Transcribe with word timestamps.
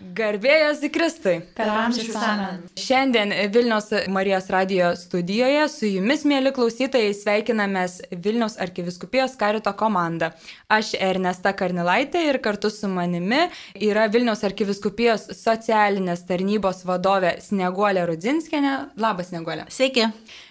Garbėjas 0.00 0.80
į 0.84 0.90
Kristui. 0.94 1.34
Per 1.56 1.68
amžius 1.68 2.16
amen. 2.16 2.62
Šiandien 2.80 3.32
Vilniaus 3.52 3.90
Marijos 4.12 4.48
radio 4.52 4.90
studijoje 4.96 5.66
su 5.68 5.90
jumis, 5.90 6.24
mėly 6.28 6.52
klausytojai, 6.56 7.12
sveikinamės 7.16 7.98
Vilniaus 8.10 8.56
arkiviskupijos 8.62 9.36
karito 9.40 9.72
komanda. 9.76 10.32
Aš 10.72 10.94
Ernesta 10.98 11.52
Karnilaitė 11.56 12.24
ir 12.30 12.40
kartu 12.44 12.72
su 12.72 12.88
manimi 12.88 13.42
yra 13.76 14.06
Vilniaus 14.12 14.44
arkiviskupijos 14.48 15.28
socialinės 15.36 16.24
tarnybos 16.28 16.84
vadovė 16.88 17.36
Sneguolė 17.44 18.06
Rudzinskenė. 18.10 18.76
Labas, 19.00 19.30
Sneguolė. 19.34 19.68
Sveiki. 19.72 20.08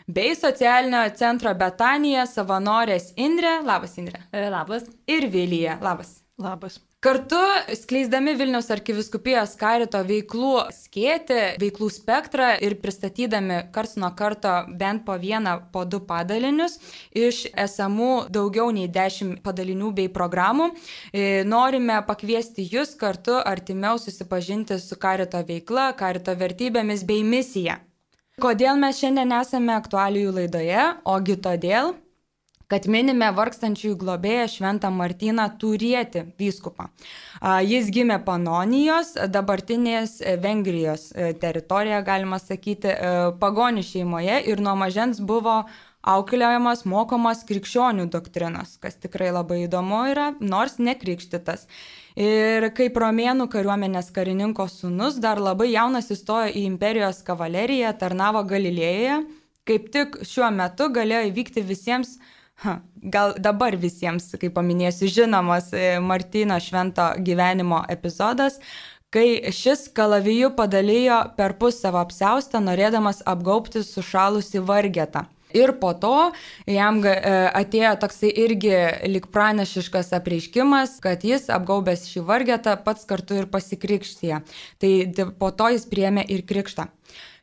Bei 0.09 0.36
socialinio 0.38 1.04
centro 1.18 1.54
Betanija 1.57 2.27
savanorės 2.29 3.13
Indrė. 3.18 3.59
Labas, 3.66 3.97
Indrė. 4.02 4.23
Labas. 4.50 4.89
Ir 5.09 5.29
Vilija. 5.34 5.79
Labas. 5.81 6.20
Labas. 6.39 6.79
Kartu 7.00 7.39
skleisdami 7.79 8.34
Vilniaus 8.36 8.66
arkiviskupijos 8.75 9.54
karito 9.55 10.02
veiklų 10.04 10.66
skėti, 10.76 11.38
veiklų 11.62 11.88
spektrą 11.95 12.49
ir 12.59 12.73
pristatydami 12.81 13.62
karts 13.71 13.95
nuo 14.03 14.09
karto 14.20 14.52
bent 14.81 15.05
po 15.05 15.16
vieną, 15.21 15.54
po 15.71 15.85
du 15.88 16.02
padalinius 16.04 16.76
iš 17.16 17.45
esamų 17.55 18.26
daugiau 18.35 18.73
nei 18.76 18.90
dešimt 18.91 19.40
padalinių 19.45 19.93
bei 19.95 20.09
programų, 20.12 20.67
e, 21.13 21.45
norime 21.48 22.02
pakviesti 22.04 22.67
jūs 22.67 22.91
kartu 22.99 23.40
artimiau 23.48 23.95
susipažinti 23.95 24.76
su 24.84 24.99
karito 24.99 25.40
veikla, 25.40 25.93
karito 25.95 26.35
vertybėmis 26.35 27.07
bei 27.07 27.23
misija. 27.23 27.79
Kodėl 28.43 28.76
mes 28.76 28.99
šiandien 28.99 29.31
esame 29.40 29.71
aktualijų 29.79 30.35
laidoje? 30.35 30.84
Ogi 31.07 31.40
todėl, 31.48 31.95
kad 32.70 32.86
minime 32.91 33.32
vargstančiųjų 33.34 33.98
globėją 33.98 34.46
Šventą 34.54 34.91
Martyną 34.94 35.48
Turieti 35.62 36.26
vyskupą. 36.40 36.90
Jis 37.66 37.90
gimė 37.94 38.20
Panonijos, 38.26 39.16
dabartinės 39.34 40.20
e, 40.22 40.36
Vengrijos 40.41 41.10
e, 41.12 41.32
teritorijoje, 41.41 42.04
galima 42.05 42.40
sakyti, 42.41 42.91
e, 42.93 43.13
pagonių 43.41 43.85
šeimoje 43.85 44.41
ir 44.52 44.62
nuo 44.62 44.76
mažens 44.77 45.21
buvo 45.24 45.63
auklėjamas, 46.10 46.85
mokomas 46.88 47.41
krikščionių 47.49 48.05
doktrinos, 48.13 48.77
kas 48.80 49.02
tikrai 49.02 49.34
labai 49.34 49.63
įdomu 49.65 50.05
yra, 50.13 50.30
nors 50.40 50.77
nekrikštytas. 50.80 51.65
Ir 52.20 52.70
kaip 52.77 52.98
romėnų 53.02 53.49
kariuomenės 53.52 54.13
karininko 54.13 54.70
sunus, 54.71 55.18
dar 55.24 55.41
labai 55.41 55.71
jaunas 55.74 56.12
įstojo 56.13 56.54
į 56.54 56.68
imperijos 56.70 57.24
kavaleriją, 57.26 57.96
tarnavo 57.99 58.46
Galilėjoje, 58.48 59.24
kaip 59.70 59.93
tik 59.93 60.20
šiuo 60.27 60.49
metu 60.54 60.90
galėjo 60.93 61.30
įvykti 61.30 61.63
visiems 61.68 62.18
uh, 62.18 62.36
Ha, 62.60 62.79
gal 62.99 63.38
dabar 63.40 63.77
visiems, 63.79 64.25
kaip 64.40 64.52
paminėsiu, 64.57 65.07
žinomas 65.07 65.69
e, 65.72 65.96
Martino 66.03 66.57
švento 66.59 67.06
gyvenimo 67.24 67.85
epizodas, 67.88 68.57
kai 69.13 69.53
šis 69.56 69.88
kalaviju 69.96 70.52
padalijo 70.57 71.22
per 71.38 71.56
pus 71.62 71.80
savo 71.80 72.02
apseustą, 72.03 72.59
norėdamas 72.66 73.24
apgaubti 73.24 73.84
sušalusi 73.85 74.59
vargetą. 74.59 75.24
Ir 75.56 75.72
po 75.81 75.96
to 75.97 76.30
jam 76.69 77.00
e, 77.07 77.16
atėjo 77.57 77.96
toksai 78.03 78.30
irgi 78.44 78.75
lik 79.09 79.31
pranešiškas 79.34 80.12
apreiškimas, 80.19 81.00
kad 81.02 81.24
jis 81.25 81.47
apgaubęs 81.50 82.06
šį 82.12 82.28
vargetą 82.28 82.75
pats 82.85 83.07
kartu 83.09 83.40
ir 83.40 83.50
pasikrikštyje. 83.50 84.44
Tai 84.84 84.94
po 85.40 85.50
to 85.50 85.72
jis 85.74 85.88
priemė 85.90 86.28
ir 86.30 86.46
krikštą. 86.46 86.91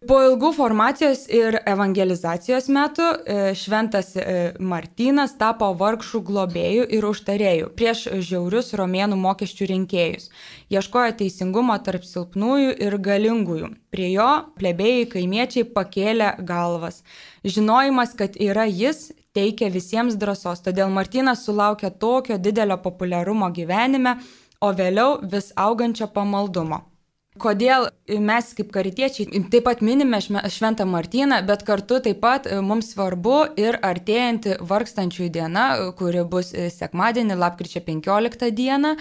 Po 0.05 0.19
ilgų 0.21 0.51
formacijos 0.53 1.23
ir 1.33 1.57
evangelizacijos 1.65 2.67
metų 2.69 3.05
e, 3.17 3.37
šventas 3.57 4.11
e, 4.21 4.25
Martynas 4.61 5.33
tapo 5.41 5.71
vargšų 5.81 6.21
globėjų 6.27 6.83
ir 6.93 7.07
užtarėjų 7.09 7.71
prieš 7.79 8.03
žiaurius 8.29 8.75
romėnų 8.77 9.17
mokesčių 9.17 9.71
rinkėjus. 9.71 10.29
Ieškojo 10.69 11.15
teisingumo 11.23 11.79
tarp 11.81 12.05
silpnųjų 12.05 12.75
ir 12.85 12.99
galingųjų. 13.07 13.71
Prie 13.89 14.11
jo 14.13 14.29
plebėjai 14.61 15.07
kaimiečiai 15.15 15.65
pakėlė 15.65 16.35
galvas. 16.45 17.01
Žinojimas, 17.49 18.13
kad 18.19 18.37
yra 18.37 18.67
jis, 18.69 19.15
teikia 19.33 19.71
visiems 19.73 20.19
drąsos, 20.21 20.61
todėl 20.67 20.93
Martynas 20.93 21.47
sulaukė 21.49 21.89
tokio 21.97 22.37
didelio 22.37 22.77
populiarumo 22.85 23.49
gyvenime, 23.49 24.19
o 24.61 24.75
vėliau 24.77 25.23
vis 25.25 25.55
augančio 25.57 26.11
pamaldumo. 26.13 26.83
Kodėl 27.39 27.89
mes 28.07 28.49
kaip 28.55 28.71
karitiečiai 28.75 29.43
taip 29.51 29.65
pat 29.67 29.83
minime 29.85 30.21
Šventą 30.23 30.87
Martyną, 30.89 31.41
bet 31.47 31.65
kartu 31.67 31.99
taip 32.03 32.21
pat 32.23 32.47
e, 32.47 32.61
mums 32.63 32.93
svarbu 32.95 33.39
ir 33.59 33.79
artėjanti 33.85 34.57
vargstančiųjų 34.63 35.31
diena, 35.35 35.67
kuri 35.99 36.23
bus 36.29 36.53
e, 36.55 36.69
sekmadienį, 36.71 37.37
lapkričio 37.41 37.83
15 37.87 38.51
dieną. 38.55 38.95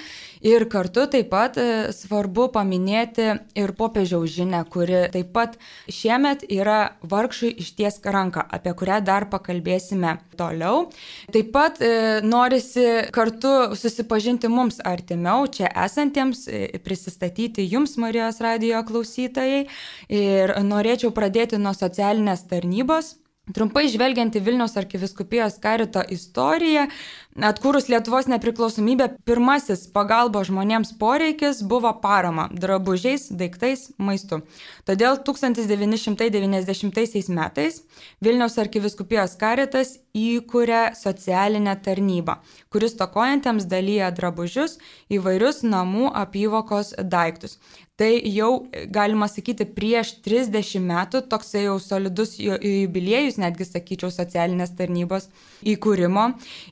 Ir 0.45 0.65
kartu 0.69 1.05
taip 1.11 1.29
pat 1.31 1.59
e, 1.61 1.67
svarbu 1.95 2.47
paminėti 2.55 3.27
ir 3.57 3.75
popiežiaus 3.77 4.33
žinę, 4.33 4.63
kuri 4.73 5.05
taip 5.13 5.31
pat 5.35 5.59
šiemet 5.91 6.47
yra 6.49 6.95
vargšui 7.05 7.53
išties 7.61 8.01
ranką, 8.03 8.45
apie 8.57 8.73
kurią 8.77 8.99
dar 9.05 9.29
pakalbėsime 9.29 10.17
toliau. 10.35 10.89
Taip 11.33 11.51
pat 11.53 11.79
norisi 12.25 13.05
kartu 13.15 13.75
susipažinti 13.77 14.49
mums 14.51 14.81
artimiau, 14.85 15.45
čia 15.51 15.69
esantiems, 15.85 16.45
prisistatyti 16.85 17.65
jums, 17.69 17.95
Marija 18.01 18.24
Marijos 18.25 18.41
radio 18.41 18.79
klausytojai 18.81 19.67
ir 20.09 20.53
norėčiau 20.65 21.11
pradėti 21.13 21.59
nuo 21.61 21.75
socialinės 21.77 22.47
tarnybos. 22.49 23.11
Trumpai 23.53 23.83
žvelgiant 23.93 24.33
į 24.33 24.41
Vilniaus 24.41 24.73
arkiviskupijos 24.81 25.59
karito 25.61 26.01
istoriją, 26.09 26.87
Atkūrus 27.35 27.89
Lietuvos 27.91 28.29
nepriklausomybę, 28.31 29.09
pirmasis 29.27 29.81
pagalbos 29.91 30.47
žmonėms 30.47 30.93
poreikis 30.95 31.59
buvo 31.67 31.91
parama 31.99 32.45
drabužiais, 32.55 33.27
daiktais, 33.27 33.89
maistu. 33.99 34.39
Todėl 34.87 35.19
1990 35.27 37.35
metais 37.35 37.81
Vilniaus 38.23 38.55
arkiviskupijos 38.63 39.35
karitas 39.35 39.97
įkūrė 40.15 40.95
socialinę 40.95 41.75
tarnybą, 41.83 42.39
kuris 42.71 42.95
tokojantiems 42.95 43.67
dalyja 43.67 44.15
drabužius, 44.15 44.79
įvairius 45.11 45.59
namų 45.67 46.15
apyvokos 46.15 46.95
daiktus. 47.03 47.59
Tai 47.95 48.09
jau, 48.27 48.65
galima 48.91 49.29
sakyti, 49.31 49.63
prieš 49.71 50.17
30 50.25 50.81
metų 50.83 51.21
toksai 51.31 51.61
jau 51.63 51.77
solidus 51.79 52.33
jubiliejus, 52.43 53.37
netgi 53.39 53.63
sakyčiau, 53.69 54.09
socialinės 54.11 54.73
tarnybos 54.75 55.29
įkūrimo. 55.63 56.25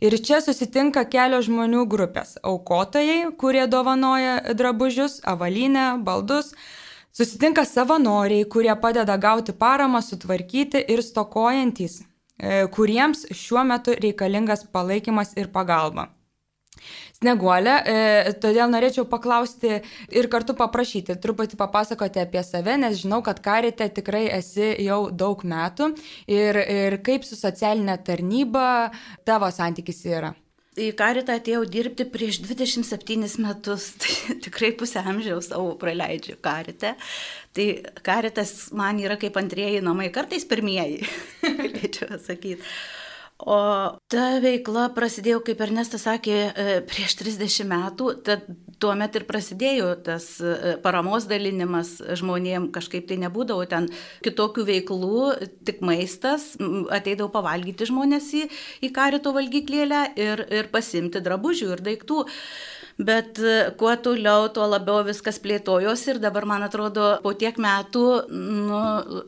Ir 0.03 0.17
čia 0.19 0.41
susitinka 0.53 1.03
kelios 1.09 1.47
žmonių 1.47 1.83
grupės- 1.89 2.37
aukotojai, 2.51 3.33
kurie 3.37 3.65
dovanoja 3.67 4.53
drabužius, 4.53 5.19
avalynę, 5.25 6.03
baldus. 6.03 6.53
Susitinka 7.13 7.65
savanoriai, 7.65 8.45
kurie 8.45 8.75
padeda 8.81 9.17
gauti 9.17 9.53
paramą, 9.53 10.01
sutvarkyti 10.01 10.83
ir 10.89 10.99
stokojantys, 10.99 12.01
e, 12.39 12.67
kuriems 12.67 13.25
šiuo 13.31 13.65
metu 13.65 13.91
reikalingas 13.91 14.65
palaikymas 14.71 15.33
ir 15.37 15.47
pagalba. 15.47 16.07
Sneguolė, 17.23 17.75
e, 17.85 18.33
todėl 18.43 18.69
norėčiau 18.71 19.05
paklausti 19.07 19.77
ir 20.11 20.27
kartu 20.27 20.53
paprašyti, 20.53 21.15
truputį 21.23 21.55
papasakoti 21.55 22.19
apie 22.19 22.43
save, 22.43 22.77
nes 22.77 22.97
žinau, 22.99 23.21
kad 23.23 23.39
karite 23.39 23.87
tikrai 23.89 24.25
esi 24.39 24.73
jau 24.83 25.09
daug 25.11 25.43
metų 25.43 25.93
ir, 26.27 26.57
ir 26.57 26.97
kaip 27.05 27.23
su 27.23 27.35
socialinė 27.39 27.97
tarnyba 28.03 28.91
tavo 29.23 29.51
santykis 29.51 30.05
yra. 30.05 30.33
Į 30.73 30.87
karitą 30.97 31.35
atėjau 31.37 31.67
dirbti 31.69 32.05
prieš 32.09 32.39
27 32.47 33.27
metus, 33.43 33.91
tai 34.01 34.37
tikrai 34.41 34.71
pusę 34.77 35.03
amžiaus 35.05 35.51
savo 35.51 35.75
praleidžiu 35.81 36.39
karite. 36.41 36.95
Tai 37.53 37.67
karitas 38.05 38.71
man 38.73 39.01
yra 39.03 39.19
kaip 39.21 39.37
antrieji 39.37 39.83
namai, 39.85 40.09
kartais 40.13 40.47
pirmieji, 40.49 41.05
galėčiau 41.61 42.17
sakyti. 42.17 42.61
O 43.43 43.55
ta 44.07 44.25
veikla 44.39 44.85
prasidėjo, 44.95 45.41
kaip 45.43 45.61
Ernestas 45.65 46.05
sakė, 46.07 46.35
e, 46.35 46.75
prieš 46.87 47.17
30 47.19 47.65
metų, 47.67 48.09
tad 48.23 48.45
tuomet 48.79 49.17
ir 49.19 49.25
prasidėjo 49.27 49.89
tas 50.05 50.27
e, 50.39 50.75
paramos 50.83 51.27
dalinimas 51.27 51.97
žmonėm, 52.19 52.69
kažkaip 52.75 53.09
tai 53.09 53.17
nebūdavo 53.25 53.65
ten 53.67 53.89
kitokių 54.23 54.63
veiklų, 54.69 55.23
tik 55.67 55.83
maistas, 55.83 56.53
ateidavo 56.95 57.33
pavalgyti 57.35 57.89
žmonės 57.89 58.31
į, 58.39 58.45
į 58.87 58.93
karito 58.95 59.35
valgyklėlę 59.35 60.05
ir, 60.15 60.45
ir 60.47 60.71
pasimti 60.71 61.23
drabužių 61.23 61.73
ir 61.75 61.83
daiktų. 61.89 62.23
Bet 62.97 63.39
e, 63.39 63.71
kuo 63.77 63.95
toliau, 63.97 64.45
tuo 64.53 64.67
labiau 64.69 65.01
viskas 65.05 65.39
plėtojos 65.41 66.03
ir 66.11 66.19
dabar, 66.21 66.45
man 66.45 66.61
atrodo, 66.61 67.07
po 67.23 67.31
tiek 67.33 67.57
metų 67.57 68.03
nu, 68.29 68.81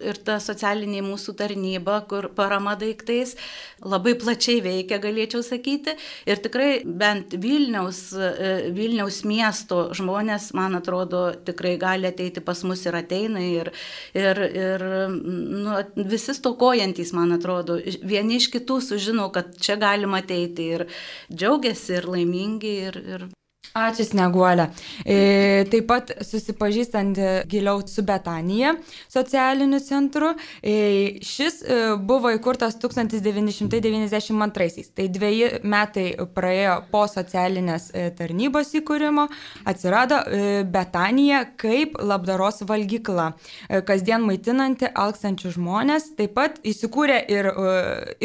ir 0.06 0.20
ta 0.22 0.38
socialinė 0.44 1.02
mūsų 1.02 1.34
tarnyba, 1.40 2.04
kur 2.06 2.28
parama 2.38 2.76
daiktais, 2.78 3.34
labai 3.82 4.14
plačiai 4.22 4.62
veikia, 4.62 5.00
galėčiau 5.02 5.42
sakyti. 5.46 5.96
Ir 6.30 6.42
tikrai 6.46 6.84
bent 6.86 7.34
Vilniaus, 7.42 8.02
e, 8.14 8.52
Vilniaus 8.76 9.24
miesto 9.26 9.88
žmonės, 9.98 10.52
man 10.54 10.78
atrodo, 10.78 11.32
tikrai 11.48 11.74
gali 11.82 12.12
ateiti 12.12 12.44
pas 12.46 12.62
mus 12.70 12.86
ir 12.86 13.00
ateina. 13.02 13.42
Ir, 13.42 13.72
ir, 14.14 14.44
ir 14.46 14.86
nu, 15.10 15.80
visi 15.96 16.38
stokojantys, 16.38 17.16
man 17.18 17.34
atrodo, 17.40 17.80
vieni 18.06 18.38
iš 18.38 18.52
kitų 18.54 18.78
sužino, 18.92 19.32
kad 19.34 19.58
čia 19.58 19.80
galima 19.82 20.22
ateiti 20.22 20.70
ir 20.78 20.86
džiaugiasi, 21.34 21.98
ir 21.98 22.10
laimingi. 22.14 22.76
Ir, 22.86 23.02
ir 23.16 23.28
Ačiū, 23.76 24.06
Sneguolė. 24.08 24.70
E, 25.04 25.66
taip 25.68 25.90
pat 25.90 26.14
susipažįstant 26.24 27.18
giliau 27.52 27.82
su 27.84 28.06
Betanija 28.08 28.72
socialiniu 29.12 29.82
centru. 29.84 30.30
E, 30.64 31.20
šis 31.20 31.60
e, 31.60 32.00
buvo 32.00 32.32
įkurtas 32.32 32.80
1992-aisiais. 32.80 34.88
Tai 34.96 35.12
dviejai 35.12 35.60
metai 35.68 36.16
praėjo 36.38 36.88
po 36.94 37.04
socialinės 37.12 37.90
e, 37.92 38.16
tarnybos 38.16 38.72
įkūrimo. 38.80 39.28
Atsirado 39.68 40.22
e, 40.24 40.64
Betanija 40.64 41.44
kaip 41.60 42.00
labdaros 42.00 42.64
valgykla, 42.70 43.34
e, 43.68 43.84
kasdien 43.84 44.24
maitinanti 44.24 44.88
alkstančių 44.88 45.52
žmonės. 45.58 46.16
Taip 46.16 46.32
pat 46.40 46.64
įsikūrė 46.64 47.20
ir 47.28 47.52
e, 47.52 47.76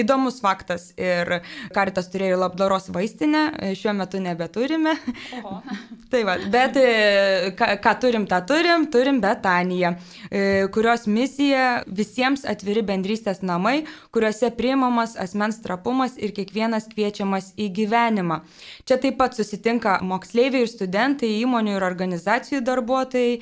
įdomus 0.05 0.39
faktas. 0.47 0.95
Ir 0.95 1.43
karitas 1.75 2.07
turėjo 2.15 2.39
labdaros 2.45 2.87
vaistinę, 2.95 3.51
e, 3.59 3.75
šiuo 3.75 3.99
metu 3.99 4.23
nebeturime. 4.23 4.95
Oho. 5.40 5.40
tai 6.13 6.23
va, 6.27 6.37
bet 6.53 6.77
e, 6.81 7.53
ką, 7.59 7.69
ką 7.83 7.95
turim, 8.03 8.27
tą 8.31 8.41
turim, 8.47 8.87
turim 8.93 9.21
Betaniją, 9.23 9.95
e, 10.31 10.43
kurios 10.75 11.07
misija 11.11 11.83
visiems 11.87 12.45
atviri 12.49 12.83
bendrystės 12.87 13.43
namai, 13.47 13.85
kuriuose 14.15 14.51
priimamas 14.57 15.17
asmens 15.21 15.61
trapumas 15.65 16.17
ir 16.19 16.35
kiekvienas 16.37 16.89
kviečiamas 16.91 17.53
į 17.61 17.71
gyvenimą. 17.81 18.41
Čia 18.89 18.99
taip 19.03 19.19
pat 19.21 19.37
susitinka 19.39 19.99
moksleiviai 20.07 20.65
ir 20.67 20.73
studentai, 20.73 21.33
įmonių 21.45 21.77
ir 21.77 21.87
organizacijų 21.87 22.63
darbuotojai, 22.67 23.39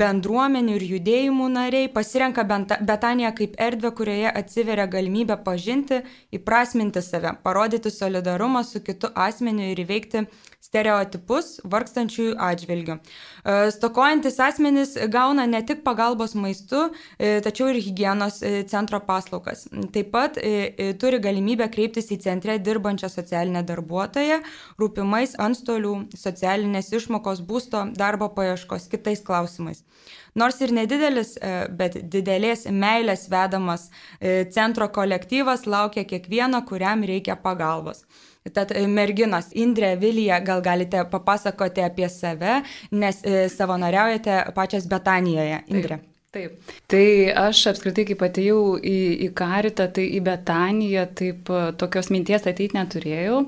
bendruomenių 0.00 0.76
ir 0.78 0.86
judėjimų 0.94 1.48
nariai, 1.54 1.90
pasirenka 1.92 2.44
Betaniją 2.46 3.32
kaip 3.36 3.56
erdvę, 3.60 3.92
kurioje 3.96 4.30
atsiveria 4.42 4.86
galimybė 4.90 5.38
pažinti, 5.44 6.02
įprasminti 6.36 7.02
save, 7.04 7.34
parodyti 7.44 7.92
solidarumą 7.92 8.62
su 8.64 8.82
kitu 8.84 9.10
asmeniu 9.14 9.70
ir 9.72 9.84
įveikti 9.84 10.26
stereotipus 10.60 11.58
vargstančiųjų 11.64 12.36
atžvilgių. 12.40 12.96
E, 13.00 13.54
stokojantis 13.74 14.38
asmenys 14.44 14.94
gauna 15.12 15.46
ne 15.48 15.62
tik 15.66 15.82
pagalbos 15.86 16.36
maistu, 16.36 16.90
e, 17.16 17.38
tačiau 17.44 17.70
ir 17.72 17.80
hygienos 17.80 18.40
e, 18.44 18.52
centro 18.70 19.00
paslaugas. 19.06 19.66
Taip 19.94 20.12
pat 20.12 20.38
turi 21.00 21.20
galimybę 21.22 21.68
kreiptis 21.72 22.10
į 22.12 22.20
centre 22.24 22.58
dirbančią 22.60 23.08
socialinę 23.12 23.62
darbuotoją, 23.66 24.40
rūpimais 24.80 25.36
antstolių, 25.40 25.94
socialinės 26.16 26.92
išmokos, 26.96 27.42
būsto, 27.46 27.86
darbo 27.96 28.30
paieškos, 28.36 28.88
kitais 28.92 29.24
klausimais. 29.24 29.84
Nors 30.38 30.60
ir 30.62 30.72
nedidelis, 30.74 31.34
bet 31.76 31.96
didelės 32.12 32.66
meilės 32.70 33.26
vedamas 33.32 33.88
centro 34.54 34.86
kolektyvas 34.94 35.66
laukia 35.66 36.04
kiekvieno, 36.06 36.62
kuriam 36.68 37.02
reikia 37.06 37.34
pagalbos. 37.40 38.04
Tad 38.48 38.70
e, 38.72 38.86
merginos, 38.88 39.50
Indrė, 39.52 39.92
Vilija, 40.00 40.38
gal 40.40 40.62
galite 40.64 41.02
papasakoti 41.12 41.84
apie 41.84 42.08
save, 42.08 42.62
nes 42.96 43.20
e, 43.20 43.42
savanoriaujate 43.52 44.46
pačias 44.56 44.88
Betanijoje. 44.88 45.60
Indrė. 45.68 46.00
Taip. 46.32 46.56
taip. 46.56 46.72
Tai 46.88 47.04
aš 47.42 47.66
apskritai, 47.74 48.06
kai 48.08 48.16
atėjau 48.30 48.62
į, 48.80 48.96
į 49.26 49.30
Karitą, 49.36 49.90
tai 49.92 50.08
į 50.16 50.24
Betaniją, 50.24 51.04
taip 51.20 51.52
e, 51.52 51.62
tokios 51.76 52.08
minties 52.14 52.48
ateiti 52.48 52.80
neturėjau. 52.80 53.44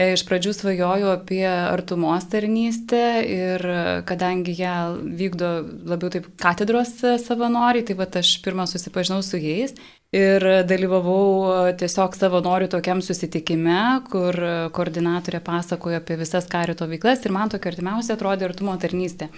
Iš 0.00 0.22
pradžių 0.24 0.54
svajojau 0.56 1.10
apie 1.12 1.44
artumos 1.44 2.24
tarnystę 2.32 3.02
ir 3.28 3.62
kadangi 4.08 4.54
ją 4.56 4.76
vykdo 5.20 5.50
labiau 5.84 6.08
taip 6.14 6.30
katedros 6.40 6.94
savanoriai, 7.20 7.84
tai 7.84 7.98
va 7.98 8.06
aš 8.08 8.38
pirmą 8.40 8.64
susipažinau 8.70 9.20
su 9.20 9.36
jais 9.36 9.76
ir 10.12 10.44
dalyvavau 10.68 11.72
tiesiog 11.80 12.16
savanorių 12.18 12.68
tokiam 12.74 13.00
susitikime, 13.04 13.80
kur 14.12 14.36
koordinatorė 14.76 15.40
pasakojo 15.44 16.02
apie 16.02 16.18
visas 16.20 16.48
karito 16.52 16.88
veiklas 16.90 17.24
ir 17.24 17.34
man 17.34 17.52
tokia 17.52 17.72
artimiausia 17.72 18.16
atrodė 18.18 18.50
artumo 18.50 18.76
tarnystė. 18.80 19.32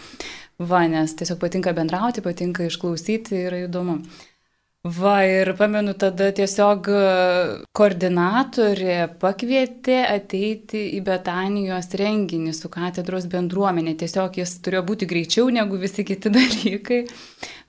Va, 0.59 0.85
nes 0.91 1.15
tiesiog 1.19 1.41
patinka 1.43 1.75
bendrauti, 1.75 2.23
patinka 2.23 2.67
išklausyti 2.69 3.43
ir 3.47 3.61
įdomu. 3.65 4.01
Va, 4.85 5.23
ir 5.25 5.49
pamenu, 5.57 5.95
tada 5.97 6.27
tiesiog 6.37 6.91
koordinatorė 7.73 8.97
pakvietė 9.23 10.03
ateiti 10.05 10.83
į 10.99 11.01
Betanijos 11.07 11.89
renginį 11.97 12.53
su 12.53 12.69
katedros 12.69 13.25
bendruomenė. 13.33 13.95
Tiesiog 14.03 14.37
jis 14.43 14.53
turėjo 14.61 14.83
būti 14.91 15.09
greičiau 15.09 15.49
negu 15.49 15.81
visi 15.81 16.05
kiti 16.05 16.29
dalykai. 16.37 17.01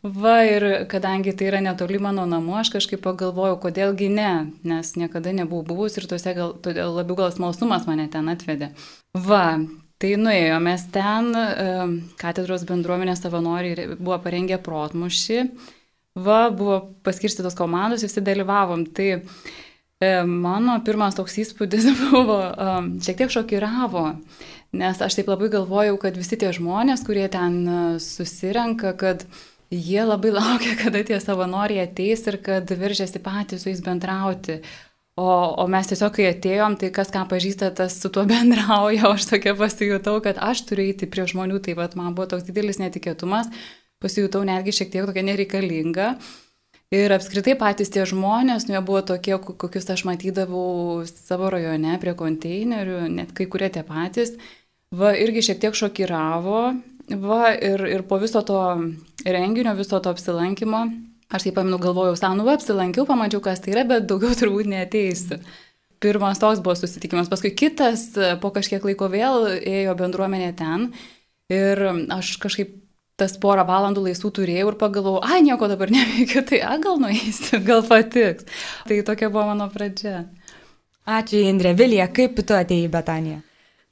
Va, 0.06 0.36
ir 0.46 0.86
kadangi 0.92 1.34
tai 1.34 1.48
yra 1.50 1.64
netoli 1.66 1.98
mano 1.98 2.28
namų, 2.30 2.60
aš 2.62 2.70
kažkaip 2.76 3.02
pagalvojau, 3.02 3.58
kodėlgi 3.64 4.12
ne, 4.14 4.34
nes 4.68 4.92
niekada 5.00 5.34
nebuvau 5.34 5.66
buvus 5.66 5.98
ir 5.98 6.06
tuose 6.12 6.36
gal, 6.38 6.54
todėl 6.62 6.94
labiau 6.94 7.18
gal 7.24 7.34
smalsumas 7.34 7.88
mane 7.90 8.06
ten 8.14 8.30
atvedė. 8.34 8.74
Va, 9.14 9.48
Tai 9.96 10.10
nuėjome 10.20 10.74
ten, 10.92 11.30
katedros 12.20 12.66
bendruomenės 12.68 13.22
savanoriai 13.24 13.94
buvo 13.96 14.18
parengę 14.20 14.58
protmušį 14.60 15.38
Va, 16.16 16.50
buvo 16.50 16.80
paskirstytos 17.04 17.58
komandos, 17.60 18.04
visi 18.06 18.22
dalyvavom. 18.24 18.86
Tai 18.96 19.10
mano 20.30 20.78
pirmas 20.88 21.18
toks 21.18 21.36
įspūdis 21.44 21.90
buvo, 22.04 22.38
šiek 23.04 23.20
tiek 23.20 23.34
šokiravo, 23.34 24.06
nes 24.80 25.02
aš 25.04 25.18
taip 25.20 25.32
labai 25.32 25.52
galvojau, 25.52 25.98
kad 26.00 26.16
visi 26.16 26.40
tie 26.40 26.54
žmonės, 26.56 27.04
kurie 27.08 27.28
ten 27.32 27.60
susirenka, 28.00 28.94
kad 28.96 29.28
jie 29.72 30.02
labai 30.06 30.34
laukia, 30.36 30.76
kada 30.84 31.04
tie 31.08 31.22
savanoriai 31.22 31.86
ateis 31.88 32.26
ir 32.28 32.42
kad 32.44 32.70
viržiasi 32.70 33.22
patys 33.24 33.64
su 33.64 33.72
jais 33.72 33.86
bendrauti. 33.86 34.60
O, 35.16 35.30
o 35.64 35.64
mes 35.72 35.88
tiesiog, 35.88 36.12
kai 36.18 36.26
atėjom, 36.34 36.76
tai 36.76 36.90
kas 36.92 37.08
ką 37.14 37.22
pažįsta, 37.32 37.72
tas 37.78 37.96
su 38.02 38.12
tuo 38.12 38.26
bendrauja, 38.34 39.08
o 39.08 39.16
aš 39.16 39.30
tokia 39.32 39.56
pasijutau, 39.56 40.20
kad 40.26 40.42
aš 40.44 40.66
turiu 40.68 40.90
eiti 40.90 41.08
prie 41.08 41.24
žmonių, 41.32 41.62
tai 41.64 41.78
vad 41.80 41.96
man 41.96 42.14
buvo 42.18 42.28
toks 42.36 42.48
didelis 42.50 42.82
netikėtumas 42.84 43.52
pasijutau 44.06 44.44
netgi 44.48 44.74
šiek 44.76 44.92
tiek 44.94 45.08
tokia 45.08 45.24
nereikalinga. 45.26 46.16
Ir 46.94 47.12
apskritai 47.16 47.56
patys 47.60 47.90
tie 47.92 48.04
žmonės, 48.08 48.68
nu 48.68 48.76
jie 48.76 48.82
buvo 48.86 49.02
tokie, 49.10 49.34
kokius 49.42 49.90
aš 49.90 50.06
matydavau 50.08 51.02
savo 51.10 51.50
rajone 51.52 51.98
prie 52.02 52.14
konteinerių, 52.18 53.00
net 53.12 53.34
kai 53.36 53.50
kurie 53.52 53.72
tie 53.74 53.82
patys. 53.88 54.36
Va, 54.96 55.16
irgi 55.18 55.48
šiek 55.50 55.64
tiek 55.64 55.76
šokiravo. 55.76 56.62
Va, 57.06 57.52
ir, 57.54 57.84
ir 57.86 58.04
po 58.10 58.18
viso 58.18 58.42
to 58.42 58.58
renginio, 59.26 59.76
viso 59.78 60.00
to 60.02 60.10
apsilankimo, 60.10 60.86
aš 61.30 61.46
taip 61.46 61.58
paminu, 61.60 61.78
galvojau, 61.82 62.16
senu, 62.18 62.46
va, 62.48 62.56
apsilankiau, 62.58 63.06
pamačiau, 63.06 63.44
kas 63.46 63.62
tai 63.62 63.76
yra, 63.76 63.84
bet 63.90 64.08
daugiau 64.10 64.34
turbūt 64.40 64.70
neteisiu. 64.72 65.38
Pirmas 66.02 66.42
toks 66.42 66.60
buvo 66.66 66.76
susitikimas, 66.78 67.30
paskui 67.32 67.54
kitas, 67.56 68.10
po 68.42 68.52
kažkiek 68.54 68.84
laiko 68.84 69.08
vėl 69.10 69.48
ėjo 69.56 69.94
bendruomenė 70.02 70.50
ten. 70.58 70.90
Ir 71.54 71.82
aš 72.14 72.36
kažkaip 72.42 72.74
tas 73.22 73.38
porą 73.40 73.64
valandų 73.68 74.10
laisvų 74.10 74.32
turėjau 74.36 74.74
ir 74.74 74.78
pagalvojau, 74.80 75.24
ai, 75.24 75.40
nieko 75.46 75.70
dabar 75.72 75.94
neveikiu, 75.94 76.44
tai 76.50 76.60
a, 76.68 76.76
gal 76.84 77.00
nueisiu, 77.00 77.62
gal 77.64 77.86
patiks. 77.88 78.50
Tai 78.90 79.00
tokia 79.08 79.30
buvo 79.32 79.46
mano 79.54 79.70
pradžia. 79.72 80.26
Ačiū, 81.06 81.46
Indrė. 81.46 81.76
Vilija, 81.78 82.10
kaip 82.10 82.42
tu 82.42 82.58
atėjai 82.58 82.90
į 82.90 82.92
Betaniją? 82.92 83.44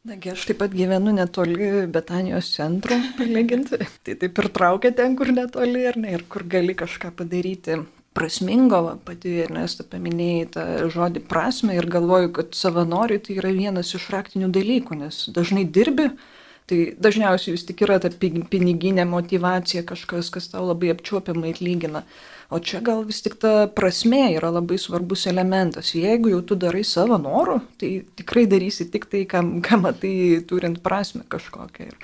Nagi, 0.03 0.33
aš 0.33 0.50
taip 0.50 0.57
pat 0.60 0.74
gyvenu 0.75 1.13
netoli 1.15 1.88
Betanijos 1.88 2.50
centro, 2.51 2.98
palyginti. 3.15 3.79
tai 4.03 4.17
taip 4.19 4.39
ir 4.41 4.50
traukia 4.51 4.91
ten, 4.95 5.15
kur 5.15 5.31
netoli, 5.31 5.86
ar 5.88 5.95
ne, 5.95 6.12
ir 6.17 6.25
kur 6.27 6.43
gali 6.43 6.75
kažką 6.75 7.13
padaryti 7.22 7.79
prasmingo, 8.13 8.81
pati 9.07 9.38
Ernesta 9.45 9.86
paminėjai 9.89 10.50
tą 10.53 10.65
žodį 10.93 11.24
prasme 11.29 11.77
ir 11.79 11.88
galvoju, 11.89 12.33
kad 12.36 12.51
savanoriai 12.57 13.24
tai 13.24 13.39
yra 13.39 13.55
vienas 13.55 13.95
iš 13.95 14.05
praktinių 14.12 14.51
dalykų, 14.53 15.00
nes 15.05 15.24
dažnai 15.33 15.63
dirbi, 15.65 16.12
Tai 16.63 16.77
dažniausiai 16.95 17.57
vis 17.57 17.65
tik 17.67 17.81
yra 17.83 17.98
ta 18.00 18.07
piniginė 18.10 19.03
motivacija, 19.10 19.83
kažkas, 19.88 20.29
kas 20.31 20.48
tau 20.53 20.63
labai 20.69 20.93
apčiuopiamai 20.93 21.51
atlygina. 21.51 22.05
O 22.53 22.60
čia 22.62 22.83
gal 22.86 23.01
vis 23.07 23.24
tik 23.25 23.39
ta 23.41 23.65
prasme 23.65 24.27
yra 24.36 24.51
labai 24.53 24.77
svarbus 24.77 25.25
elementas. 25.31 25.95
Jeigu 25.98 26.29
jau 26.36 26.41
tu 26.45 26.57
darai 26.60 26.83
savo 26.86 27.17
norų, 27.17 27.55
tai 27.81 27.89
tikrai 28.19 28.43
darysi 28.51 28.86
tik 28.93 29.07
tai, 29.10 29.24
kam, 29.29 29.55
kam 29.65 29.81
matai 29.88 30.13
turint 30.45 30.77
prasme 30.86 31.25
kažkokią. 31.33 31.88
Ir 31.89 31.98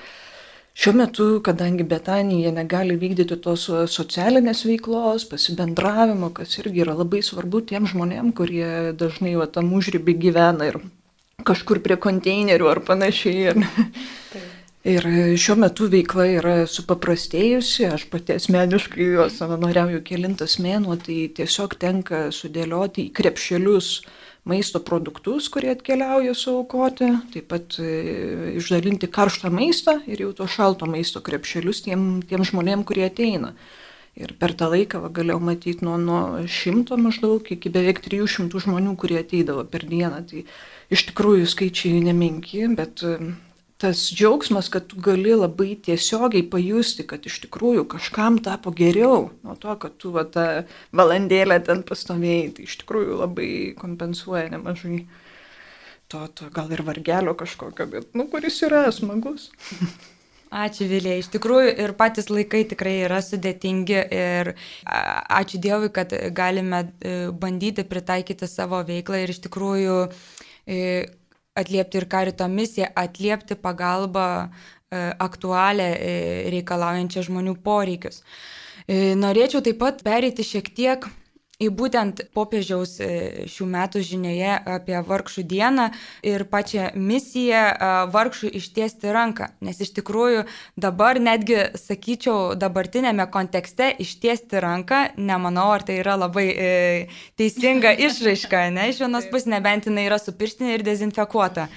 šiuo 0.73 0.95
metu, 0.97 1.27
kadangi 1.45 1.85
Betanija 1.85 2.53
negali 2.55 2.97
vykdyti 2.97 3.37
tos 3.45 3.67
socialinės 3.93 4.65
veiklos, 4.65 5.27
pasibendravimo, 5.29 6.31
kas 6.33 6.57
irgi 6.63 6.81
yra 6.87 6.97
labai 6.97 7.21
svarbu 7.25 7.61
tiem 7.69 7.85
žmonėm, 7.91 8.33
kurie 8.33 8.95
dažnai 8.97 9.35
va, 9.37 9.45
tam 9.45 9.69
užrybį 9.77 10.17
gyvena 10.25 10.71
ir 10.71 10.81
kažkur 11.45 11.83
prie 11.85 11.99
konteinerių 12.01 12.73
ar 12.73 12.81
panašiai. 12.89 13.51
Ar 13.53 14.49
Ir 14.87 15.03
šiuo 15.35 15.57
metu 15.59 15.89
veikla 15.91 16.23
yra 16.37 16.53
supaprastėjusi, 16.71 17.83
aš 17.91 18.05
pati 18.13 18.37
asmeniškai 18.39 19.09
jo 19.11 19.25
savanoriauju 19.27 19.99
kilintas 20.07 20.55
mėnuo, 20.63 20.95
tai 20.95 21.25
tiesiog 21.35 21.75
tenka 21.81 22.29
sudėlioti 22.31 23.09
į 23.09 23.11
krepšelius 23.17 23.89
maisto 24.47 24.79
produktus, 24.79 25.49
kurie 25.51 25.73
atkeliauja 25.73 26.31
suaukoti, 26.31 27.09
taip 27.33 27.49
pat 27.51 27.75
e, 27.83 28.55
išdalinti 28.61 29.09
karštą 29.11 29.51
maistą 29.51 29.97
ir 30.07 30.23
jau 30.23 30.31
to 30.37 30.47
šalto 30.47 30.87
maisto 30.87 31.19
krepšelius 31.19 31.83
tiem, 31.83 32.07
tiem 32.23 32.47
žmonėm, 32.47 32.87
kurie 32.87 33.03
ateina. 33.09 33.51
Ir 34.15 34.31
per 34.39 34.55
tą 34.55 34.71
laiką 34.71 35.03
va, 35.03 35.11
galėjau 35.11 35.41
matyti 35.43 35.83
nuo, 35.83 35.97
nuo 35.99 36.47
šimto 36.47 36.95
maždaug 36.99 37.51
iki 37.51 37.67
beveik 37.71 37.99
300 38.07 38.63
žmonių, 38.63 38.95
kurie 38.99 39.19
ateidavo 39.19 39.67
per 39.67 39.83
dieną. 39.91 40.23
Tai 40.31 40.47
iš 40.87 41.05
tikrųjų 41.11 41.51
skaičiai 41.51 41.99
nemenki, 42.07 42.63
bet 42.79 43.03
tas 43.79 44.01
džiaugsmas, 44.11 44.67
kad 44.69 44.89
tu 44.91 44.99
gali 44.99 45.31
labai 45.35 45.77
tiesiogiai 45.85 46.43
pajusti, 46.51 47.05
kad 47.07 47.23
iš 47.25 47.37
tikrųjų 47.45 47.85
kažkam 47.93 48.41
tapo 48.43 48.73
geriau 48.75 49.29
nuo 49.45 49.55
to, 49.55 49.75
kad 49.79 49.95
tu 50.01 50.11
va, 50.15 50.25
tą 50.27 50.45
valandėlę 50.99 51.61
ten 51.63 51.85
pastovėjai, 51.87 52.51
tai 52.57 52.67
iš 52.67 52.75
tikrųjų 52.83 53.19
labai 53.21 53.49
kompensuoja 53.79 54.49
nemažai 54.51 55.05
to, 56.11 56.25
to 56.35 56.49
gal 56.51 56.71
ir 56.75 56.83
vargelio 56.83 57.35
kažkokio, 57.39 57.87
bet, 57.93 58.09
nu, 58.19 58.27
kuris 58.31 58.59
yra 58.67 58.87
smagus. 58.91 59.47
Ačiū 60.49 60.87
Vilė, 60.89 61.19
iš 61.21 61.27
tikrųjų 61.29 61.75
ir 61.83 61.91
patys 61.95 62.31
laikai 62.33 62.63
tikrai 62.67 62.95
yra 63.05 63.19
sudėtingi 63.21 63.99
ir 64.17 64.55
ačiū 64.89 65.59
Dievui, 65.61 65.91
kad 65.93 66.15
galime 66.33 66.79
e, 66.89 67.13
bandyti 67.29 67.85
pritaikyti 67.85 68.49
savo 68.49 68.81
veiklą 68.87 69.21
ir 69.21 69.29
iš 69.29 69.43
tikrųjų 69.45 69.99
e, 70.65 70.79
atliepti 71.61 71.99
ir 71.99 72.07
karito 72.11 72.47
misiją, 72.51 72.89
atliepti 72.95 73.57
pagalbą 73.59 74.27
e, 74.45 74.49
aktualią 75.19 75.89
e, 75.95 76.13
reikalaujančią 76.55 77.25
žmonių 77.29 77.55
poreikius. 77.65 78.23
E, 78.87 79.15
norėčiau 79.19 79.63
taip 79.65 79.79
pat 79.81 80.03
pereiti 80.05 80.45
šiek 80.45 80.71
tiek 80.75 81.09
į 81.59 81.69
būtent 81.75 82.21
popiežiaus 82.35 82.95
e, 83.03 83.09
šių 83.51 83.67
metų 83.73 84.01
žinioje 84.05 84.53
apie 84.77 84.95
vargšų 85.05 85.43
dieną 85.49 85.89
ir 86.23 86.45
pačią 86.51 86.89
misiją 86.95 87.63
vargšų 88.13 88.51
ištiesti 88.59 89.11
ranką. 89.15 89.49
Nes 89.65 89.81
iš 89.83 89.91
tikrųjų 89.97 90.45
dabar 90.79 91.19
netgi, 91.19 91.57
sakyčiau, 91.79 92.55
dabartinėme 92.59 93.27
kontekste 93.33 93.91
ištiesti 93.99 94.61
ranką, 94.63 95.01
nemanau, 95.19 95.69
ar 95.75 95.83
tai 95.87 95.99
yra 95.99 96.15
labai 96.19 96.47
e, 96.53 96.71
teisinga 97.39 97.93
išraiška, 98.07 98.69
ne? 98.75 98.89
Iš 98.93 99.03
vienos 99.03 99.27
pusės 99.31 99.51
nebent 99.51 99.89
jinai 99.89 100.07
yra 100.07 100.19
supirštinė 100.21 100.77
ir 100.77 100.87
dezinfekuota. 100.87 101.67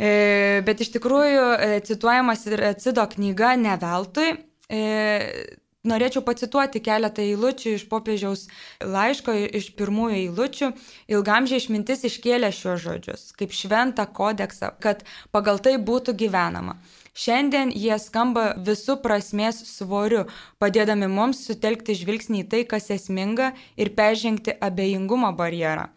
E, 0.00 0.60
bet 0.66 0.82
iš 0.82 0.94
tikrųjų 0.96 1.46
e, 1.54 1.72
cituojamas 1.86 2.46
ir 2.50 2.66
atsido 2.72 3.06
knyga 3.14 3.54
ne 3.60 3.76
veltui. 3.80 4.34
E, 4.70 5.59
Norėčiau 5.88 6.20
pacituoti 6.20 6.82
keletą 6.84 7.22
eilučių 7.24 7.70
iš 7.78 7.86
popiežiaus 7.88 8.42
laiško, 8.84 9.32
iš 9.56 9.70
pirmųjų 9.78 10.16
eilučių. 10.18 10.66
Ilgamžiai 11.08 11.56
išmintis 11.62 12.04
iškėlė 12.04 12.50
šios 12.52 12.82
žodžius 12.84 13.22
kaip 13.40 13.54
šventą 13.56 14.04
kodeksą, 14.18 14.74
kad 14.84 15.06
pagal 15.32 15.62
tai 15.64 15.78
būtų 15.80 16.12
gyvenama. 16.20 16.76
Šiandien 17.16 17.72
jie 17.72 17.96
skamba 17.96 18.50
visų 18.66 18.98
prasmės 19.00 19.62
svoriu, 19.70 20.26
padėdami 20.60 21.08
mums 21.08 21.40
sutelkti 21.48 21.96
žvilgsnį 21.96 22.44
į 22.44 22.48
tai, 22.52 22.60
kas 22.68 22.92
esminga 22.92 23.54
ir 23.80 23.94
peržengti 23.96 24.52
abejingumo 24.60 25.32
barjerą. 25.40 25.88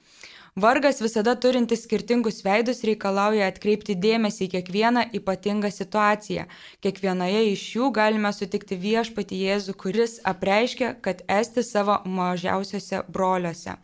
Vargas 0.55 1.01
visada 1.01 1.33
turintis 1.33 1.81
skirtingus 1.87 2.43
veidus 2.45 2.83
reikalauja 2.85 3.47
atkreipti 3.49 3.95
dėmesį 3.97 4.45
į 4.45 4.49
kiekvieną 4.51 5.03
ypatingą 5.17 5.71
situaciją. 5.73 6.43
Kiekvienoje 6.85 7.39
iš 7.55 7.63
jų 7.73 7.89
galime 7.95 8.29
sutikti 8.37 8.77
viešpati 8.77 9.39
Jėzų, 9.47 9.73
kuris 9.73 10.19
apreiškia, 10.21 10.91
kad 11.01 11.23
esti 11.25 11.63
savo 11.65 11.97
mažiausiose 12.05 13.01
broliuose. 13.09 13.79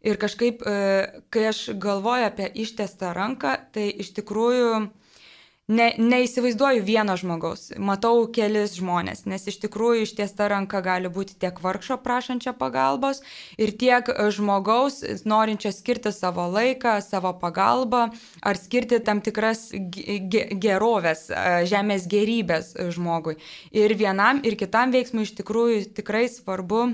Ir 0.00 0.16
kažkaip, 0.16 0.64
e, 0.64 1.20
kai 1.28 1.44
aš 1.50 1.74
galvoju 1.76 2.24
apie 2.30 2.48
ištestą 2.64 3.12
ranką, 3.12 3.58
tai 3.74 3.90
iš 3.92 4.14
tikrųjų 4.16 4.88
ne, 5.68 5.88
neįsivaizduoju 6.00 6.82
vieno 6.84 7.14
žmogaus, 7.20 7.68
matau 7.78 8.24
kelis 8.32 8.76
žmonės, 8.78 9.24
nes 9.28 9.44
iš 9.50 9.58
tikrųjų 9.64 10.06
ištiesta 10.06 10.48
ranka 10.48 10.80
gali 10.84 11.10
būti 11.12 11.36
tiek 11.40 11.60
vargšo 11.62 11.98
prašančio 12.04 12.54
pagalbos 12.58 13.20
ir 13.60 13.74
tiek 13.78 14.08
žmogaus 14.34 15.02
norinčio 15.28 15.72
skirti 15.74 16.12
savo 16.14 16.48
laiką, 16.54 16.98
savo 17.04 17.34
pagalbą 17.40 18.08
ar 18.42 18.60
skirti 18.60 19.00
tam 19.04 19.20
tikras 19.24 19.68
gerovės, 19.74 21.28
žemės 21.68 22.08
gerybės 22.10 22.72
žmogui. 22.94 23.36
Ir 23.76 23.94
vienam 23.98 24.42
ir 24.44 24.56
kitam 24.60 24.94
veiksmui 24.94 25.28
iš 25.28 25.36
tikrųjų 25.42 25.84
tikrai 25.98 26.26
svarbu 26.32 26.88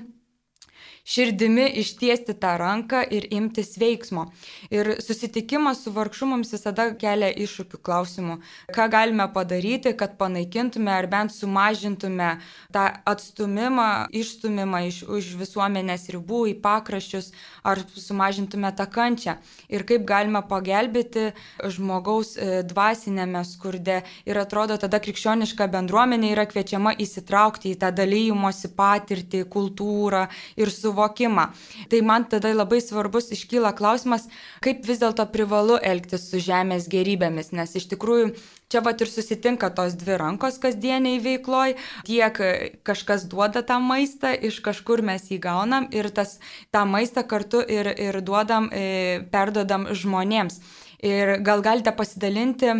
širdimi 1.05 1.67
ištiesti 1.81 2.35
tą 2.41 2.55
ranką 2.59 3.03
ir 3.13 3.27
imtis 3.31 3.77
veiksmo. 3.81 4.27
Ir 4.73 4.95
susitikimas 5.05 5.83
su 5.85 5.93
vargšu 5.93 6.29
mums 6.31 6.53
visada 6.55 6.89
kelia 6.97 7.29
iššūkių 7.45 7.81
klausimų. 7.85 8.39
Ką 8.73 8.89
galime 8.93 9.27
padaryti, 9.33 9.93
kad 9.97 10.17
panaikintume 10.21 10.93
ar 10.93 11.09
bent 11.13 11.35
sumažintume 11.35 12.31
tą 12.73 12.87
atstumimą, 13.05 14.09
išstumimą 14.17 14.81
iš 14.89 15.03
už 15.05 15.35
visuomenės 15.43 16.09
ribų 16.15 16.41
į 16.55 16.57
pakraščius, 16.65 17.33
ar 17.65 17.85
sumažintume 17.93 18.73
tą 18.77 18.89
kančią. 18.89 19.37
Ir 19.69 19.85
kaip 19.85 20.07
galime 20.09 20.41
pagelbėti 20.49 21.33
žmogaus 21.77 22.35
e, 22.39 22.63
dvasinėme 22.65 23.45
skurde. 23.45 24.01
Ir 24.25 24.41
atrodo, 24.41 24.79
tada 24.81 25.01
krikščioniška 25.05 25.69
bendruomenė 25.69 26.33
yra 26.33 26.49
kviečiama 26.49 26.95
įsitraukti 27.05 27.75
į 27.75 27.79
tą 27.85 27.93
dalymosi 27.93 28.73
patirtį, 28.77 29.45
kultūrą 29.53 30.27
ir 30.57 30.73
su 30.73 30.94
suvokimą. 30.95 31.49
Tai 31.91 32.03
man 32.03 32.25
tada 32.25 32.53
labai 32.55 32.81
svarbus 32.81 33.33
iškyla 33.33 33.75
klausimas, 33.77 34.29
kaip 34.63 34.85
vis 34.87 35.01
dėlto 35.03 35.27
privalu 35.33 35.79
elgtis 35.83 36.31
su 36.31 36.39
žemės 36.39 36.89
gerybėmis, 36.89 37.53
nes 37.53 37.75
iš 37.75 37.89
tikrųjų 37.93 38.35
čia 38.71 38.81
vat 38.81 39.01
ir 39.01 39.09
susitinka 39.09 39.71
tos 39.75 39.95
dvi 39.95 40.17
rankos 40.19 40.59
kasdieniai 40.59 41.21
veikloj, 41.21 41.77
tiek 42.07 42.41
kažkas 42.83 43.27
duoda 43.29 43.63
tą 43.63 43.81
maistą, 43.81 44.33
iš 44.35 44.61
kažkur 44.61 45.03
mes 45.03 45.31
jį 45.31 45.39
gaunam 45.39 45.89
ir 45.93 46.11
tas, 46.11 46.39
tą 46.71 46.85
maistą 46.87 47.27
kartu 47.27 47.63
ir, 47.63 47.87
ir 47.99 48.21
duodam, 48.23 48.71
e, 48.73 49.27
perdodam 49.31 49.89
žmonėms. 49.93 50.61
Ir 51.05 51.39
gal 51.45 51.61
galite 51.61 51.93
pasidalinti 51.93 52.73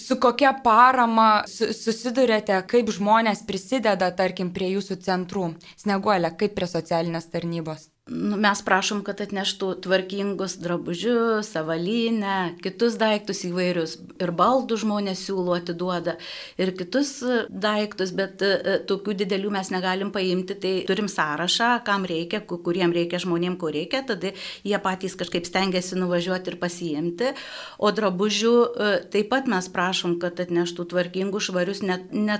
Su 0.00 0.16
kokia 0.18 0.50
parama 0.64 1.44
susidurėte, 1.46 2.56
kaip 2.70 2.90
žmonės 2.96 3.44
prisideda, 3.46 4.10
tarkim, 4.18 4.50
prie 4.56 4.72
jūsų 4.74 4.98
centrų? 5.06 5.52
Sneguolė, 5.78 6.34
kaip 6.38 6.56
prie 6.58 6.70
socialinės 6.70 7.30
tarnybos? 7.30 7.93
Nu, 8.04 8.36
mes 8.36 8.60
prašom, 8.60 8.98
kad 9.00 9.22
atneštų 9.24 9.70
tvarkingus 9.86 10.58
drabužius, 10.60 11.48
avalynę, 11.56 12.52
kitus 12.60 12.98
daiktus 13.00 13.38
įvairius. 13.48 13.94
Ir 14.20 14.28
baldų 14.36 14.76
žmonės 14.82 15.22
siūlo 15.24 15.54
atiduoda, 15.56 16.18
ir 16.60 16.74
kitus 16.76 17.14
daiktus, 17.48 18.12
bet 18.12 18.44
e, 18.44 18.74
tokių 18.84 19.14
didelių 19.22 19.52
mes 19.54 19.70
negalim 19.72 20.10
paimti. 20.12 20.52
Tai 20.60 20.72
turim 20.90 21.08
sąrašą, 21.08 21.70
kam 21.86 22.04
reikia, 22.04 22.42
kuriem 22.44 22.92
reikia 22.92 23.22
žmonėm, 23.24 23.56
ko 23.56 23.72
reikia, 23.72 24.02
tada 24.04 24.34
jie 24.68 24.82
patys 24.84 25.16
kažkaip 25.16 25.48
stengiasi 25.48 25.96
nuvažiuoti 25.96 26.52
ir 26.52 26.58
pasiimti. 26.60 27.32
O 27.80 27.88
drabužių 27.88 28.54
e, 28.68 28.92
taip 29.16 29.32
pat 29.32 29.48
mes 29.48 29.70
prašom, 29.72 30.18
kad 30.20 30.44
atneštų 30.44 30.90
tvarkingus, 30.92 31.48
švarius, 31.48 31.80
net 31.80 32.12
ne 32.12 32.36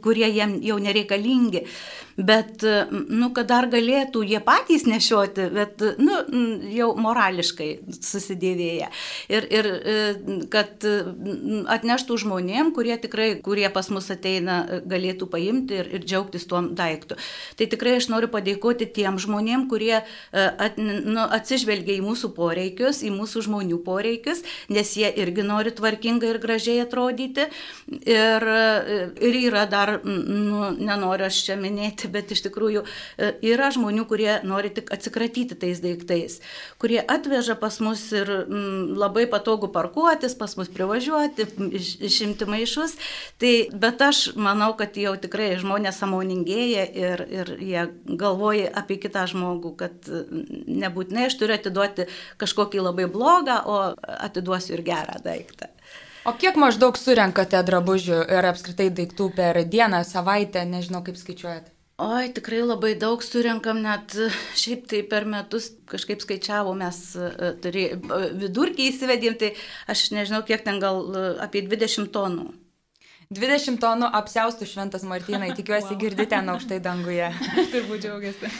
kurie 0.00 0.32
jiem 0.32 0.56
jau 0.64 0.80
nereikalingi, 0.80 1.66
bet, 2.16 2.64
e, 2.64 2.88
nu, 3.12 3.28
kad 3.36 3.52
dar 3.52 3.68
galėtų 3.68 4.24
jie 4.24 4.40
patys 4.40 4.88
nešioti 4.88 5.01
nešioti, 5.02 5.48
bet 5.54 5.82
nu, 5.98 6.18
jau 6.70 6.92
morališkai 7.00 7.70
susidėvėję. 7.98 8.88
Ir, 9.32 9.46
ir 9.50 9.68
e, 9.68 9.96
kad 10.52 10.84
atneštų 11.72 12.18
žmonėm, 12.22 12.72
kurie 12.76 12.96
tikrai, 13.00 13.40
kurie 13.42 13.68
pas 13.72 13.88
mus 13.90 14.10
ateina, 14.12 14.80
galėtų 14.86 15.28
paimti 15.32 15.80
ir, 15.80 15.90
ir 15.98 16.04
džiaugtis 16.06 16.46
tuo 16.46 16.62
daiktu. 16.62 17.18
Tai 17.58 17.68
tikrai 17.72 17.96
aš 17.98 18.08
noriu 18.12 18.30
padėkoti 18.32 18.88
tiem 18.94 19.18
žmonėm, 19.22 19.66
kurie 19.70 19.98
e, 19.98 20.04
at, 20.32 20.78
nu, 20.78 21.26
atsižvelgia 21.26 21.98
į 21.98 22.04
mūsų 22.06 22.32
poreikius, 22.36 23.02
į 23.02 23.12
mūsų 23.16 23.46
žmonių 23.48 23.80
poreikius, 23.84 24.44
nes 24.72 24.94
jie 24.98 25.10
irgi 25.22 25.46
nori 25.46 25.74
tvarkingai 25.74 26.34
ir 26.34 26.40
gražiai 26.42 26.82
atrodyti. 26.86 27.48
Ir, 27.90 28.48
e, 28.48 29.02
ir 29.22 29.40
yra 29.48 29.66
dar, 29.70 29.98
nu, 30.04 30.70
nenoriu 30.78 31.26
aš 31.28 31.42
čia 31.48 31.58
minėti, 31.60 32.10
bet 32.12 32.30
iš 32.34 32.46
tikrųjų 32.46 32.84
yra 33.42 33.70
žmonių, 33.74 34.06
kurie 34.10 34.32
nori 34.46 34.72
tik 34.74 34.91
atsikratyti 34.92 35.56
tais 35.58 35.80
daiktais, 35.82 36.38
kurie 36.82 37.00
atveža 37.00 37.56
pas 37.60 37.78
mus 37.84 38.04
ir 38.14 38.28
mm, 38.28 38.94
labai 39.00 39.26
patogu 39.30 39.70
parkuotis, 39.72 40.36
pas 40.38 40.54
mus 40.58 40.70
privažiuoti, 40.72 41.48
iš, 41.78 41.94
išimti 42.10 42.48
maišus. 42.48 42.96
Tai, 43.42 43.52
bet 43.84 44.04
aš 44.04 44.22
manau, 44.36 44.72
kad 44.78 44.96
jau 45.00 45.14
tikrai 45.20 45.52
žmonės 45.60 46.00
samoningėja 46.02 46.86
ir, 47.04 47.24
ir 47.32 47.54
jie 47.58 47.86
galvoja 48.06 48.70
apie 48.82 49.00
kitą 49.02 49.26
žmogų, 49.32 49.74
kad 49.82 50.12
mm, 50.12 50.64
nebūtinai 50.84 51.28
aš 51.30 51.38
turiu 51.40 51.58
atiduoti 51.58 52.08
kažkokį 52.42 52.86
labai 52.88 53.08
blogą, 53.10 53.62
o 53.66 53.78
atiduosiu 54.22 54.76
ir 54.78 54.86
gerą 54.92 55.20
daiktą. 55.24 55.72
O 56.22 56.36
kiek 56.38 56.54
maždaug 56.54 56.94
surenkate 56.94 57.58
drabužių 57.66 58.20
ir 58.30 58.46
apskritai 58.46 58.92
daiktų 58.94 59.32
per 59.34 59.58
dieną, 59.66 60.04
savaitę, 60.06 60.62
nežinau 60.70 61.02
kaip 61.02 61.18
skaičiuojate? 61.18 61.71
Oi, 62.02 62.32
tikrai 62.34 62.62
labai 62.64 62.94
daug 62.98 63.20
surinkam, 63.22 63.78
net 63.84 64.14
šiaip 64.58 64.88
tai 64.90 65.02
per 65.06 65.26
metus 65.28 65.68
kažkaip 65.90 66.24
skaičiavom, 66.24 66.80
mes 66.82 66.98
e, 67.14 67.50
turė, 67.62 67.84
vidurkį 68.40 68.88
įsivedėm, 68.90 69.36
tai 69.38 69.52
aš 69.92 70.08
nežinau, 70.16 70.40
kiek 70.48 70.64
ten 70.66 70.80
gal 70.82 71.04
e, 71.04 71.24
apie 71.44 71.62
20 71.68 72.10
tonų. 72.14 72.48
20 73.32 73.78
tonų 73.80 74.08
apsiaustų 74.18 74.66
šventas 74.68 75.06
Martinai, 75.08 75.52
tikiuosi 75.58 75.94
wow. 75.94 76.00
girdite 76.00 76.32
ten 76.34 76.50
aukštai 76.52 76.80
danguje. 76.84 77.30
Turbūt 77.74 78.04
džiaugiasi. 78.04 78.50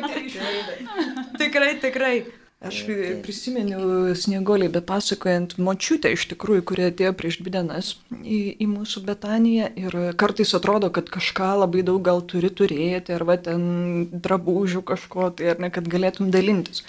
tikrai, 1.40 1.72
tikrai. 1.82 2.14
Aš 2.60 2.82
prisimenu 3.24 4.14
sniegoliai, 4.14 4.68
bet 4.68 4.84
pasakojant 4.84 5.54
močiutę 5.56 6.10
iš 6.12 6.26
tikrųjų, 6.34 6.64
kurie 6.68 6.82
atėjo 6.90 7.14
prieš 7.16 7.38
dvi 7.40 7.52
dienas 7.54 7.94
į, 8.20 8.40
į 8.60 8.66
mūsų 8.68 9.00
Betaniją 9.06 9.70
ir 9.80 9.96
kartais 10.20 10.52
atrodo, 10.58 10.90
kad 10.92 11.08
kažką 11.08 11.54
labai 11.62 11.80
daug 11.88 12.02
gal 12.04 12.20
turi 12.20 12.50
turėti, 12.52 13.14
arba 13.16 13.38
ten 13.40 14.10
drabužių 14.12 14.82
kažko, 14.92 15.30
tai 15.38 15.54
ar 15.54 15.64
ne, 15.64 15.70
kad 15.72 15.88
galėtum 15.88 16.28
dalintis. 16.34 16.84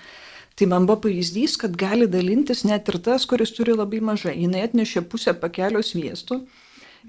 Tai 0.59 0.67
man 0.73 0.89
buvo 0.89 1.05
pavyzdys, 1.05 1.55
kad 1.63 1.79
gali 1.79 2.09
dalintis 2.11 2.65
net 2.67 2.91
ir 2.91 2.99
tas, 2.99 3.23
kuris 3.23 3.55
turi 3.55 3.71
labai 3.71 4.03
mažai. 4.03 4.35
Jis 4.43 4.67
atnešė 4.67 5.05
pusę 5.07 5.31
pakelio 5.39 5.79
sviestų 5.79 6.41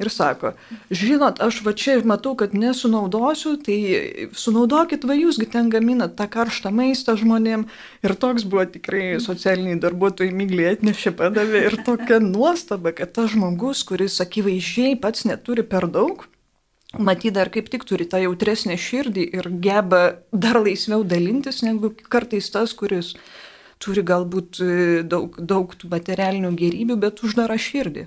ir 0.00 0.10
sako, 0.12 0.52
žinot, 0.90 1.40
aš 1.44 1.60
va 1.66 1.74
čia 1.76 1.98
matau, 2.08 2.34
kad 2.38 2.54
nesunaudosiu, 2.56 3.56
tai 3.64 4.28
sunaudokit 4.36 5.04
va 5.08 5.16
jūsgi 5.18 5.48
ten 5.52 5.70
gaminat 5.72 6.16
tą 6.18 6.28
karštą 6.32 6.72
maistą 6.74 7.16
žmonėm. 7.20 7.66
Ir 8.06 8.16
toks 8.20 8.46
buvo 8.48 8.64
tikrai 8.72 9.20
socialiniai 9.22 9.80
darbuotojai 9.82 10.32
mygliai 10.36 10.76
atnešė, 10.76 11.14
padavė 11.18 11.66
ir 11.68 11.78
tokia 11.86 12.20
nuostaba, 12.24 12.94
kad 12.96 13.14
tas 13.16 13.32
žmogus, 13.34 13.84
kuris 13.88 14.20
akivaizdžiai 14.24 14.96
pats 15.02 15.26
neturi 15.28 15.66
per 15.66 15.88
daug, 15.92 16.26
matyt 16.98 17.36
dar 17.36 17.52
kaip 17.52 17.70
tik 17.72 17.86
turi 17.88 18.08
tą 18.08 18.20
jautresnę 18.24 18.76
širdį 18.80 19.28
ir 19.38 19.48
geba 19.64 20.02
dar 20.32 20.60
laisviau 20.60 21.04
dalintis 21.04 21.62
negu 21.64 21.92
kartais 22.08 22.50
tas, 22.52 22.74
kuris 22.76 23.14
turi 23.82 24.04
galbūt 24.06 24.60
daug, 25.10 25.38
daug 25.38 25.72
tų 25.74 25.88
materialinių 25.90 26.52
gerybių, 26.58 26.98
bet 27.02 27.24
uždara 27.26 27.56
širdį 27.58 28.06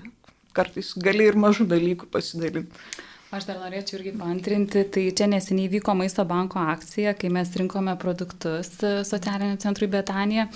kartais 0.56 0.94
gali 0.96 1.28
ir 1.28 1.38
mažų 1.38 1.68
dalykų 1.70 2.08
pasidalinti. 2.12 2.86
Aš 3.34 3.48
dar 3.48 3.58
norėčiau 3.58 3.98
irgi 3.98 4.12
pantrinti, 4.16 4.84
tai 4.94 5.08
čia 5.18 5.26
neseniai 5.26 5.68
vyko 5.72 5.96
Maisto 5.98 6.22
banko 6.24 6.60
akcija, 6.62 7.16
kai 7.18 7.28
mes 7.34 7.50
rinkome 7.58 7.96
produktus 7.98 8.70
e, 8.86 8.92
socialiniam 9.04 9.58
centrui 9.60 9.88
Betanija. 9.90 10.46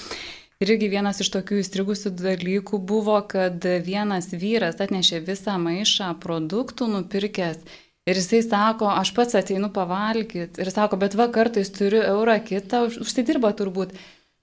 Ir 0.60 0.74
irgi 0.76 0.90
vienas 0.92 1.18
iš 1.24 1.32
tokių 1.34 1.58
įstrigusių 1.62 2.12
dalykų 2.20 2.78
buvo, 2.86 3.16
kad 3.26 3.64
vienas 3.84 4.30
vyras 4.36 4.78
atnešė 4.84 5.22
visą 5.26 5.54
maišą 5.58 6.12
produktų 6.22 6.90
nupirkęs. 6.94 7.62
Ir 8.08 8.18
jisai 8.20 8.40
sako, 8.44 8.88
aš 8.92 9.12
pats 9.16 9.36
ateinu 9.40 9.72
pavalgyti. 9.74 10.60
Ir 10.60 10.70
sako, 10.72 10.98
bet 11.00 11.16
va 11.18 11.30
kartais 11.32 11.72
turiu 11.74 12.04
eurą 12.04 12.38
kitą, 12.44 12.86
užsidirba 13.02 13.50
turbūt. 13.56 13.96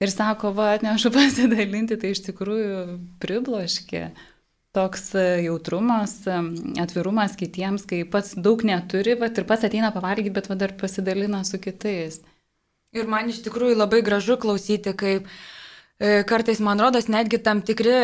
Ir 0.04 0.12
sako, 0.12 0.52
va 0.58 0.72
atnešu 0.76 1.10
pasidalinti, 1.16 1.96
tai 2.02 2.12
iš 2.12 2.26
tikrųjų 2.28 2.82
pribloškė 3.24 4.08
toks 4.78 5.12
e, 5.18 5.26
jautrumas, 5.48 6.14
e, 6.26 6.38
atvirumas 6.82 7.36
kitiems, 7.38 7.84
kai 7.88 8.04
pats 8.12 8.36
daug 8.38 8.62
neturi, 8.66 9.18
bet 9.18 9.40
ir 9.40 9.46
pats 9.48 9.66
ateina 9.68 9.92
pavalgyti, 9.94 10.34
bet 10.34 10.50
dar 10.60 10.74
pasidalina 10.78 11.44
su 11.48 11.60
kitais. 11.62 12.22
Ir 12.96 13.08
man 13.10 13.28
iš 13.28 13.42
tikrųjų 13.44 13.76
labai 13.76 14.00
gražu 14.06 14.38
klausyti, 14.40 14.94
kaip 14.96 15.28
e, 16.00 16.22
kartais, 16.28 16.62
man 16.64 16.80
rodos, 16.80 17.10
netgi 17.12 17.42
tam 17.44 17.60
tikri 17.66 17.96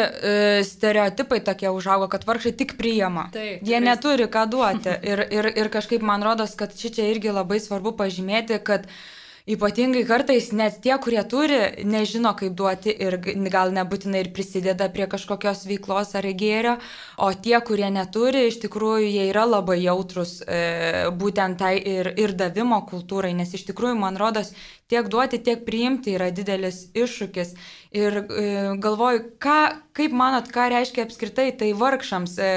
stereotipai 0.69 1.40
tokie 1.47 1.71
užaugo, 1.73 2.11
kad 2.12 2.26
vargšai 2.28 2.52
tik 2.59 2.76
priima. 2.81 3.31
Taip, 3.33 3.62
Jie 3.62 3.78
tikrai... 3.78 3.85
neturi 3.88 4.28
ką 4.37 4.47
duoti. 4.52 4.99
Ir, 5.09 5.25
ir, 5.33 5.52
ir 5.64 5.73
kažkaip 5.73 6.04
man 6.04 6.26
rodos, 6.26 6.57
kad 6.59 6.75
šičia 6.76 7.07
irgi 7.14 7.33
labai 7.33 7.62
svarbu 7.64 7.95
pažymėti, 8.02 8.61
kad 8.66 8.90
uh, 8.90 9.02
Ypatingai 9.44 10.06
kartais 10.08 10.46
net 10.56 10.78
tie, 10.80 10.94
kurie 11.04 11.20
turi, 11.28 11.58
nežino, 11.84 12.30
kaip 12.32 12.54
duoti 12.56 12.94
ir 13.06 13.18
gal 13.52 13.74
nebūtinai 13.76 14.22
ir 14.22 14.30
prisideda 14.32 14.86
prie 14.94 15.04
kažkokios 15.12 15.66
veiklos 15.68 16.14
ar 16.16 16.24
gėrio, 16.40 16.78
o 17.20 17.28
tie, 17.46 17.58
kurie 17.60 17.90
neturi, 17.92 18.46
iš 18.48 18.56
tikrųjų 18.62 19.04
jie 19.04 19.26
yra 19.28 19.44
labai 19.44 19.76
jautrus 19.82 20.38
e, 20.48 21.10
būtent 21.20 21.60
tai 21.60 21.74
ir, 21.76 22.08
ir 22.16 22.32
davimo 22.40 22.80
kultūrai, 22.88 23.34
nes 23.36 23.52
iš 23.52 23.66
tikrųjų, 23.68 23.98
man 24.00 24.16
rodos, 24.16 24.54
tiek 24.88 25.12
duoti, 25.12 25.42
tiek 25.44 25.68
priimti 25.68 26.16
yra 26.16 26.30
didelis 26.32 26.86
iššūkis. 26.96 27.52
Ir 27.94 28.16
e, 28.18 28.46
galvoju, 28.82 29.20
ką, 29.38 29.58
kaip 29.94 30.14
manot, 30.18 30.48
ką 30.50 30.64
reiškia 30.72 31.04
apskritai 31.06 31.52
tai 31.54 31.68
vargšams, 31.78 32.32
e, 32.42 32.48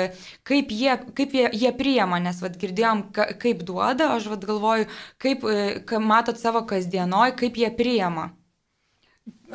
kaip 0.49 0.71
jie, 0.73 0.95
kaip 1.13 1.35
jie, 1.37 1.43
jie 1.53 1.69
priema, 1.77 2.17
nes 2.23 2.39
vad 2.41 2.57
girdėjom, 2.57 3.03
ka, 3.13 3.27
kaip 3.43 3.61
duoda, 3.67 4.09
aš 4.15 4.31
vad 4.31 4.47
galvoju, 4.49 4.87
kaip 5.21 5.45
e, 5.45 5.99
matot 6.01 6.41
savo 6.41 6.63
kasdienoj, 6.65 7.35
kaip 7.37 7.61
jie 7.61 7.69
priema. 7.77 8.31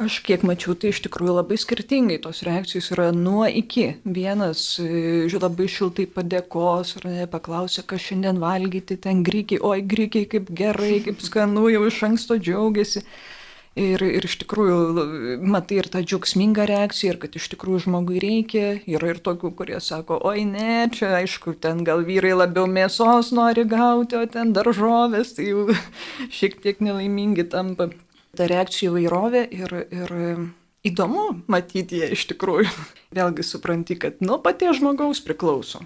Aš 0.06 0.20
kiek 0.24 0.46
mačiau, 0.46 0.72
tai 0.78 0.92
iš 0.94 1.02
tikrųjų 1.04 1.34
labai 1.36 1.58
skirtingai 1.60 2.20
tos 2.22 2.44
reakcijos 2.46 2.92
yra 2.94 3.10
nuo 3.12 3.42
iki. 3.44 3.90
Vienas 4.06 4.62
labai 4.78 5.66
šiltai 5.68 6.06
padėkos 6.14 6.94
ir 7.00 7.10
paklausė, 7.32 7.82
ką 7.84 7.98
šiandien 8.00 8.38
valgyti, 8.40 8.96
ten 9.02 9.20
grykiai, 9.26 9.58
oi 9.60 9.82
grykiai 9.82 10.30
kaip 10.30 10.48
gerai, 10.62 11.02
kaip 11.04 11.20
skanu, 11.26 11.66
jau 11.74 11.84
iš 11.90 12.02
anksto 12.08 12.38
džiaugiasi. 12.38 13.02
Ir, 13.72 14.02
ir 14.04 14.26
iš 14.28 14.34
tikrųjų, 14.42 15.38
matai 15.48 15.78
ir 15.80 15.86
tą 15.88 16.02
džiaugsmingą 16.04 16.66
reakciją, 16.68 17.14
ir 17.14 17.18
kad 17.22 17.36
iš 17.38 17.46
tikrųjų 17.54 17.86
žmogui 17.86 18.20
reikia. 18.20 18.66
Yra 18.84 19.14
ir 19.14 19.20
tokių, 19.24 19.54
kurie 19.56 19.78
sako, 19.80 20.18
oi 20.28 20.44
ne, 20.44 20.90
čia 20.92 21.14
aišku, 21.22 21.54
ten 21.56 21.80
gal 21.86 22.04
vyrai 22.04 22.34
labiau 22.36 22.68
mėsos 22.68 23.32
nori 23.32 23.64
gauti, 23.64 24.18
o 24.20 24.28
ten 24.28 24.52
daržovės, 24.52 25.32
tai 25.38 25.48
jau 25.54 25.70
šiek 26.36 26.58
tiek 26.60 26.84
nelaimingi 26.84 27.48
tampa 27.48 27.88
ta 28.36 28.48
reakcijų 28.50 28.92
įvairovė 28.92 29.46
ir, 29.56 29.74
ir 29.88 30.12
įdomu 30.84 31.24
matyti 31.52 32.02
ją 32.02 32.10
iš 32.12 32.26
tikrųjų. 32.32 32.68
Vėlgi 33.16 33.44
supranti, 33.46 33.96
kad 34.00 34.20
nuo 34.24 34.38
paties 34.44 34.78
žmogaus 34.80 35.22
priklauso, 35.24 35.82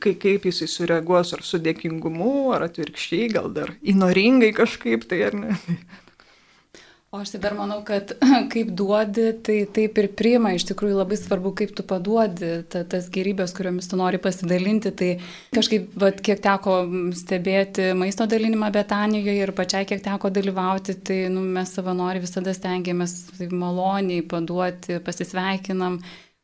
kai, 0.00 0.14
kaip 0.20 0.48
jisai 0.48 0.68
sureaguos, 0.70 1.32
ar 1.36 1.44
su 1.44 1.60
dėkingumu, 1.60 2.52
ar 2.56 2.66
atvirkščiai, 2.68 3.28
gal 3.36 3.52
dar 3.52 3.74
įnoringai 3.80 4.52
kažkaip 4.56 5.04
tai 5.12 5.22
ar 5.28 5.38
ne. 5.44 5.58
O 7.12 7.18
aš 7.20 7.34
tai 7.34 7.42
dar 7.44 7.52
manau, 7.52 7.82
kad 7.84 8.14
kaip 8.52 8.70
duodi, 8.72 9.26
tai 9.44 9.58
taip 9.68 9.98
ir 10.00 10.06
priima. 10.16 10.54
Iš 10.56 10.64
tikrųjų 10.70 10.96
labai 10.96 11.18
svarbu, 11.20 11.50
kaip 11.58 11.74
tu 11.76 11.84
paduodi 11.84 12.62
ta, 12.72 12.86
tas 12.88 13.10
gerybės, 13.12 13.52
kuriomis 13.52 13.90
tu 13.90 13.98
nori 14.00 14.16
pasidalinti. 14.16 14.94
Tai 14.96 15.10
kažkaip, 15.52 15.90
vat, 16.00 16.22
kiek 16.24 16.40
teko 16.40 16.78
stebėti 17.18 17.90
maisto 18.00 18.24
dalinimą 18.24 18.70
Betanijoje 18.72 19.44
ir 19.44 19.52
pačiai 19.58 19.84
kiek 19.90 20.00
teko 20.00 20.30
dalyvauti, 20.32 20.94
tai 21.04 21.18
nu, 21.34 21.42
mes 21.44 21.74
savanori 21.76 22.22
visada 22.24 22.54
stengiamės 22.56 23.18
tai 23.36 23.50
maloniai 23.52 24.24
paduoti, 24.32 24.96
pasisveikinam, 25.04 25.98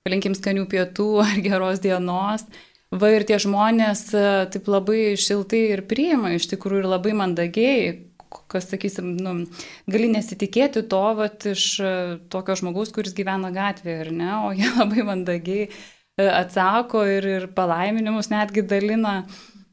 palinkim 0.04 0.36
skanių 0.36 0.66
pietų 0.68 1.08
ar 1.30 1.40
geros 1.48 1.80
dienos. 1.80 2.44
Va 2.92 3.14
ir 3.16 3.24
tie 3.24 3.40
žmonės 3.40 4.04
taip 4.52 4.68
labai 4.68 5.16
šiltai 5.16 5.64
ir 5.78 5.86
priima, 5.88 6.36
iš 6.36 6.52
tikrųjų 6.52 6.84
ir 6.84 6.92
labai 6.92 7.16
mandagiai, 7.16 7.88
kas, 8.28 8.68
sakysim, 8.72 9.14
nu, 9.20 9.34
gali 9.90 10.10
nesitikėti 10.12 10.84
to 10.90 11.02
vat, 11.18 11.46
iš 11.48 11.64
e, 11.80 11.92
tokio 12.32 12.56
žmogaus, 12.58 12.92
kuris 12.94 13.16
gyvena 13.16 13.52
gatvėje, 13.54 14.04
ar 14.06 14.12
ne, 14.14 14.30
o 14.48 14.52
jie 14.56 14.70
labai 14.80 15.06
mandagiai 15.08 15.66
e, 15.68 15.72
atsako 16.26 17.06
ir, 17.08 17.28
ir 17.38 17.48
palaiminimus 17.56 18.32
netgi 18.34 18.66
dalina, 18.68 19.20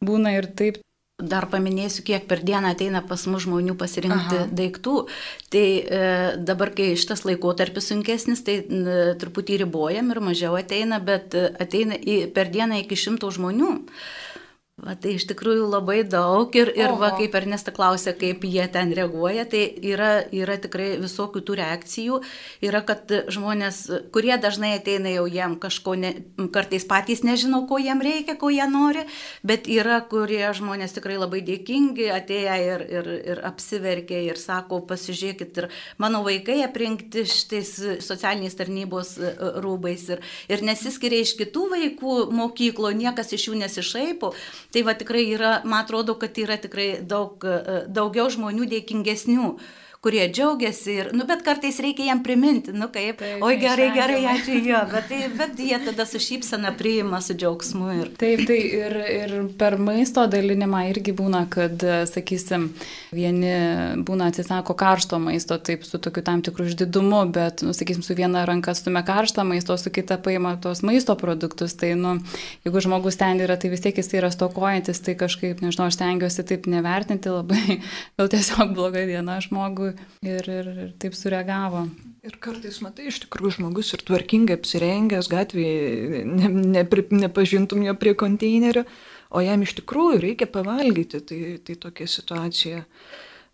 būna 0.04 0.38
ir 0.40 0.52
taip. 0.58 0.82
Dar 1.16 1.46
paminėsiu, 1.48 2.02
kiek 2.04 2.26
per 2.28 2.42
dieną 2.44 2.74
ateina 2.74 3.00
pas 3.08 3.22
mus 3.32 3.46
žmonių 3.46 3.78
pasirinkti 3.80 4.36
Aha. 4.42 4.48
daiktų. 4.52 4.96
Tai 5.48 5.64
e, 5.64 6.00
dabar, 6.44 6.74
kai 6.76 6.90
šitas 7.00 7.24
laikotarpis 7.24 7.88
sunkesnis, 7.88 8.44
tai 8.44 8.58
e, 8.60 8.98
truputį 9.22 9.62
ribojam 9.64 10.12
ir 10.12 10.20
mažiau 10.20 10.58
ateina, 10.60 11.00
bet 11.00 11.38
ateina 11.40 11.96
į, 11.96 12.26
per 12.36 12.52
dieną 12.52 12.82
iki 12.84 13.00
šimto 13.00 13.32
žmonių. 13.32 13.72
E, 13.80 14.35
Va, 14.76 14.92
tai 15.00 15.14
iš 15.16 15.24
tikrųjų 15.30 15.70
labai 15.72 16.02
daug 16.04 16.52
ir, 16.60 16.68
ir 16.76 16.92
va, 17.00 17.14
kaip 17.16 17.32
Ernesta 17.40 17.72
klausė, 17.72 18.12
kaip 18.20 18.42
jie 18.44 18.66
ten 18.68 18.90
reaguoja, 18.92 19.46
tai 19.48 19.62
yra, 19.88 20.10
yra 20.36 20.58
tikrai 20.60 20.98
visokių 21.00 21.42
tų 21.48 21.56
reakcijų. 21.62 22.18
Yra, 22.68 22.82
kad 22.84 23.08
žmonės, 23.32 23.80
kurie 24.12 24.36
dažnai 24.36 24.74
ateina 24.76 25.14
jau 25.14 25.24
jiem 25.32 25.56
kažko, 25.64 25.94
ne, 25.96 26.12
kartais 26.52 26.84
patys 26.90 27.24
nežino, 27.24 27.62
ko 27.70 27.80
jiem 27.80 28.04
reikia, 28.04 28.36
ko 28.42 28.50
jie 28.52 28.66
nori, 28.68 29.06
bet 29.48 29.70
yra, 29.72 30.02
kurie 30.12 30.44
žmonės 30.60 30.98
tikrai 30.98 31.16
labai 31.22 31.40
dėkingi, 31.48 32.10
atėję 32.12 32.60
ir, 32.66 32.86
ir, 32.98 33.10
ir 33.32 33.44
apsiverkia 33.48 34.26
ir 34.28 34.44
sako, 34.44 34.82
pasižiūrėkit, 34.92 35.64
ir 35.64 35.70
mano 36.04 36.20
vaikai 36.28 36.60
aprinkti 36.68 37.24
šitais 37.32 37.72
socialiniais 38.04 38.60
tarnybos 38.60 39.16
e, 39.24 39.32
rūbais 39.64 40.06
ir, 40.18 40.28
ir 40.52 40.68
nesiskiria 40.68 41.24
iš 41.24 41.38
kitų 41.40 41.66
vaikų 41.78 42.20
mokyklo, 42.44 42.92
niekas 42.92 43.32
iš 43.40 43.50
jų 43.54 43.64
nesišaipo. 43.64 44.36
Tai 44.76 44.82
va 44.84 44.92
tikrai 45.00 45.22
yra, 45.32 45.62
man 45.64 45.86
atrodo, 45.86 46.18
kad 46.20 46.36
yra 46.36 46.58
tikrai 46.60 46.98
daug, 47.08 47.40
e, 47.48 47.76
daugiau 47.88 48.28
žmonių 48.34 48.66
dėkingesnių 48.74 49.46
kurie 50.06 50.28
džiaugiasi, 50.30 50.92
ir, 50.94 51.08
nu, 51.18 51.26
bet 51.26 51.42
kartais 51.42 51.80
reikia 51.82 52.12
jam 52.12 52.20
priminti, 52.22 52.70
nu 52.78 52.92
kaip, 52.94 53.18
taip, 53.24 53.42
oi 53.42 53.56
gerai, 53.58 53.88
gerai, 53.96 54.20
ačiū 54.36 54.60
jo, 54.62 54.82
bet, 54.92 55.08
tai, 55.10 55.22
bet 55.34 55.58
jie 55.58 55.80
tada 55.82 56.06
su 56.06 56.20
šypsena 56.22 56.76
priima 56.78 57.18
su 57.26 57.34
džiaugsmu. 57.34 57.88
Ir... 57.96 58.12
Taip, 58.22 58.44
tai 58.46 58.58
ir, 58.62 58.96
ir 59.16 59.34
per 59.58 59.80
maisto 59.82 60.28
dalinimą 60.30 60.84
irgi 60.92 61.16
būna, 61.18 61.42
kad, 61.50 61.82
sakysim, 62.12 62.68
vieni 63.18 63.56
būna 64.06 64.28
atsisako 64.30 64.76
karšto 64.78 65.18
maisto, 65.24 65.58
taip, 65.58 65.88
su 65.90 65.98
tokiu 65.98 66.22
tam 66.28 66.46
tikru 66.46 66.68
išdidumu, 66.70 67.24
bet, 67.34 67.66
nu, 67.66 67.74
sakysim, 67.74 68.06
su 68.06 68.14
viena 68.20 68.46
ranka 68.46 68.78
stumia 68.78 69.02
karštą 69.10 69.48
maisto, 69.50 69.74
su 69.82 69.90
kita 69.90 70.20
paima 70.22 70.54
tos 70.62 70.84
maisto 70.86 71.18
produktus, 71.18 71.74
tai, 71.82 71.96
nu, 71.98 72.20
jeigu 72.68 72.86
žmogus 72.86 73.18
ten 73.18 73.42
yra, 73.42 73.58
tai 73.58 73.74
vis 73.74 73.82
tiek 73.82 73.98
jis 73.98 74.14
yra 74.22 74.30
stokojantis, 74.30 75.02
tai 75.02 75.18
kažkaip, 75.18 75.66
nežinau, 75.66 75.90
aš 75.90 75.98
stengiuosi 75.98 76.46
taip 76.46 76.70
nevertinti 76.70 77.34
labai, 77.34 77.82
gal 78.22 78.30
tiesiog 78.38 78.78
bloga 78.78 79.08
diena 79.10 79.42
žmogui 79.42 79.95
ir, 80.26 80.50
ir, 80.50 80.70
ir 80.86 80.94
taip 81.02 81.18
sureagavo. 81.18 81.86
Ir 82.26 82.40
kartais 82.42 82.80
matai, 82.82 83.12
iš 83.12 83.20
tikrųjų 83.26 83.60
žmogus 83.60 83.92
ir 83.94 84.02
tvarkingai 84.06 84.58
apsirengęs, 84.58 85.30
gatvėje 85.30 86.24
ne, 86.26 86.50
ne, 86.50 86.84
nepažintum 87.26 87.84
jo 87.86 87.94
prie 88.02 88.16
konteinerio, 88.18 88.86
o 89.30 89.44
jam 89.46 89.62
iš 89.62 89.76
tikrųjų 89.82 90.24
reikia 90.24 90.50
pavalgyti. 90.50 91.22
Tai, 91.22 91.40
tai 91.68 91.78
tokia 91.86 92.10
situacija. 92.10 92.82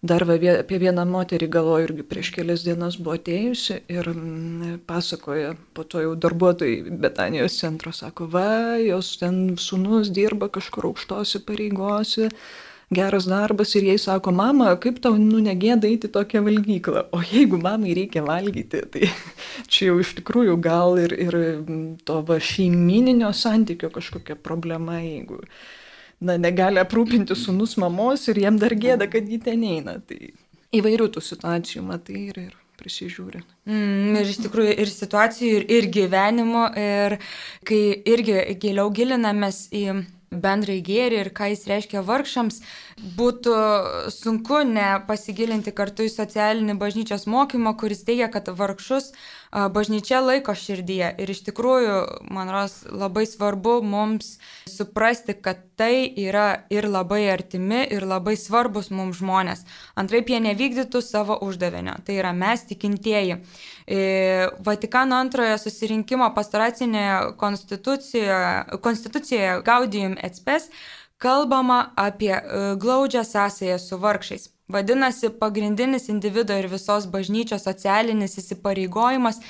Dar 0.01 0.23
va, 0.25 0.33
apie 0.33 0.79
vieną 0.81 1.03
moterį 1.05 1.45
galvoju 1.53 1.85
irgi 1.85 2.03
prieš 2.09 2.31
kelias 2.33 2.63
dienas 2.65 2.95
buvo 2.97 3.19
atėjusi 3.19 3.83
ir 3.91 4.07
mm, 4.09 4.79
pasakoja, 4.89 5.51
po 5.77 5.85
to 5.85 6.01
jau 6.01 6.15
darbuotojai 6.17 6.95
Betanijos 7.03 7.59
centro 7.61 7.93
sako, 7.93 8.25
va, 8.33 8.79
jos 8.81 9.11
ten 9.21 9.59
sunus 9.61 10.09
dirba 10.09 10.49
kažkur 10.49 10.89
aukštose 10.89 11.43
pareigose, 11.45 12.31
geras 12.91 13.25
darbas 13.29 13.75
ir 13.75 13.85
jai 13.87 13.97
sako, 13.99 14.33
mama, 14.35 14.71
kaip 14.83 14.99
tau 15.03 15.15
nu 15.19 15.39
negėda 15.43 15.87
eiti 15.89 16.09
tokią 16.11 16.43
valgyklą. 16.45 17.05
O 17.15 17.21
jeigu 17.23 17.59
mamai 17.61 17.95
reikia 17.97 18.23
valgyti, 18.27 18.83
tai 18.93 19.09
čia 19.71 19.91
jau 19.91 19.99
iš 20.03 20.15
tikrųjų 20.19 20.57
gal 20.63 20.99
ir, 21.01 21.15
ir 21.15 21.37
to 22.07 22.21
va 22.27 22.39
šeimininio 22.51 23.31
santykio 23.35 23.91
kažkokia 23.95 24.35
problema, 24.35 24.99
jeigu 24.99 25.39
na, 26.19 26.37
negali 26.37 26.81
aprūpinti 26.83 27.37
sunus 27.37 27.77
mamos 27.81 28.27
ir 28.27 28.43
jiem 28.43 28.59
dar 28.61 28.75
gėda, 28.75 29.09
kad 29.11 29.27
jį 29.27 29.43
ten 29.47 29.63
eina. 29.67 29.97
Tai 30.05 30.19
įvairių 30.75 31.11
tų 31.15 31.23
situacijų 31.23 31.85
matai 31.87 32.27
ir, 32.29 32.41
ir 32.49 32.57
prisižiūri. 32.81 33.43
Mm, 33.69 34.17
ir 34.19 34.31
iš 34.33 34.41
tikrųjų 34.45 34.75
ir 34.83 34.91
situacijų, 34.91 35.51
ir, 35.59 35.67
ir 35.77 35.91
gyvenimo, 35.93 36.65
ir 36.75 37.21
kai 37.67 37.83
irgi 38.09 38.41
giliau 38.61 38.89
gilinamės 38.95 39.67
į 39.75 40.01
bendrai 40.31 40.79
gėrį 40.79 41.17
ir 41.19 41.29
ką 41.35 41.49
jis 41.51 41.65
reiškia 41.67 42.01
vargšams, 42.07 42.61
būtų 43.17 43.55
sunku 44.15 44.61
nepasigilinti 44.67 45.73
kartu 45.75 46.07
į 46.07 46.13
socialinį 46.13 46.77
bažnyčios 46.79 47.27
mokymą, 47.27 47.75
kuris 47.77 48.05
teigia, 48.07 48.31
kad 48.31 48.47
vargšus 48.47 49.11
bažnyčia 49.51 50.21
laiko 50.23 50.53
širdyje. 50.55 51.09
Ir 51.19 51.31
iš 51.33 51.43
tikrųjų, 51.47 51.95
man 52.31 52.51
ros, 52.53 52.81
labai 52.87 53.25
svarbu 53.27 53.81
mums 53.83 54.37
suprasti, 54.69 55.35
kad 55.35 55.59
tai 55.79 56.05
yra 56.07 56.63
ir 56.71 56.87
labai 56.87 57.25
artimi, 57.33 57.81
ir 57.91 58.05
labai 58.07 58.37
svarbus 58.39 58.91
mums 58.95 59.19
žmonės. 59.19 59.65
Antraip 59.99 60.31
jie 60.31 60.39
nevykdytų 60.43 61.01
savo 61.03 61.37
uždavinio. 61.43 61.97
Tai 62.05 62.15
yra 62.21 62.31
mes 62.37 62.63
tikintieji. 62.69 63.41
E, 63.87 63.99
Vatikano 64.63 65.19
antrojo 65.19 65.57
susirinkimo 65.59 66.31
pastoracinėje 66.35 67.35
konstitucijoje, 67.41 68.79
konstitucijoje 68.81 69.59
Gaudium 69.67 70.17
et 70.21 70.39
Spes 70.39 70.69
kalbama 71.21 71.91
apie 71.99 72.33
e, 72.33 72.75
glaudžią 72.79 73.23
sąsąją 73.27 73.79
su 73.79 73.99
vargšais. 73.99 74.49
Vadinasi, 74.71 75.29
pagrindinis 75.41 76.09
individo 76.13 76.55
ir 76.57 76.69
visos 76.71 77.07
bažnyčios 77.13 77.65
socialinis 77.67 78.37
įsipareigojimas 78.41 79.41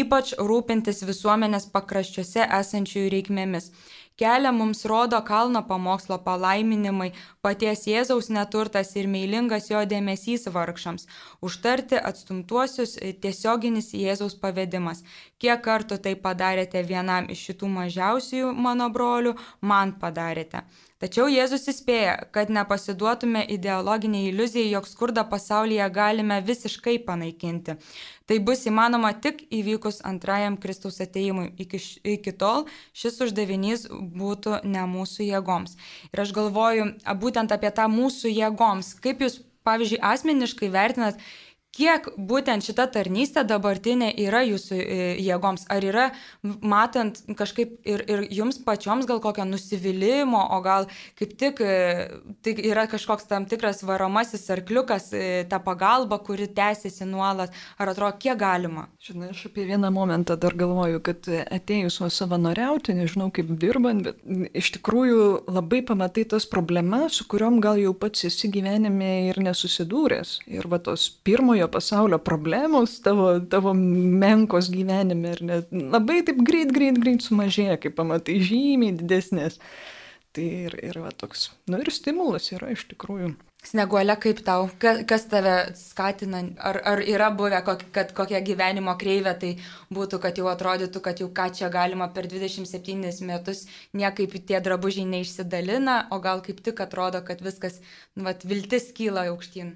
ypač 0.00 0.32
rūpintis 0.38 1.04
visuomenės 1.08 1.68
pakraščiuose 1.74 2.48
esančiųjų 2.60 3.12
reikmėmis 3.16 3.70
kelią 4.16 4.52
mums 4.52 4.84
rodo 4.84 5.20
kalno 5.26 5.62
pamokslo 5.68 6.18
palaiminimai, 6.26 7.10
paties 7.42 7.84
Jėzaus 7.90 8.30
neturtas 8.36 8.94
ir 9.00 9.08
meilingas 9.10 9.70
jo 9.72 9.82
dėmesys 9.92 10.46
vargšams, 10.56 11.08
užtarti 11.48 11.98
atstumtuosius 12.10 12.96
tiesioginis 13.24 13.92
Jėzaus 13.98 14.38
pavedimas. 14.44 15.02
Kiek 15.42 15.62
kartų 15.66 15.98
tai 16.06 16.14
padarėte 16.26 16.82
vienam 16.86 17.30
iš 17.34 17.48
šitų 17.50 17.70
mažiausiųjų 17.78 18.54
mano 18.66 18.90
brolių, 18.94 19.34
man 19.60 19.96
padarėte. 20.00 20.62
Tačiau 21.04 21.26
Jėzus 21.28 21.66
įspėja, 21.68 22.14
kad 22.32 22.48
nepasiduotume 22.48 23.42
ideologiniai 23.52 24.30
iliuzijai, 24.30 24.70
jog 24.70 24.86
skurdą 24.88 25.26
pasaulyje 25.28 25.84
galime 25.92 26.38
visiškai 26.40 26.94
panaikinti. 27.04 27.74
Tai 28.24 28.38
bus 28.46 28.62
įmanoma 28.70 29.10
tik 29.26 29.42
įvykus 29.52 30.00
antrajam 30.08 30.56
Kristaus 30.62 31.02
ateimui. 31.04 31.50
Iki, 31.60 31.82
iki 32.14 32.32
tol 32.40 32.64
šis 32.96 33.20
uždavinys 33.26 33.84
būtų 33.92 34.62
ne 34.64 34.86
mūsų 34.94 35.28
jėgoms. 35.28 35.76
Ir 36.08 36.24
aš 36.24 36.32
galvoju 36.38 36.88
būtent 37.20 37.52
apie 37.52 37.74
tą 37.76 37.84
mūsų 37.92 38.32
jėgoms. 38.32 38.94
Kaip 39.04 39.20
jūs, 39.26 39.42
pavyzdžiui, 39.68 40.00
asmeniškai 40.08 40.72
vertinat, 40.72 41.20
kiek 41.74 42.06
būtent 42.16 42.64
šita 42.66 42.86
tarnystė 42.94 43.44
dabartinė 43.48 44.12
yra 44.24 44.44
jūsų 44.46 44.78
e, 44.78 44.98
jėgoms? 45.24 45.66
Ar 45.72 45.84
yra, 45.84 46.06
matant 46.42 47.20
kažkaip 47.38 47.76
ir, 47.88 48.04
ir 48.10 48.24
jums 48.32 48.60
pačioms 48.64 49.08
gal 49.10 49.20
kokio 49.24 49.46
nusivylimų, 49.48 50.40
o 50.54 50.60
gal 50.64 50.88
kaip 51.18 51.34
tik 51.40 51.62
e, 51.64 51.74
tai 52.44 52.54
yra 52.62 52.86
kažkoks 52.90 53.28
tam 53.30 53.48
tikras 53.50 53.82
varomasis 53.86 54.46
arkliukas, 54.54 55.10
e, 55.16 55.44
ta 55.50 55.60
pagalba, 55.62 56.20
kuri 56.24 56.48
tęsiasi 56.54 57.08
nuolat, 57.10 57.54
ar 57.78 57.92
atrodo, 57.92 58.14
kiek 58.22 58.38
galima? 58.40 58.86
Žinai, 59.04 59.32
aš 59.34 59.46
apie 59.50 59.66
vieną 59.68 59.90
momentą 59.94 60.38
dar 60.40 60.54
galvoju, 60.58 61.02
kad 61.04 61.28
atėjus 61.28 62.00
savanoriauti, 62.14 62.94
nežinau 62.96 63.30
kaip 63.34 63.50
dirbant, 63.60 64.04
bet 64.06 64.20
iš 64.54 64.74
tikrųjų 64.78 65.24
labai 65.50 65.82
pamatai 65.86 66.26
tas 66.30 66.46
problemas, 66.50 67.18
su 67.18 67.26
kuriuom 67.30 67.60
gal 67.64 67.80
jau 67.80 67.94
pats 67.98 68.26
esi 68.28 68.50
gyvenime 68.52 69.10
ir 69.30 69.40
nesusidūręs. 69.42 70.36
Ir 70.54 70.68
va 70.70 70.80
tos 70.82 71.08
pirmojo 71.26 71.63
naujo 71.64 71.70
pasaulio 71.70 72.18
problemos 72.18 73.00
tavo, 73.00 73.40
tavo 73.40 73.74
menkos 73.74 74.70
gyvenime 74.70 75.32
ir 75.32 75.42
net 75.42 75.68
labai 75.72 76.22
taip 76.24 76.42
greit, 76.44 76.72
greit, 76.72 76.98
greit 76.98 77.22
sumažėja, 77.22 77.78
kai 77.80 77.90
pamatai 77.90 78.40
žymiai 78.40 78.96
didesnės. 78.98 79.58
Tai 80.34 80.44
ir, 80.44 80.74
ir 80.82 80.98
va 80.98 81.10
toks, 81.14 81.52
nu 81.70 81.78
ir 81.78 81.90
stimulas 81.94 82.50
yra 82.52 82.72
iš 82.72 82.88
tikrųjų. 82.90 83.34
Sneguolė, 83.64 84.18
kaip 84.20 84.42
tau, 84.44 84.66
kas 84.78 85.24
tave 85.30 85.72
skatina, 85.78 86.42
ar, 86.58 86.80
ar 86.84 87.00
yra 87.00 87.30
buvę, 87.32 87.62
kad 87.64 88.12
kokia 88.12 88.42
gyvenimo 88.44 88.92
kreivė 89.00 89.32
tai 89.40 89.54
būtų, 89.94 90.18
kad 90.20 90.36
jau 90.36 90.50
atrodytų, 90.50 91.00
kad 91.00 91.22
jau 91.22 91.30
ką 91.32 91.48
čia 91.54 91.70
galima 91.72 92.10
per 92.12 92.28
27 92.28 93.24
metus 93.24 93.64
niekaip 93.94 94.36
tie 94.44 94.60
drabužiai 94.60 95.06
neišsidalina, 95.08 96.10
o 96.12 96.20
gal 96.20 96.44
kaip 96.44 96.60
tik 96.60 96.84
atrodo, 96.84 97.24
kad 97.24 97.40
viskas, 97.40 97.80
nu, 98.18 98.26
vat, 98.26 98.44
viltis 98.44 98.90
kyla 98.92 99.30
aukštyn. 99.30 99.72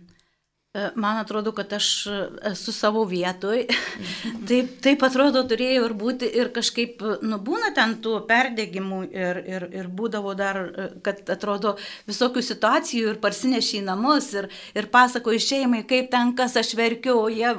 E, 0.78 0.90
man 0.94 1.16
atrodo, 1.16 1.52
kad 1.52 1.72
aš 1.72 2.06
esu 2.50 2.72
savo 2.72 3.04
vietoj. 3.08 3.64
taip, 4.48 4.74
taip 4.84 5.02
atrodo 5.06 5.42
turėjo 5.48 5.86
ir 5.88 5.94
būti 5.98 6.28
ir 6.40 6.50
kažkaip, 6.54 7.02
nu, 7.26 7.38
būna 7.42 7.72
ten 7.74 7.96
tų 8.04 8.18
perdėgymų 8.28 9.00
ir, 9.08 9.40
ir, 9.48 9.66
ir 9.80 9.88
būdavo 10.00 10.34
dar, 10.38 10.60
kad 11.06 11.22
atrodo 11.34 11.74
visokių 12.08 12.44
situacijų 12.44 13.14
ir 13.14 13.20
parsineši 13.22 13.80
į 13.80 13.86
namus 13.88 14.30
ir, 14.38 14.50
ir 14.78 14.90
pasakoju 14.92 15.42
šeimai, 15.42 15.82
kaip 15.88 16.10
ten 16.12 16.34
kas 16.38 16.56
aš 16.60 16.74
verkiu, 16.78 17.16
o 17.24 17.26
jie 17.32 17.50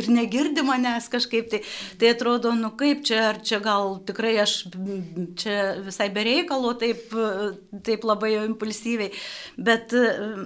ir 0.00 0.10
negirdi 0.12 0.64
manęs 0.66 1.10
kažkaip. 1.12 1.50
Tai, 1.50 1.62
tai 1.98 2.12
atrodo, 2.14 2.52
nu 2.54 2.70
kaip 2.78 3.02
čia, 3.08 3.22
ar 3.32 3.40
čia 3.42 3.58
gal 3.64 3.96
tikrai 4.06 4.36
aš 4.44 4.56
čia 5.40 5.56
visai 5.82 6.10
bereikalo, 6.14 6.74
taip, 6.78 7.10
taip 7.86 8.06
labai 8.06 8.36
impulsyviai. 8.44 9.10
Bet 9.58 9.96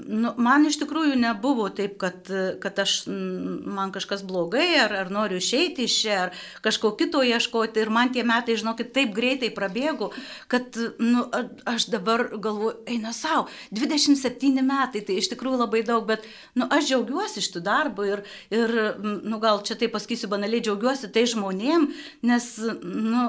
nu, 0.08 0.32
man 0.40 0.64
iš 0.70 0.78
tikrųjų 0.84 1.18
nebuvo 1.20 1.68
taip, 1.74 1.98
kad, 2.00 2.13
kad 2.62 2.78
aš, 2.78 2.94
man 3.08 3.92
kažkas 3.94 4.24
blogai, 4.26 4.68
ar, 4.84 4.94
ar 5.04 5.10
noriu 5.12 5.40
išeiti 5.40 5.88
iš 5.88 5.96
čia, 6.02 6.16
ar 6.26 6.46
kažko 6.64 6.94
kito 6.98 7.22
ieškoti. 7.24 7.82
Ir 7.82 7.92
man 7.94 8.12
tie 8.14 8.24
metai, 8.26 8.56
žinokit, 8.60 8.92
taip 8.96 9.14
greitai 9.16 9.50
prabėgo, 9.54 10.10
kad 10.52 10.78
nu, 11.02 11.26
aš 11.68 11.88
dabar 11.92 12.26
galvoju, 12.34 12.76
eina 12.90 13.14
savo, 13.16 13.48
27 13.74 14.64
metai, 14.64 15.04
tai 15.04 15.18
iš 15.20 15.30
tikrųjų 15.34 15.62
labai 15.64 15.84
daug, 15.86 16.06
bet 16.08 16.26
nu, 16.58 16.68
aš 16.70 16.90
džiaugiuosi 16.90 17.44
šitų 17.44 17.64
darbų 17.64 18.08
ir, 18.10 18.24
ir 18.54 18.74
nu, 19.02 19.40
gal 19.42 19.62
čia 19.66 19.78
tai 19.80 19.90
pasakysiu 19.92 20.30
banaliai, 20.32 20.64
džiaugiuosi 20.64 21.12
tai 21.14 21.26
žmonėm, 21.30 21.90
nes, 22.26 22.50
nu, 22.84 23.28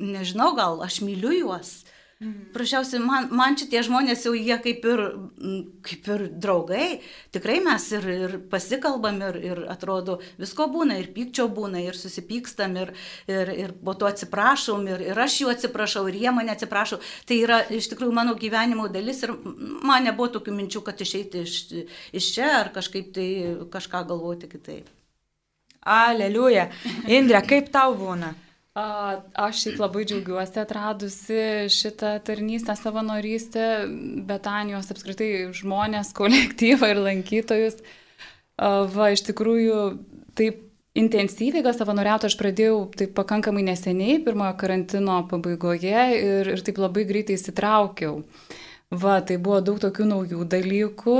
nežinau, 0.00 0.52
gal 0.58 0.80
aš 0.84 1.02
myliu 1.04 1.32
juos. 1.42 1.80
Mhm. 2.20 2.50
Prašiausiai, 2.52 3.00
man, 3.00 3.30
man 3.32 3.54
šitie 3.56 3.80
žmonės 3.86 4.26
jau 4.26 4.34
jie 4.36 4.56
kaip 4.60 4.82
ir, 4.84 5.00
kaip 5.86 6.08
ir 6.12 6.24
draugai, 6.36 6.88
tikrai 7.32 7.54
mes 7.64 7.86
ir, 7.96 8.08
ir 8.12 8.34
pasikalbam 8.52 9.22
ir, 9.24 9.38
ir 9.40 9.62
atrodo, 9.72 10.18
visko 10.36 10.66
būna, 10.68 10.98
ir 11.00 11.08
pykčio 11.14 11.46
būna, 11.56 11.80
ir 11.80 11.96
susipykstam, 11.96 12.76
ir, 12.76 12.92
ir, 13.24 13.52
ir 13.62 13.72
po 13.72 13.94
to 13.96 14.10
atsiprašom, 14.10 14.84
ir, 14.92 15.06
ir 15.14 15.22
aš 15.24 15.38
jų 15.40 15.54
atsiprašau, 15.54 16.04
ir 16.12 16.20
jie 16.20 16.34
mane 16.36 16.52
atsiprašo. 16.52 17.00
Tai 17.24 17.40
yra 17.40 17.62
iš 17.72 17.88
tikrųjų 17.94 18.12
mano 18.20 18.36
gyvenimo 18.36 18.90
dalis 18.92 19.24
ir 19.24 19.32
man 19.40 20.04
nebuvo 20.04 20.28
tokių 20.36 20.58
minčių, 20.58 20.84
kad 20.84 21.00
išeiti 21.00 21.46
iš, 21.48 21.56
iš 22.20 22.30
čia 22.36 22.52
ar 22.58 22.72
kažkaip 22.76 23.14
tai 23.16 23.30
kažką 23.72 24.04
galvoti 24.12 24.52
kitaip. 24.52 24.92
Aleliuja. 25.88 26.68
Indrė, 27.08 27.40
kaip 27.48 27.72
tau 27.72 27.96
būna? 27.96 28.34
Aš 29.40 29.64
šiaip 29.64 29.80
labai 29.82 30.04
džiaugiuosi 30.08 30.60
atradusi 30.62 31.42
šitą 31.72 32.14
tarnystę, 32.26 32.76
savanorystę, 32.78 33.66
Betanijos 34.28 34.90
apskritai 34.94 35.50
žmonės, 35.56 36.14
kolektyvą 36.20 36.92
ir 36.94 37.02
lankytojus. 37.04 37.80
Va, 38.60 39.10
iš 39.14 39.24
tikrųjų, 39.30 39.78
taip 40.36 40.66
intensyviai 40.98 41.64
gal 41.64 41.74
savanoriauti 41.76 42.28
aš 42.28 42.36
pradėjau 42.40 42.80
taip 42.98 43.14
pakankamai 43.16 43.62
neseniai, 43.66 44.18
pirmojo 44.24 44.56
karantino 44.60 45.20
pabaigoje 45.30 46.06
ir, 46.16 46.50
ir 46.54 46.64
taip 46.66 46.80
labai 46.82 47.06
greitai 47.08 47.38
įsitraukiau. 47.38 48.20
Va, 48.90 49.20
tai 49.22 49.38
buvo 49.38 49.60
daug 49.62 49.78
tokių 49.82 50.08
naujų 50.10 50.44
dalykų, 50.50 51.16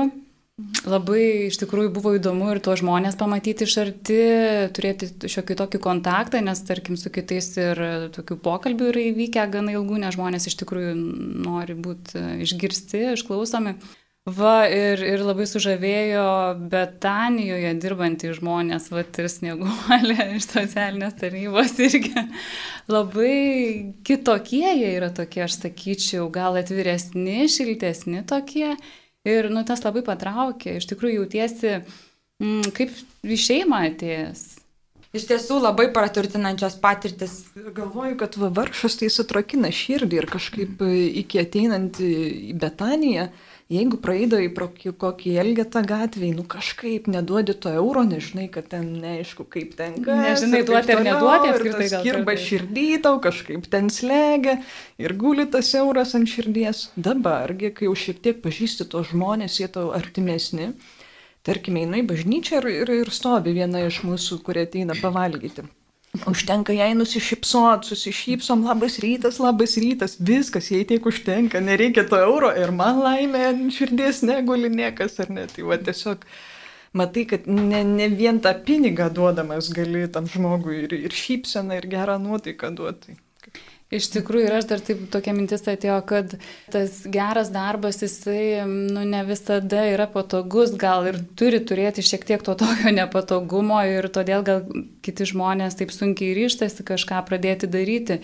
Labai 0.88 1.48
iš 1.50 1.58
tikrųjų 1.60 1.90
buvo 1.92 2.14
įdomu 2.16 2.48
ir 2.54 2.60
to 2.64 2.72
žmonės 2.78 3.18
pamatyti 3.20 3.66
iš 3.66 3.74
arti, 3.82 4.20
turėti 4.76 5.10
šiokį 5.28 5.56
tokį 5.60 5.80
kontaktą, 5.84 6.40
nes 6.44 6.62
tarkim 6.64 6.96
su 6.96 7.12
kitais 7.12 7.52
ir 7.60 7.80
tokių 8.16 8.38
pokalbių 8.40 8.88
yra 8.94 9.06
įvykę 9.10 9.44
gana 9.52 9.74
ilgų, 9.76 10.00
nes 10.00 10.16
žmonės 10.16 10.48
iš 10.48 10.56
tikrųjų 10.62 10.94
nori 11.44 11.76
būti 11.76 12.24
išgirsti, 12.46 13.10
išklausomi. 13.18 13.76
Va, 14.28 14.66
ir, 14.68 15.00
ir 15.00 15.22
labai 15.24 15.46
sužavėjo 15.48 16.24
Betanijoje 16.70 17.70
dirbantys 17.80 18.36
žmonės, 18.36 18.90
va, 18.92 19.00
ir 19.02 19.28
snieguolė 19.32 20.26
iš 20.36 20.48
socialinės 20.50 21.16
tarnybos 21.22 21.78
irgi 21.80 22.26
labai 22.92 23.38
kitokie 24.04 24.66
jie 24.66 24.90
yra 24.98 25.08
tokie, 25.16 25.46
aš 25.46 25.56
sakyčiau, 25.62 26.28
gal 26.32 26.60
atviresni, 26.60 27.48
šiltesni 27.48 28.20
tokie. 28.28 28.74
Ir, 29.28 29.50
nu, 29.52 29.64
tas 29.68 29.82
labai 29.84 30.02
patraukė, 30.06 30.78
iš 30.78 30.88
tikrųjų 30.92 31.20
jautiesi 31.20 31.74
mm, 31.76 32.72
kaip 32.76 32.94
į 33.26 33.36
šeimą 33.36 33.82
atėjęs. 33.90 34.46
Iš 35.10 35.26
tiesų 35.26 35.58
labai 35.58 35.88
praturtinančios 35.92 36.76
patirtis. 36.80 37.40
Galvoju, 37.52 38.14
kad 38.20 38.36
va, 38.38 38.48
varšas 38.60 39.00
tai 39.00 39.10
sutrakina 39.10 39.72
širdį 39.74 40.20
ir 40.20 40.28
kažkaip 40.30 40.84
iki 40.86 41.40
ateinant 41.42 41.98
į 41.98 42.54
Betaniją, 42.62 43.26
uh, 43.26 43.49
jeigu 43.70 43.98
praeidai 44.02 44.48
pro 44.54 44.68
kokį 44.74 45.34
elgetą 45.40 45.82
gatvėje, 45.86 46.34
nu 46.36 46.44
kažkaip 46.50 47.06
neduodi 47.10 47.54
to 47.54 47.72
euro, 47.72 48.02
nežinai, 48.06 48.48
kad 48.52 48.68
ten 48.72 48.88
neaišku, 49.02 49.46
kaip 49.50 49.76
ten 49.78 49.98
ką. 50.04 50.16
Nežinai, 50.24 50.62
duoti 50.66 50.96
ar 50.96 51.02
neduoti, 51.06 51.52
apskritai 51.54 51.88
gal. 51.94 52.06
Kirba 52.06 52.36
širdį 52.44 52.86
tau, 53.06 53.16
kažkaip 53.22 53.68
ten 53.70 53.90
slegia 53.94 54.58
ir 55.00 55.16
guli 55.18 55.46
tas 55.50 55.72
euras 55.78 56.16
ant 56.18 56.30
širdies. 56.30 56.88
Dabargi, 56.98 57.72
kai 57.76 57.88
jau 57.88 57.96
šiek 58.04 58.22
tiek 58.24 58.40
pažįsti 58.44 58.88
tos 58.90 59.12
žmonės, 59.14 59.60
jie 59.62 59.70
tau 59.72 59.90
artimesni. 59.96 60.72
Tarkime, 61.46 61.86
einu 61.86 62.02
į 62.02 62.08
bažnyčią 62.10 62.60
ir, 62.60 62.72
ir, 62.82 62.96
ir 63.06 63.14
stovi 63.14 63.54
viena 63.56 63.86
iš 63.86 64.02
mūsų, 64.04 64.42
kurie 64.44 64.66
ateina 64.66 64.98
pavalgyti. 64.98 65.64
Užtenka 66.10 66.74
jai 66.74 66.90
nusišypsot, 66.98 67.86
susišypsom, 67.86 68.64
labas 68.66 68.98
rytas, 68.98 69.38
labas 69.38 69.76
rytas, 69.78 70.16
viskas, 70.18 70.72
jai 70.74 70.82
tiek 70.88 71.04
užtenka, 71.06 71.62
nereikia 71.62 72.02
to 72.10 72.18
euro 72.18 72.50
ir 72.50 72.72
man 72.74 72.98
laimė 73.04 73.44
ant 73.52 73.76
širdies 73.76 74.24
neguli 74.26 74.72
niekas 74.74 75.20
ar 75.22 75.30
ne. 75.30 75.46
Tai 75.52 75.68
va 75.70 75.78
tiesiog 75.78 76.26
matai, 76.98 77.24
kad 77.30 77.46
ne, 77.46 77.84
ne 77.86 78.10
vien 78.10 78.42
tą 78.42 78.56
pinigą 78.66 79.06
duodamas 79.14 79.70
gali 79.76 80.08
tam 80.10 80.26
žmogui 80.26 80.82
ir, 80.88 80.96
ir 80.98 81.14
šypseną, 81.14 81.78
ir 81.78 81.86
gerą 81.94 82.18
nuotaiką 82.18 82.74
duoti. 82.74 83.14
Iš 83.90 84.06
tikrųjų, 84.14 84.46
ir 84.46 84.54
aš 84.54 84.66
dar 84.70 84.82
taip 84.86 85.00
tokia 85.10 85.32
mintis 85.34 85.64
atėjo, 85.66 85.96
kad 86.06 86.36
tas 86.70 87.00
geras 87.10 87.48
darbas, 87.50 87.98
jisai, 88.04 88.62
nu, 88.68 89.02
ne 89.02 89.24
visada 89.26 89.82
yra 89.90 90.06
patogus, 90.10 90.76
gal 90.78 91.08
ir 91.10 91.18
turi 91.34 91.58
turėti 91.66 92.04
šiek 92.06 92.22
tiek 92.28 92.44
to 92.46 92.54
tokio 92.60 92.92
nepatogumo 92.94 93.80
ir 93.90 94.06
todėl 94.14 94.46
gal 94.46 94.62
kiti 95.02 95.26
žmonės 95.32 95.80
taip 95.80 95.90
sunkiai 95.90 96.36
ryštasi 96.38 96.86
kažką 96.86 97.24
pradėti 97.26 97.70
daryti. 97.70 98.20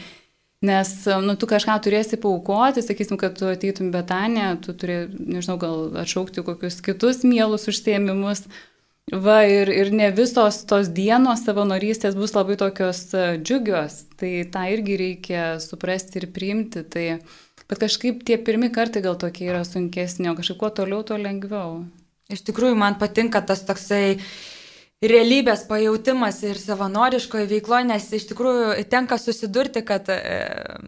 Nes, 0.66 0.92
nu, 1.26 1.34
tu 1.36 1.50
kažką 1.50 1.74
turėsi 1.84 2.16
paukoti, 2.22 2.86
sakysim, 2.86 3.18
kad 3.20 3.34
tu 3.36 3.50
ateitum 3.50 3.90
Betanę, 3.92 4.54
tu 4.62 4.72
turi, 4.72 5.02
nežinau, 5.18 5.58
gal 5.60 5.98
atšaukti 6.00 6.46
kokius 6.46 6.78
kitus 6.86 7.26
mielus 7.26 7.66
užsiemimus, 7.68 8.46
Va, 9.06 9.44
ir, 9.46 9.68
ir 9.70 9.92
ne 9.94 10.08
visos 10.10 10.64
tos 10.66 10.88
dienos 10.90 11.44
savanorystės 11.46 12.16
bus 12.18 12.32
labai 12.34 12.56
tokios 12.58 13.04
e, 13.14 13.36
džiugios, 13.38 14.00
tai 14.18 14.30
tą 14.50 14.64
irgi 14.74 14.96
reikia 14.98 15.44
suprasti 15.62 16.18
ir 16.18 16.26
priimti. 16.34 16.82
Tai, 16.90 17.04
bet 17.70 17.82
kažkaip 17.84 18.24
tie 18.26 18.34
pirmi 18.42 18.72
kartai 18.74 19.04
gal 19.04 19.14
tokie 19.14 19.46
yra 19.46 19.62
sunkesni, 19.62 20.26
o 20.26 20.34
kažkaip 20.34 20.58
kuo 20.58 20.72
toliau, 20.74 21.04
tuo 21.06 21.20
lengviau. 21.22 21.84
Iš 22.34 22.42
tikrųjų, 22.48 22.74
man 22.82 22.98
patinka 22.98 23.44
tas 23.46 23.62
toksai 23.68 24.16
realybės 25.04 25.66
pajūtimas 25.68 26.38
ir 26.48 26.56
savanoriškoje 26.56 27.44
veikloje, 27.50 27.84
nes 27.90 28.04
iš 28.16 28.30
tikrųjų 28.30 28.84
tenka 28.88 29.18
susidurti, 29.20 29.82
kad 29.84 30.08
e, 30.08 30.16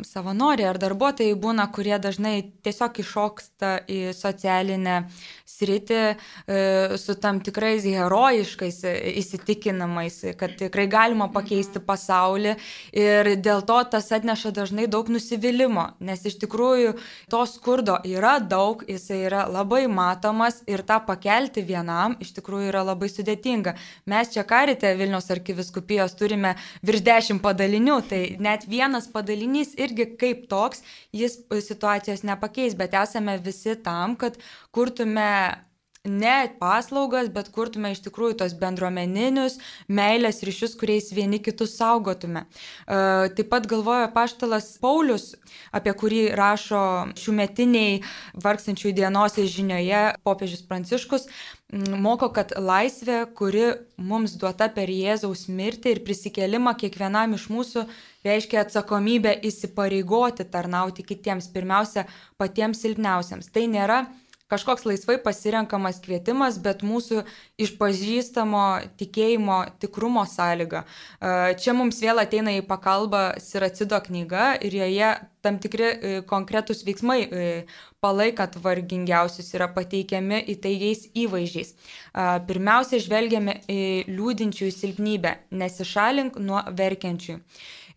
savanoriai 0.09 0.71
ar 0.71 0.79
darbuotojai 0.81 1.35
būna, 1.37 1.67
kurie 1.77 1.99
dažnai 2.01 2.39
tiesiog 2.65 3.03
iššoksta 3.03 3.73
į 3.85 3.99
socialinę 4.17 5.03
sritį 5.45 5.99
e, 6.01 6.17
su 6.97 7.17
tam 7.21 7.43
tikrais 7.45 7.85
herojiškais 7.85 8.79
įsitikinimais, 9.13 10.17
kad 10.41 10.57
tikrai 10.57 10.87
galima 10.89 11.29
pakeisti 11.29 11.85
pasaulį 11.85 12.57
ir 12.97 13.33
dėl 13.45 13.61
to 13.69 13.77
tas 13.93 14.09
atneša 14.17 14.55
dažnai 14.57 14.89
daug 14.89 15.13
nusivylimų, 15.13 15.85
nes 16.01 16.25
iš 16.25 16.41
tikrųjų 16.47 16.97
to 17.29 17.43
skurdo 17.53 18.01
yra 18.09 18.39
daug, 18.41 18.87
jisai 18.89 19.21
yra 19.29 19.45
labai 19.53 19.85
matomas 19.85 20.63
ir 20.65 20.81
tą 20.89 21.03
pakelti 21.05 21.61
vienam 21.61 22.17
iš 22.25 22.33
tikrųjų 22.41 22.73
yra 22.73 22.87
labai 22.89 23.13
sudėtinga. 23.13 23.77
Mes 24.09 24.33
čia 24.33 24.45
karite 24.49 24.95
Vilniaus 24.97 25.29
arkiviskupijos 25.35 26.17
turime 26.19 26.55
virš 26.87 27.05
dešimt 27.05 27.45
padalinių, 27.45 28.01
tai 28.09 28.23
net 28.41 28.65
vienas 28.71 29.09
padalinys 29.13 29.75
irgi 29.77 30.09
kaip 30.21 30.47
toks, 30.51 30.85
jis 31.13 31.41
situacijos 31.69 32.25
nepakeis, 32.25 32.77
bet 32.79 32.97
esame 32.97 33.39
visi 33.45 33.77
tam, 33.85 34.17
kad 34.17 34.41
kurtume 34.73 35.31
ne 36.09 36.49
paslaugas, 36.61 37.29
bet 37.33 37.51
kurtume 37.55 37.91
iš 37.93 38.01
tikrųjų 38.07 38.39
tos 38.41 38.55
bendruomeninius 38.59 39.59
meilės 39.93 40.41
ryšius, 40.47 40.77
kuriais 40.79 41.11
vieni 41.15 41.41
kitus 41.43 41.77
saugotume. 41.79 42.45
E, 42.45 43.29
taip 43.37 43.51
pat 43.53 43.69
galvoja 43.71 44.09
paštalas 44.15 44.71
Paulius, 44.83 45.33
apie 45.75 45.95
kurį 45.99 46.23
rašo 46.39 46.83
šiųmetiniai 47.19 48.01
vargstančių 48.45 48.95
dienos 48.97 49.39
žinioje 49.39 50.05
popiežius 50.27 50.65
Pranciškus, 50.69 51.29
moko, 51.73 52.31
kad 52.33 52.53
laisvė, 52.57 53.27
kuri 53.37 53.73
mums 53.97 54.37
duota 54.41 54.69
per 54.73 54.89
Jėzaus 54.89 55.49
mirtį 55.53 55.93
ir 55.95 56.01
prisikelimą 56.07 56.75
kiekvienam 56.81 57.35
iš 57.37 57.49
mūsų, 57.53 57.85
reiškia 58.25 58.63
atsakomybę 58.65 59.35
įsipareigoti 59.45 60.49
tarnauti 60.49 61.05
kitiems, 61.05 61.51
pirmiausia, 61.53 62.07
patiems 62.41 62.81
silpniausiams. 62.85 63.53
Tai 63.53 63.67
nėra 63.69 64.07
kažkoks 64.49 64.87
laisvai 64.89 65.19
pasirenkamas 65.23 66.01
kvietimas, 66.05 66.59
bet 66.63 66.85
mūsų 66.87 67.25
išpažįstamo 67.61 68.65
tikėjimo 69.01 69.59
tikrumo 69.83 70.25
sąlyga. 70.29 70.85
Čia 71.61 71.77
mums 71.77 72.01
vėl 72.05 72.23
ateina 72.23 72.57
į 72.57 72.65
pagalbą 72.69 73.25
Siracido 73.43 74.01
knyga 74.05 74.55
ir 74.65 74.79
joje 74.81 75.13
tam 75.45 75.59
tikri 75.63 75.85
e, 75.87 76.15
konkretūs 76.27 76.83
veiksmai 76.87 77.19
e, 77.23 77.51
palaikant 78.03 78.57
vargingiausius 78.63 79.53
yra 79.57 79.69
pateikiami 79.75 80.41
įtaigiais 80.55 81.09
įvaizdžiais. 81.19 81.75
Pirmiausia, 82.49 83.01
žvelgiame 83.03 83.57
į 83.71 83.81
liūdinčiųjų 84.11 84.75
silpnybę, 84.75 85.35
nesišalink 85.63 86.39
nuo 86.43 86.63
verkiančiųjų. 86.79 87.41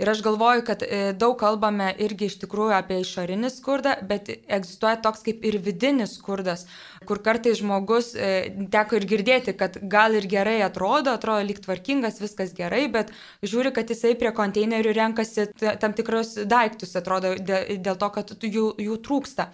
Ir 0.02 0.10
aš 0.10 0.24
galvoju, 0.26 0.64
kad 0.66 0.82
e, 0.82 1.14
daug 1.14 1.36
kalbame 1.38 1.92
irgi 2.02 2.26
iš 2.32 2.40
tikrųjų 2.42 2.74
apie 2.74 2.98
išorinį 3.04 3.52
skurdą, 3.54 3.94
bet 4.10 4.32
egzistuoja 4.34 4.96
toks 5.04 5.22
kaip 5.28 5.46
ir 5.46 5.60
vidinis 5.62 6.16
skurdas, 6.18 6.66
kur 7.06 7.22
kartais 7.22 7.60
žmogus, 7.60 8.16
e, 8.18 8.32
teko 8.74 8.98
ir 8.98 9.06
girdėti, 9.12 9.54
kad 9.60 9.78
gal 9.94 10.18
ir 10.18 10.26
gerai 10.32 10.58
atrodo, 10.66 11.14
atrodo 11.14 11.46
lyg 11.46 11.62
tvarkingas, 11.62 12.18
viskas 12.24 12.56
gerai, 12.58 12.88
bet 12.90 13.14
žiūri, 13.46 13.70
kad 13.76 13.94
jisai 13.94 14.16
prie 14.18 14.34
konteinerių 14.42 14.96
renkasi 14.98 15.52
tam 15.62 15.94
tikrus 15.94 16.34
daiktus, 16.50 16.98
atrodo, 16.98 17.36
dėl 17.38 17.94
to, 17.94 18.10
kad 18.18 18.34
jų, 18.42 18.72
jų 18.82 18.98
trūksta. 19.06 19.52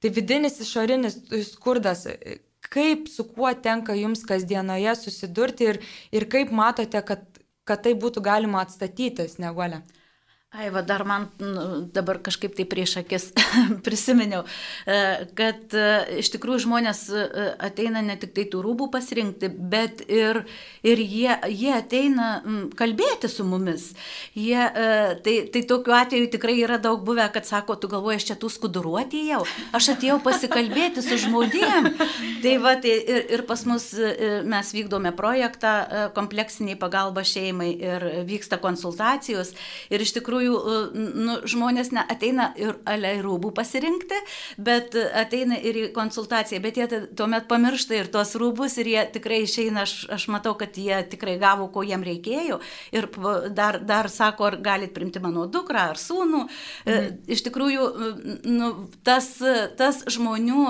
Tai 0.00 0.14
vidinis 0.16 0.56
išorinis 0.64 1.20
skurdas 1.50 2.06
kaip 2.70 3.08
su 3.08 3.24
kuo 3.28 3.50
tenka 3.64 3.96
jums 3.98 4.22
kasdienoje 4.28 4.94
susidurti 4.96 5.68
ir, 5.72 5.80
ir 6.14 6.26
kaip 6.30 6.52
matote, 6.54 7.00
kad 7.04 7.39
kad 7.70 7.86
tai 7.86 7.94
būtų 8.04 8.22
galima 8.26 8.64
atstatyti 8.66 9.28
snieguolę? 9.30 9.84
Ai, 10.50 10.70
va, 10.70 10.80
dar 10.82 11.04
man 11.06 11.28
nu, 11.38 11.88
dabar 11.94 12.18
kažkaip 12.18 12.56
tai 12.58 12.64
prieš 12.66 12.96
akis 12.98 13.28
prisiminiau, 13.86 14.40
e, 14.82 14.96
kad 15.38 15.76
e, 15.78 15.84
iš 16.18 16.32
tikrųjų 16.34 16.64
žmonės 16.64 17.02
e, 17.14 17.44
ateina 17.68 18.02
ne 18.02 18.16
tik 18.18 18.32
tai 18.34 18.48
tų 18.50 18.64
rūbų 18.64 18.88
pasirinkti, 18.90 19.46
bet 19.46 20.02
ir, 20.10 20.40
ir 20.82 21.02
jie, 21.04 21.36
jie 21.54 21.70
ateina 21.76 22.30
kalbėti 22.74 23.30
su 23.30 23.46
mumis. 23.46 23.92
Jie, 24.34 24.58
tai, 25.22 25.36
tai 25.54 25.62
tokiu 25.70 25.94
atveju 25.94 26.32
tikrai 26.34 26.56
yra 26.64 26.80
daug 26.82 27.06
buvę, 27.06 27.28
kad 27.30 27.46
sako, 27.46 27.78
tu 27.78 27.86
galvoji, 27.94 28.18
aš 28.18 28.28
čia 28.32 28.38
tų 28.42 28.50
skuduruoti 28.50 29.22
jau, 29.28 29.44
aš 29.70 29.92
atėjau 29.94 30.18
pasikalbėti 30.26 31.06
su 31.06 31.20
žmonėm. 31.28 31.92
Tai 32.40 32.54
va, 32.62 32.70
tai 32.80 32.92
ir, 32.96 33.18
ir 33.36 33.42
pas 33.44 33.60
mus 33.68 33.90
mes 34.48 34.70
vykdome 34.72 35.10
projektą 35.12 35.72
kompleksiniai 36.16 36.78
pagalba 36.80 37.20
šeimai 37.26 37.68
ir 37.76 38.06
vyksta 38.24 38.56
konsultacijos. 38.62 39.50
Ir 39.92 40.00
iš 40.00 40.14
tikrųjų 40.16 40.39
tikrųjų 40.40 41.14
nu, 41.14 41.36
žmonės 41.48 41.92
neateina 41.92 42.50
ir 42.58 42.78
aliai 42.88 43.20
rūbų 43.22 43.52
pasirinkti, 43.54 44.18
bet 44.58 44.94
ateina 44.96 45.58
ir 45.58 45.76
į 45.76 45.92
konsultaciją, 45.94 46.60
bet 46.62 46.76
jie 46.76 46.86
tuomet 47.16 47.48
pamiršta 47.48 47.96
ir 47.96 48.10
tuos 48.12 48.34
rūbus 48.38 48.78
ir 48.80 48.86
jie 48.86 49.04
tikrai 49.12 49.42
išeina, 49.44 49.84
aš, 49.84 50.06
aš 50.10 50.28
matau, 50.32 50.54
kad 50.58 50.76
jie 50.76 51.02
tikrai 51.10 51.38
gavo, 51.40 51.68
ko 51.72 51.82
jiem 51.82 52.02
reikėjo 52.04 52.60
ir 52.92 53.08
dar, 53.50 53.80
dar 53.84 54.10
sako, 54.10 54.50
ar 54.50 54.58
galit 54.60 54.94
primti 54.94 55.20
mano 55.20 55.46
dukrą 55.46 55.90
ar 55.92 56.00
sūnų. 56.00 56.46
Mhm. 56.86 57.20
Iš 57.30 57.44
tikrųjų, 57.46 57.88
nu, 58.48 58.70
tas, 59.04 59.32
tas 59.76 60.02
žmonių, 60.10 60.64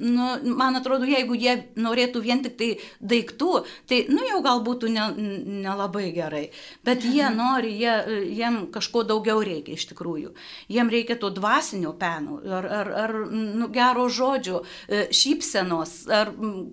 nu, 0.00 0.30
man 0.56 0.80
atrodo, 0.80 1.06
jeigu 1.08 1.36
jie 1.38 1.58
norėtų 1.76 2.22
vien 2.24 2.42
tik 2.44 2.56
tai 2.58 2.70
daiktų, 3.00 3.64
tai, 3.90 4.04
nu, 4.10 4.22
jau 4.28 4.40
gal 4.44 4.62
būtų 4.64 4.90
nelabai 4.92 6.06
ne, 6.06 6.10
ne 6.10 6.14
gerai. 6.14 6.44
Bet 6.86 7.04
jie 7.04 7.26
mhm. 7.26 7.38
nori, 7.38 7.74
jie, 7.80 7.94
jiem 8.38 8.64
kažko 8.94 9.02
daugiau 9.08 9.42
reikia 9.42 9.74
iš 9.74 9.88
tikrųjų. 9.90 10.32
Jiem 10.70 10.90
reikia 10.90 11.16
to 11.18 11.30
dvasinio 11.30 11.94
penų, 11.98 12.38
ar, 12.46 12.66
ar, 12.66 12.90
ar 13.04 13.12
nu, 13.30 13.68
gero 13.72 14.08
žodžio, 14.08 14.64
e, 14.88 15.08
šypsenos, 15.10 16.06
ar 16.08 16.30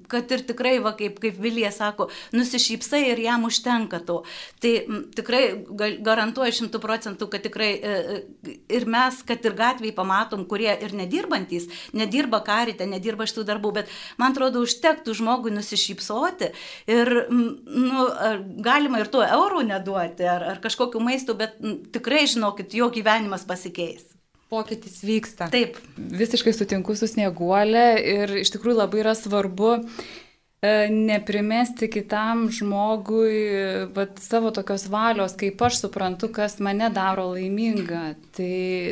kad 0.08 0.30
ir 0.32 0.46
tikrai, 0.46 0.80
va, 0.80 0.94
kaip, 0.94 1.20
kaip 1.20 1.40
Vilija 1.42 1.72
sako, 1.72 2.10
nusišypsai 2.34 3.10
ir 3.12 3.20
jam 3.20 3.46
užtenka 3.46 4.02
to. 4.06 4.24
Tai 4.62 4.74
m, 4.86 5.02
tikrai 5.16 5.66
garantuoju 6.02 6.54
šimtų 6.60 6.82
procentų, 6.82 7.30
kad 7.32 7.42
tikrai 7.42 7.72
e, 7.74 7.90
e, 7.90 8.56
ir 8.70 8.86
mes, 8.86 9.24
kad 9.26 9.42
ir 9.46 9.58
gatvėje 9.58 9.96
pamatom, 9.98 10.46
kurie 10.46 10.72
ir 10.78 10.94
nedirbantis, 10.94 11.68
nedirba 11.94 12.44
karite, 12.46 12.86
nedirba 12.86 13.26
šitų 13.26 13.48
darbų, 13.50 13.74
bet 13.82 13.92
man 14.22 14.36
atrodo, 14.36 14.62
užtektų 14.62 15.16
žmogui 15.18 15.54
nusišypsoti 15.56 16.52
ir 16.92 17.26
nu, 17.32 18.06
galima 18.62 19.02
ir 19.02 19.10
tuo 19.12 19.24
eurų 19.26 19.66
neduoti 19.72 20.28
ar, 20.28 20.46
ar 20.54 20.62
kažkokiu 20.64 21.02
maistu, 21.04 21.34
bet 21.38 21.58
tikrai 21.94 22.11
žinokit, 22.28 22.74
jo 22.78 22.92
gyvenimas 22.94 23.48
pasikeis 23.48 24.08
pokytis 24.52 24.98
vyksta. 25.08 25.46
Taip. 25.48 25.78
Visiškai 25.96 26.52
sutinku 26.52 26.92
su 27.00 27.08
snieguolė 27.08 27.86
ir 28.04 28.34
iš 28.42 28.50
tikrųjų 28.52 28.82
labai 28.82 29.00
yra 29.00 29.14
svarbu 29.16 29.78
E, 30.62 30.90
neprimesti 30.94 31.88
kitam 31.90 32.44
žmogui 32.54 33.38
vat, 33.96 34.20
savo 34.22 34.52
tokios 34.54 34.84
valios, 34.94 35.34
kaip 35.34 35.62
aš 35.66 35.80
suprantu, 35.80 36.28
kas 36.30 36.60
mane 36.62 36.92
daro 36.94 37.32
laimingą. 37.32 38.02
Tai, 38.38 38.52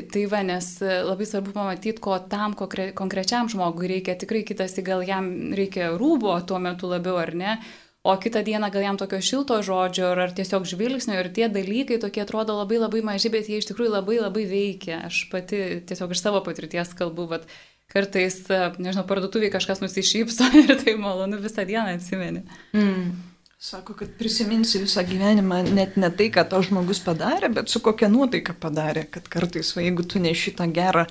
tai 0.10 0.24
va, 0.32 0.40
nes 0.48 0.70
labai 0.82 1.28
svarbu 1.30 1.54
pamatyti, 1.54 2.02
ko 2.02 2.18
tam 2.32 2.56
konkrečiam 2.58 3.52
žmogui 3.54 3.92
reikia. 3.92 4.18
Tikrai 4.18 4.42
kitas, 4.50 4.74
gal 4.82 5.06
jam 5.06 5.30
reikia 5.54 5.92
rūbo 5.94 6.34
tuo 6.50 6.58
metu 6.58 6.90
labiau 6.90 7.22
ar 7.22 7.36
ne. 7.38 7.60
O 8.04 8.18
kitą 8.18 8.44
dieną 8.44 8.70
gal 8.72 8.82
jam 8.82 8.98
tokio 8.98 9.20
šilto 9.22 9.58
žodžio 9.66 10.14
ar, 10.14 10.22
ar 10.24 10.32
tiesiog 10.36 10.64
žvilgsnio 10.70 11.18
ir 11.20 11.28
tie 11.36 11.50
dalykai 11.52 11.98
tokie 12.00 12.22
atrodo 12.24 12.56
labai 12.56 12.78
labai 12.80 13.02
maži, 13.04 13.32
bet 13.34 13.50
jie 13.52 13.60
iš 13.60 13.68
tikrųjų 13.68 13.92
labai 13.92 14.22
labai 14.22 14.46
veikia. 14.48 15.02
Aš 15.10 15.26
pati 15.34 15.82
tiesiog 15.90 16.16
iš 16.16 16.22
savo 16.24 16.40
patirties 16.46 16.94
kalbu, 16.96 17.28
vat, 17.34 17.50
kartais, 17.92 18.40
e, 18.48 18.62
nežinau, 18.80 19.04
parduotuviai 19.10 19.52
kažkas 19.52 19.84
nusišypso 19.84 20.48
ir 20.62 20.78
tai 20.80 20.96
malonu 20.96 21.42
visą 21.44 21.68
dieną 21.68 21.98
atsimeni. 21.98 22.46
Mm. 22.72 23.12
Sako, 23.60 23.98
kad 24.00 24.14
prisiminsi 24.16 24.80
visą 24.80 25.04
gyvenimą 25.04 25.66
net 25.76 25.98
ne 26.00 26.08
tai, 26.16 26.30
ką 26.32 26.46
to 26.48 26.62
žmogus 26.64 27.02
padarė, 27.04 27.50
bet 27.52 27.68
su 27.68 27.82
kokia 27.84 28.08
nuotaika 28.08 28.56
padarė, 28.56 29.04
kad 29.12 29.28
kartais, 29.28 29.74
va, 29.76 29.84
jeigu 29.84 30.08
tu 30.08 30.24
ne 30.24 30.32
šitą 30.32 30.70
gerą 30.72 31.04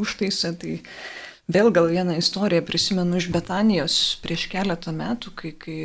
užtaisą, 0.00 0.54
tai 0.56 0.78
vėl 1.50 1.70
gal 1.74 1.90
vieną 1.90 2.16
istoriją 2.20 2.62
prisimenu 2.66 3.18
iš 3.18 3.28
Betanijos 3.34 3.98
prieš 4.22 4.46
keletą 4.52 4.94
metų, 4.94 5.34
kai, 5.34 5.52
kai 5.58 5.78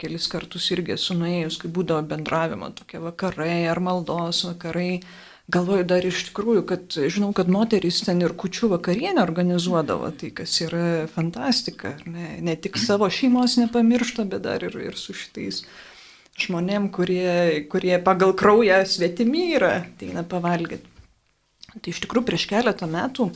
kelis 0.00 0.28
kartus 0.32 0.70
irgi 0.74 0.96
esu 0.96 1.16
nuėjus, 1.18 1.60
kai 1.62 1.72
būdavo 1.72 2.04
bendravimo 2.10 2.72
tokie 2.76 3.00
vakarai 3.02 3.66
ar 3.70 3.80
maldos 3.80 4.44
vakarai 4.48 5.02
galvoju 5.52 5.84
dar 5.88 6.04
iš 6.06 6.26
tikrųjų, 6.28 6.64
kad 6.68 6.96
žinau, 7.12 7.32
kad 7.36 7.50
moterys 7.52 8.02
ten 8.06 8.22
ir 8.22 8.34
kučių 8.38 8.72
vakarienę 8.76 9.22
organizuodavo, 9.24 10.10
tai 10.18 10.30
kas 10.34 10.54
yra 10.64 11.08
fantastika. 11.12 11.96
Ne, 12.06 12.36
ne 12.44 12.56
tik 12.56 12.78
savo 12.80 13.08
šeimos 13.10 13.58
nepamiršta, 13.60 14.24
bet 14.28 14.44
dar 14.46 14.62
ir, 14.64 14.76
ir 14.90 14.98
su 14.98 15.16
šitais 15.16 15.64
žmonėm, 16.42 16.88
kurie, 16.94 17.66
kurie 17.72 17.98
pagal 18.04 18.32
kraują 18.38 18.80
svetimi 18.88 19.50
yra, 19.58 19.82
ateina 19.82 20.24
pavalgyti. 20.24 20.88
Tai 21.72 21.88
iš 21.92 22.02
tikrųjų 22.04 22.28
prieš 22.28 22.46
keletą 22.50 22.88
metų 22.90 23.30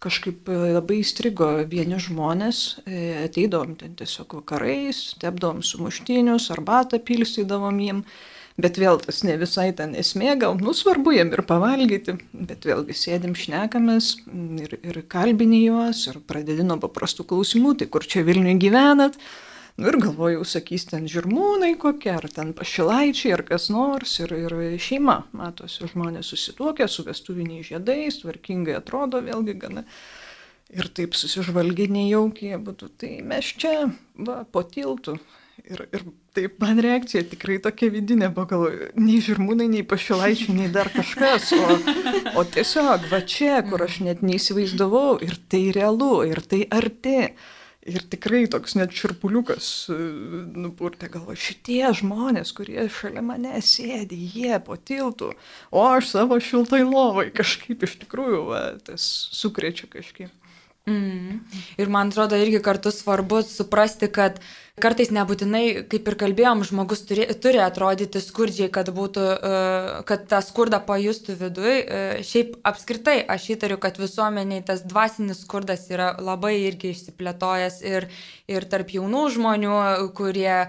kažkaip 0.00 0.48
labai 0.48 1.00
įstrigo 1.02 1.50
vieni 1.68 2.00
žmonės, 2.00 2.80
e, 2.86 3.24
ateidom 3.26 3.76
ten 3.80 3.96
tiesiog 4.00 4.40
vakarais, 4.40 5.10
tepdavom 5.20 5.60
sumuštinius, 5.66 6.50
arbatą 6.56 7.02
pilstydavom 7.04 7.80
jiems 7.84 8.20
Bet 8.60 8.78
vėl 8.80 8.98
tas 9.00 9.22
ne 9.24 9.36
visai 9.40 9.70
ten 9.76 9.94
esmė, 9.98 10.34
gal, 10.40 10.56
nu, 10.60 10.74
svarbu 10.76 11.14
jiem 11.14 11.30
ir 11.32 11.42
pavalgyti, 11.48 12.16
bet 12.34 12.66
vėlgi 12.68 12.96
sėdim 12.98 13.36
šnekamės 13.38 14.10
ir, 14.64 14.74
ir 14.82 14.98
kalbini 15.10 15.62
juos, 15.62 16.02
ir 16.10 16.18
pradedi 16.28 16.66
nuo 16.66 16.76
paprastų 16.82 17.28
klausimų, 17.30 17.76
tai 17.80 17.88
kur 17.92 18.04
čia 18.04 18.24
Vilniuje 18.26 18.58
gyvenat, 18.66 19.16
nu, 19.80 19.88
ir 19.90 19.98
galvojau, 20.02 20.44
sakys 20.46 20.86
ten 20.90 21.08
žirmūnai 21.10 21.72
kokie, 21.80 22.12
ar 22.12 22.28
ten 22.32 22.52
pašilaičiai, 22.56 23.34
ar 23.38 23.44
kas 23.48 23.70
nors, 23.72 24.18
ir, 24.22 24.34
ir 24.36 24.56
šeima, 24.80 25.22
matosi, 25.36 25.88
žmonės 25.90 26.32
susituokia 26.34 26.88
su 26.90 27.06
vestuviniais 27.06 27.70
žiedais, 27.72 28.20
tvarkingai 28.22 28.78
atrodo 28.78 29.22
vėlgi 29.24 29.56
gana. 29.64 29.86
Ir 30.70 30.86
taip 30.94 31.16
susižvalgiai 31.18 31.90
nejaukiai 31.90 32.60
būtų, 32.62 32.92
tai 33.00 33.16
mes 33.26 33.48
čia, 33.58 33.88
va, 34.22 34.44
po 34.46 34.62
tiltų, 34.62 35.16
Ir, 35.68 35.82
ir 35.92 36.04
taip 36.34 36.56
man 36.62 36.80
reakcija 36.82 37.22
tikrai 37.28 37.58
tokia 37.62 37.90
vidinė, 37.92 38.30
pagalvoju, 38.34 38.90
nei 39.00 39.18
žirmūnai, 39.24 39.66
nei 39.68 39.84
pašilaičiai, 39.86 40.54
nei 40.56 40.70
dar 40.72 40.88
kažkas, 40.94 41.50
o, 41.52 41.76
o 42.40 42.44
tiesiog 42.48 43.08
va 43.10 43.20
čia, 43.28 43.60
kur 43.68 43.84
aš 43.84 44.00
net 44.06 44.24
neįsivaizdavau, 44.24 45.18
ir 45.26 45.36
tai 45.52 45.66
realu, 45.76 46.22
ir 46.28 46.40
tai 46.48 46.64
arti. 46.64 47.32
Ir 47.88 48.02
tikrai 48.12 48.42
toks 48.52 48.74
net 48.76 48.92
širpuliukas 48.92 49.66
e, 49.88 49.94
nupurtė 50.60 51.08
galvo, 51.12 51.32
šitie 51.32 51.86
žmonės, 51.96 52.52
kurie 52.56 52.84
šalia 52.92 53.22
mane 53.24 53.54
sėdi, 53.64 54.18
jie 54.34 54.58
po 54.66 54.76
tiltų, 54.76 55.30
o 55.72 55.84
aš 55.86 56.10
savo 56.12 56.36
šiltai 56.44 56.82
lovai 56.84 57.30
kažkaip 57.32 57.86
iš 57.88 57.96
tikrųjų 58.02 58.42
va, 58.50 58.60
tas 58.84 59.06
sukrečia 59.32 59.88
kažkaip. 59.88 60.28
Mm. 60.88 61.40
Ir 61.80 61.92
man 61.92 62.12
atrodo 62.12 62.36
irgi 62.40 62.60
kartu 62.64 62.92
svarbu 62.92 63.42
suprasti, 63.48 64.08
kad 64.12 64.40
uh, 64.40 64.69
Kartais 64.80 65.10
nebūtinai, 65.12 65.82
kaip 65.90 66.06
ir 66.08 66.16
kalbėjom, 66.20 66.62
žmogus 66.68 67.02
turi, 67.08 67.26
turi 67.42 67.58
atrodyti 67.60 68.20
skurdžiai, 68.22 68.70
kad, 68.72 68.88
būtų, 68.94 69.24
e, 69.26 69.62
kad 70.08 70.28
tą 70.30 70.38
skurdą 70.46 70.78
pajustų 70.86 71.36
viduje. 71.40 71.98
Šiaip 72.24 72.54
apskritai 72.64 73.18
aš 73.34 73.48
įtariu, 73.56 73.80
kad 73.82 73.98
visuomeniai 74.00 74.62
tas 74.64 74.84
dvasinis 74.86 75.42
skurdas 75.42 75.88
yra 75.90 76.12
labai 76.22 76.54
irgi 76.62 76.94
išsiplėtojęs 76.94 77.80
ir, 77.90 78.06
ir 78.48 78.66
tarp 78.70 78.94
jaunų 78.94 79.24
žmonių, 79.34 79.74
kurie 80.16 80.54
e, 80.54 80.68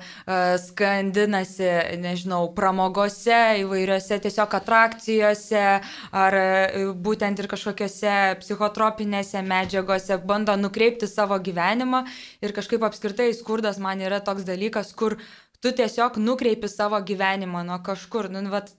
skandinasi, 0.65 1.69
nežinau, 2.01 2.43
pramogose, 2.57 3.61
įvairiose 3.63 4.19
tiesiog 4.25 4.57
atrakcijose 4.59 5.63
ar 6.11 6.39
e, 6.41 6.85
būtent 6.93 7.39
ir 7.39 7.49
kažkokiose 7.51 8.17
psichotropinėse 8.41 9.45
medžiagose 9.45 10.19
bando 10.25 10.57
nukreipti 10.59 11.09
savo 11.09 11.39
gyvenimą 11.39 12.03
ir 12.41 12.55
kažkaip 12.55 12.83
apskritai 12.87 13.31
skurdas 13.37 13.79
man 13.81 13.90
man 13.91 14.03
yra 14.07 14.21
toks 14.23 14.47
dalykas, 14.47 14.95
kur 14.95 15.19
tu 15.61 15.71
tiesiog 15.75 16.17
nukreipi 16.17 16.69
savo 16.71 16.99
gyvenimą 17.03 17.65
nuo 17.67 17.79
kažkur. 17.83 18.31
Nu, 18.31 18.43
vat, 18.53 18.71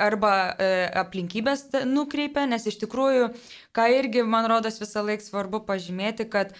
arba 0.00 0.34
e, 0.58 0.68
aplinkybės 1.02 1.70
nukreipia, 1.88 2.46
nes 2.48 2.66
iš 2.68 2.78
tikrųjų, 2.84 3.30
ką 3.76 3.88
irgi 3.96 4.24
man 4.26 4.48
rodos 4.50 4.78
visą 4.80 5.04
laiką 5.06 5.26
svarbu 5.26 5.64
pažymėti, 5.68 6.28
kad 6.30 6.54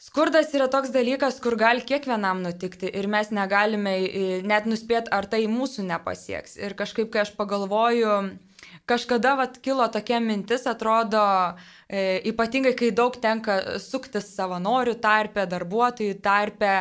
Skurdas 0.00 0.54
yra 0.56 0.64
toks 0.72 0.94
dalykas, 0.94 1.42
kur 1.44 1.58
gali 1.60 1.82
kiekvienam 1.84 2.38
nutikti 2.40 2.88
ir 2.88 3.04
mes 3.12 3.28
negalime 3.36 3.92
e, 4.00 4.22
net 4.48 4.64
nuspėti, 4.64 5.12
ar 5.12 5.28
tai 5.28 5.42
mūsų 5.44 5.84
nepasieks. 5.90 6.54
Ir 6.56 6.72
kažkaip, 6.78 7.10
kai 7.12 7.26
aš 7.26 7.34
pagalvoju, 7.36 8.14
kažkada 8.90 9.36
vat 9.38 9.58
kilo 9.62 9.86
tokia 9.92 10.18
mintis, 10.22 10.66
atrodo, 10.70 11.22
e, 11.86 12.20
ypatingai 12.30 12.72
kai 12.78 12.90
daug 12.96 13.14
tenka 13.22 13.78
suktis 13.82 14.32
savanorių 14.34 14.96
tarpę, 15.02 15.46
darbuotojų 15.50 16.16
tarpę, 16.24 16.72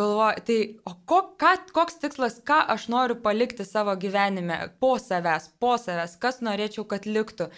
galvoju, 0.00 0.46
tai 0.48 0.58
o 0.88 0.96
ko, 1.04 1.20
ką, 1.40 1.52
koks 1.76 2.00
tikslas, 2.04 2.40
ką 2.46 2.62
aš 2.76 2.88
noriu 2.92 3.18
palikti 3.20 3.68
savo 3.68 3.96
gyvenime 4.00 4.62
po 4.80 4.96
savęs, 5.02 5.52
po 5.60 5.76
savęs, 5.80 6.16
kas 6.22 6.42
norėčiau, 6.46 6.88
kad 6.88 7.08
liktų. 7.08 7.50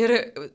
Ir 0.00 0.12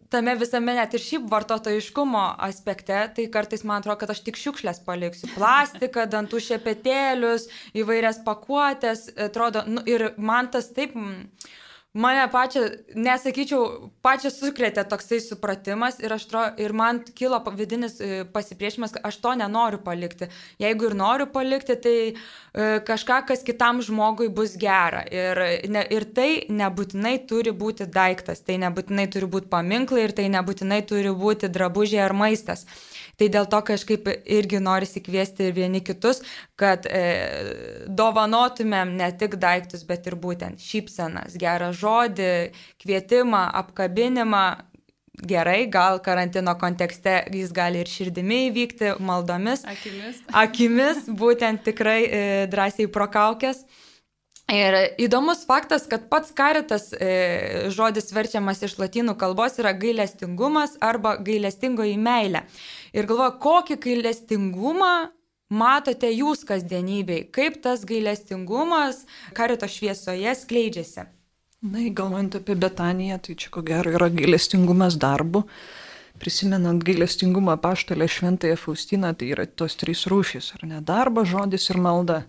tame 0.10 0.34
visame 0.40 0.74
net 0.74 0.96
ir 0.98 1.04
šiaip 1.04 1.28
vartotojiškumo 1.30 2.24
aspekte, 2.48 3.04
tai 3.14 3.28
kartais 3.30 3.62
man 3.68 3.84
atrodo, 3.84 4.00
kad 4.02 4.16
aš 4.16 4.24
tik 4.26 4.40
šiukšlės 4.42 4.82
paliksiu. 4.88 5.30
Plastiką, 5.36 6.08
dantų 6.16 6.42
šepetėlius, 6.42 7.46
įvairias 7.78 8.24
pakuotės, 8.26 9.12
atrodo, 9.28 9.62
nu, 9.70 9.86
ir 9.86 10.12
man 10.18 10.50
tas 10.56 10.72
taip... 10.74 10.98
Mm, 10.98 11.30
mane 11.98 12.24
pačią, 12.32 12.64
nesakyčiau, 12.96 13.90
pačią 14.06 14.32
sukrėtė 14.34 14.84
toksai 14.90 15.20
supratimas 15.24 15.98
ir, 16.04 16.14
tro, 16.30 16.44
ir 16.62 16.74
man 16.78 17.02
kilo 17.18 17.40
vidinis 17.58 17.98
e, 18.00 18.24
pasipriešimas, 18.34 18.94
kad 18.96 19.08
aš 19.10 19.18
to 19.24 19.34
nenoriu 19.40 19.80
palikti. 19.84 20.30
Jeigu 20.62 20.92
ir 20.92 20.98
noriu 20.98 21.28
palikti, 21.34 21.78
tai 21.82 21.96
e, 22.08 22.68
kažką, 22.88 23.22
kas 23.32 23.44
kitam 23.48 23.82
žmogui 23.86 24.30
bus 24.34 24.56
gera. 24.62 25.04
Ir, 25.12 25.42
ne, 25.74 25.84
ir 25.94 26.08
tai 26.18 26.30
nebūtinai 26.50 27.18
turi 27.30 27.54
būti 27.56 27.90
daiktas, 27.90 28.44
tai 28.46 28.60
nebūtinai 28.62 29.10
turi 29.14 29.30
būti 29.34 29.52
paminklai 29.52 30.08
ir 30.08 30.16
tai 30.18 30.30
nebūtinai 30.34 30.84
turi 30.88 31.14
būti 31.18 31.52
drabužiai 31.52 32.06
ar 32.06 32.16
maistas. 32.18 32.68
Tai 33.18 33.28
dėl 33.34 33.48
to 33.50 33.60
kažkaip 33.66 34.06
irgi 34.30 34.60
norisi 34.62 35.02
kviesti 35.02 35.48
ir 35.48 35.56
vieni 35.56 35.82
kitus, 35.82 36.20
kad 36.60 36.86
e, 36.86 37.02
dovanotumėm 37.90 38.94
ne 39.00 39.10
tik 39.18 39.40
daiktus, 39.42 39.82
bet 39.90 40.06
ir 40.06 40.18
būtent 40.22 40.62
šypsenas, 40.62 41.38
gerą 41.42 41.72
žodį, 41.74 42.34
kvietimą, 42.84 43.48
apkabinimą. 43.64 44.46
Gerai, 45.18 45.64
gal 45.74 45.98
karantino 46.06 46.54
kontekste 46.62 47.24
jis 47.34 47.50
gali 47.50 47.80
ir 47.82 47.90
širdimi 47.90 48.44
įvykti, 48.52 48.92
maldomis. 49.02 49.64
Akimis. 49.66 50.20
Akimis, 50.30 51.00
būtent 51.10 51.64
tikrai 51.66 52.02
e, 52.06 52.20
drąsiai 52.54 52.86
prokaukės. 52.94 53.64
Ir 54.48 54.76
įdomus 55.04 55.42
faktas, 55.44 55.84
kad 55.92 56.06
pats 56.08 56.32
karitas 56.32 56.94
e, 56.96 57.68
žodis 57.76 58.14
verčiamas 58.16 58.62
iš 58.64 58.78
latinų 58.80 59.18
kalbos 59.20 59.60
yra 59.60 59.74
gailestingumas 59.76 60.78
arba 60.80 61.18
gailestingoji 61.20 61.98
meilė. 62.00 62.46
Ir 62.96 63.10
galvoju, 63.10 63.34
kokį 63.44 63.80
gailestingumą 63.84 64.94
matote 65.52 66.08
jūs 66.14 66.48
kasdienybei, 66.48 67.26
kaip 67.28 67.60
tas 67.64 67.84
gailestingumas 67.88 69.04
karito 69.36 69.68
šviesoje 69.68 70.32
skleidžiasi. 70.40 71.10
Na, 71.68 71.84
galvojant 71.92 72.40
apie 72.40 72.56
Betaniją, 72.56 73.20
tai 73.20 73.36
čia 73.36 73.52
ko 73.52 73.64
gero 73.68 73.92
yra 74.00 74.08
gailestingumas 74.14 74.96
darbu. 74.96 75.44
Prisimenant 76.22 76.82
gailestingumą 76.88 77.60
paštalę 77.62 78.08
Šventąją 78.08 78.56
Faustiną, 78.58 79.12
tai 79.12 79.34
yra 79.36 79.44
tos 79.46 79.76
trys 79.76 80.08
rūšys, 80.08 80.54
ar 80.56 80.64
ne? 80.70 80.80
Darbas, 80.86 81.28
žodis 81.30 81.68
ir 81.70 81.84
malda. 81.84 82.24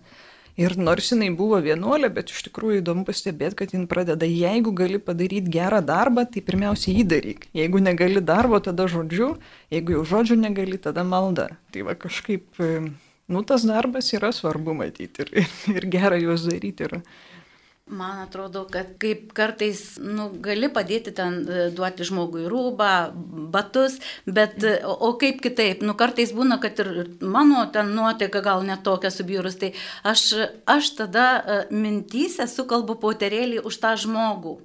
Ir 0.59 0.75
nors 0.75 1.07
jinai 1.13 1.29
buvo 1.31 1.55
vienuolė, 1.63 2.09
bet 2.11 2.33
iš 2.33 2.41
tikrųjų 2.49 2.81
įdomu 2.81 3.05
pastebėti, 3.07 3.55
kad 3.61 3.71
jin 3.71 3.85
pradeda, 3.87 4.27
jeigu 4.27 4.73
gali 4.75 4.99
padaryti 4.99 5.53
gerą 5.53 5.79
darbą, 5.85 6.25
tai 6.27 6.43
pirmiausia 6.43 6.91
jį 6.97 7.05
daryk. 7.13 7.45
Jeigu 7.55 7.79
negali 7.79 8.19
darbo, 8.19 8.59
tada 8.65 8.89
žodžiu, 8.91 9.29
jeigu 9.71 9.95
jau 9.95 10.03
žodžiu 10.11 10.35
negali, 10.41 10.75
tada 10.81 11.05
malda. 11.07 11.47
Tai 11.71 11.85
va 11.87 11.95
kažkaip, 11.95 12.59
nu 13.31 13.43
tas 13.47 13.63
darbas 13.69 14.11
yra 14.17 14.33
svarbu 14.35 14.75
matyti 14.81 15.23
ir, 15.23 15.47
ir 15.77 15.87
gera 15.95 16.19
juos 16.19 16.43
daryti 16.49 16.89
yra. 16.89 16.99
Man 17.89 18.19
atrodo, 18.21 18.67
kad 18.69 18.91
kaip 19.01 19.31
kartais 19.33 19.79
nu, 19.97 20.27
gali 20.45 20.67
padėti 20.69 21.09
ten 21.17 21.39
e, 21.41 21.63
duoti 21.73 22.05
žmogui 22.05 22.43
rūbą, 22.51 22.89
batus, 23.49 23.95
bet 24.29 24.61
e, 24.61 24.75
o, 24.85 24.93
o 25.07 25.09
kaip 25.17 25.39
kitaip, 25.41 25.81
nu 25.81 25.95
kartais 25.97 26.29
būna, 26.37 26.59
kad 26.61 26.77
ir 26.83 26.91
mano 27.25 27.63
ten 27.73 27.89
nuotaika 27.97 28.43
gal 28.45 28.61
netokia 28.67 29.09
subjūrus, 29.13 29.57
tai 29.63 29.71
aš, 30.05 30.27
aš 30.69 30.93
tada 31.01 31.25
e, 31.39 31.59
mintys 31.73 32.37
esu 32.45 32.67
kalbu 32.69 32.99
poterėlį 33.01 33.63
už 33.65 33.81
tą 33.81 33.95
žmogų. 34.05 34.59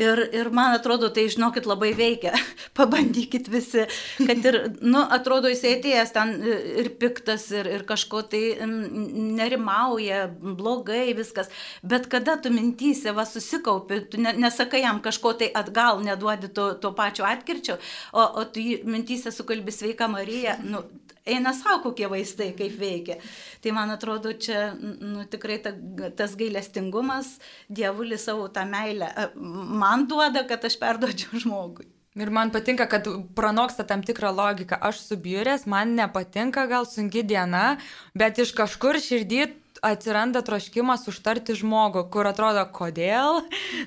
Ir, 0.00 0.22
ir 0.32 0.48
man 0.54 0.72
atrodo, 0.76 1.10
tai 1.12 1.26
žinokit 1.32 1.66
labai 1.68 1.92
veikia. 1.96 2.32
Pabandykit 2.78 3.48
visi, 3.52 3.84
kad 4.18 4.46
ir, 4.48 4.58
nu, 4.80 5.02
atrodo, 5.12 5.50
jis 5.52 5.64
atėjęs 5.68 6.14
ten 6.14 6.34
ir 6.82 6.92
piktas, 7.00 7.48
ir, 7.52 7.68
ir 7.68 7.84
kažko 7.88 8.22
tai 8.32 8.42
nerimauja, 8.62 10.24
blogai 10.40 11.12
viskas. 11.18 11.52
Bet 11.84 12.08
kada 12.12 12.38
tu 12.40 12.52
mintysė 12.54 13.14
va 13.16 13.26
susikaupi, 13.28 14.00
tu 14.12 14.22
nesakai 14.22 14.84
jam 14.84 15.02
kažko 15.04 15.34
tai 15.42 15.50
atgal, 15.62 16.00
neduodi 16.04 16.52
to, 16.54 16.72
to 16.80 16.92
pačio 16.96 17.26
atkirčio, 17.28 17.78
o, 18.12 18.24
o 18.40 18.46
tu 18.48 18.64
mintysė 18.88 19.32
sukalbi 19.34 19.74
sveika 19.74 20.08
Marija, 20.10 20.56
nu, 20.64 20.82
eina 21.26 21.52
savo 21.56 21.80
kokie 21.88 22.08
vaistai, 22.10 22.50
kaip 22.58 22.76
veikia. 22.80 23.18
Tai 23.62 23.74
man 23.76 23.94
atrodo, 23.94 24.32
čia 24.34 24.72
nu, 24.74 25.24
tikrai 25.30 25.58
ta, 25.62 25.74
tas 26.18 26.36
gailestingumas, 26.38 27.36
dievulis 27.70 28.26
savo 28.28 28.48
tą 28.52 28.66
meilę 28.68 29.12
man 29.36 30.06
duoda, 30.06 30.44
kad 30.48 30.64
aš 30.64 30.78
perduočiau 30.80 31.40
žmogui. 31.44 31.88
Ir 32.20 32.28
man 32.28 32.50
patinka, 32.52 32.84
kad 32.92 33.06
pranoksta 33.36 33.86
tam 33.88 34.02
tikrą 34.04 34.34
logiką. 34.36 34.76
Aš 34.84 35.00
subjūrės, 35.06 35.64
man 35.64 35.94
nepatinka 35.96 36.66
gal 36.68 36.84
sunki 36.84 37.22
diena, 37.24 37.78
bet 38.12 38.36
iš 38.42 38.52
kažkur 38.56 39.00
širdį 39.00 39.46
atsiranda 39.82 40.42
troškimas 40.44 41.08
užtarti 41.10 41.56
žmogų, 41.58 42.04
kur 42.12 42.28
atrodo, 42.28 42.62
kodėl, 42.76 43.40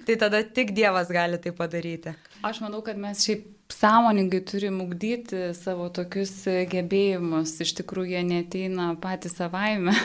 tai 0.07 0.17
tada 0.19 0.41
tik 0.43 0.73
Dievas 0.75 1.11
gali 1.13 1.37
tai 1.39 1.53
padaryti. 1.55 2.15
Aš 2.43 2.63
manau, 2.65 2.81
kad 2.85 2.97
mes 2.99 3.21
šiaip 3.23 3.45
sąmoningai 3.73 4.41
turim 4.45 4.81
ugdyti 4.83 5.49
savo 5.57 5.89
tokius 5.93 6.33
gebėjimus, 6.71 7.55
iš 7.65 7.73
tikrųjų 7.81 8.17
jie 8.17 8.23
neteina 8.27 8.93
patys 9.01 9.37
savaime. 9.39 9.95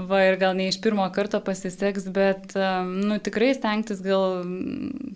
Va 0.00 0.22
ir 0.24 0.38
gal 0.40 0.54
ne 0.56 0.70
iš 0.70 0.78
pirmo 0.80 1.04
karto 1.12 1.42
pasiseks, 1.44 2.06
bet, 2.14 2.54
nu, 2.88 3.18
tikrai 3.20 3.50
stengtis 3.52 4.00
gal 4.00 4.40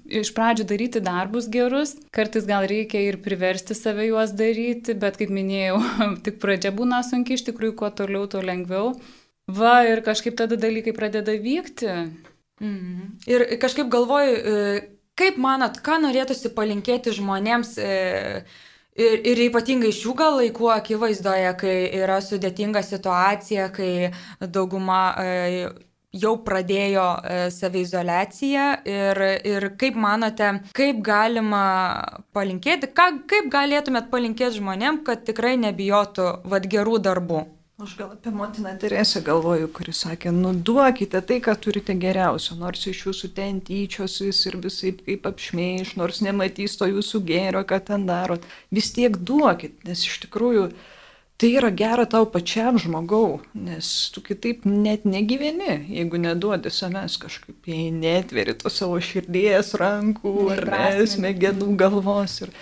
iš 0.05 0.35
pradžių 0.37 0.67
daryti 0.69 1.01
darbus 1.05 1.49
gerus, 1.49 1.95
kartais 2.13 2.45
gal 2.49 2.67
reikia 2.69 3.01
ir 3.07 3.17
priversti 3.25 3.77
save 3.79 4.11
juos 4.11 4.35
daryti, 4.37 4.93
bet 4.93 5.17
kaip 5.21 5.33
minėjau, 5.33 5.81
tik 6.27 6.37
pradžia 6.43 6.75
būna 6.77 7.01
sunki, 7.07 7.39
iš 7.39 7.47
tikrųjų, 7.49 7.77
kuo 7.81 7.89
toliau, 7.97 8.29
tuo 8.29 8.45
lengviau. 8.45 8.93
Va 9.49 9.79
ir 9.89 10.05
kažkaip 10.05 10.37
tada 10.37 10.57
dalykai 10.61 10.93
pradeda 10.97 11.33
vykti. 11.41 11.95
Mhm. 12.61 13.09
Ir 13.29 13.47
kažkaip 13.61 13.89
galvoju, 13.93 14.37
e, 14.37 14.94
kaip 15.19 15.41
manot, 15.41 15.81
ką 15.85 15.99
norėtųsi 16.05 16.53
palinkėti 16.55 17.15
žmonėms? 17.17 17.77
E, 17.79 18.45
Ir, 18.95 19.25
ir 19.27 19.41
ypatingai 19.49 19.89
šių 19.91 20.13
gal 20.15 20.37
laikų 20.39 20.69
akivaizdoje, 20.71 21.49
kai 21.59 21.73
yra 21.99 22.21
sudėtinga 22.23 22.79
situacija, 22.87 23.65
kai 23.75 24.13
dauguma 24.39 24.99
e, 25.19 25.65
jau 26.15 26.37
pradėjo 26.47 27.07
e, 27.17 27.39
savizolaciją 27.55 28.67
ir, 28.87 29.21
ir 29.51 29.67
kaip 29.81 29.99
manote, 29.99 30.53
kaip 30.79 31.03
galima 31.05 31.65
palinkėti, 32.37 32.93
ką, 32.95 33.09
kaip 33.31 33.51
galėtumėt 33.53 34.11
palinkėti 34.15 34.61
žmonėm, 34.61 35.03
kad 35.07 35.27
tikrai 35.27 35.57
nebijotų 35.67 36.31
vad 36.55 36.71
gerų 36.71 37.01
darbų? 37.09 37.45
Aš 37.79 37.97
gal 37.97 38.13
apie 38.13 38.31
motiną 38.31 38.71
Teresę 38.79 39.19
galvoju, 39.27 39.67
kuris 39.75 40.05
sakė, 40.05 40.31
nu 40.31 40.53
duokite 40.67 41.19
tai, 41.27 41.41
ką 41.43 41.57
turite 41.59 41.97
geriausio, 41.99 42.55
nors 42.55 42.85
iš 42.87 43.01
jūsų 43.09 43.31
ten 43.35 43.57
tyčiosis 43.67 44.45
ir 44.47 44.57
visai 44.63 44.93
kaip 45.01 45.27
apšmeiš, 45.27 45.97
nors 45.99 46.21
nematys 46.23 46.79
to 46.79 46.87
jūsų 46.87 47.21
gėrio, 47.31 47.65
ką 47.67 47.81
ten 47.89 48.05
darot. 48.07 48.47
Vis 48.71 48.93
tiek 48.95 49.19
duokit, 49.31 49.75
nes 49.89 50.05
iš 50.07 50.21
tikrųjų 50.23 50.69
tai 51.35 51.51
yra 51.57 51.73
gera 51.75 52.05
tau 52.07 52.29
pačiam 52.37 52.79
žmogau, 52.79 53.41
nes 53.59 53.91
tu 54.15 54.23
kitaip 54.23 54.63
net 54.71 55.03
negyveni, 55.03 55.81
jeigu 55.99 56.23
neduodi 56.29 56.71
savęs 56.71 57.19
kažkaip, 57.27 57.59
jei 57.67 57.91
netveri 57.91 58.55
to 58.63 58.71
savo 58.71 59.03
širdies, 59.03 59.75
rankų 59.83 60.37
ar 60.61 61.03
smegenų 61.11 61.75
galvos. 61.83 62.39
Ir 62.47 62.55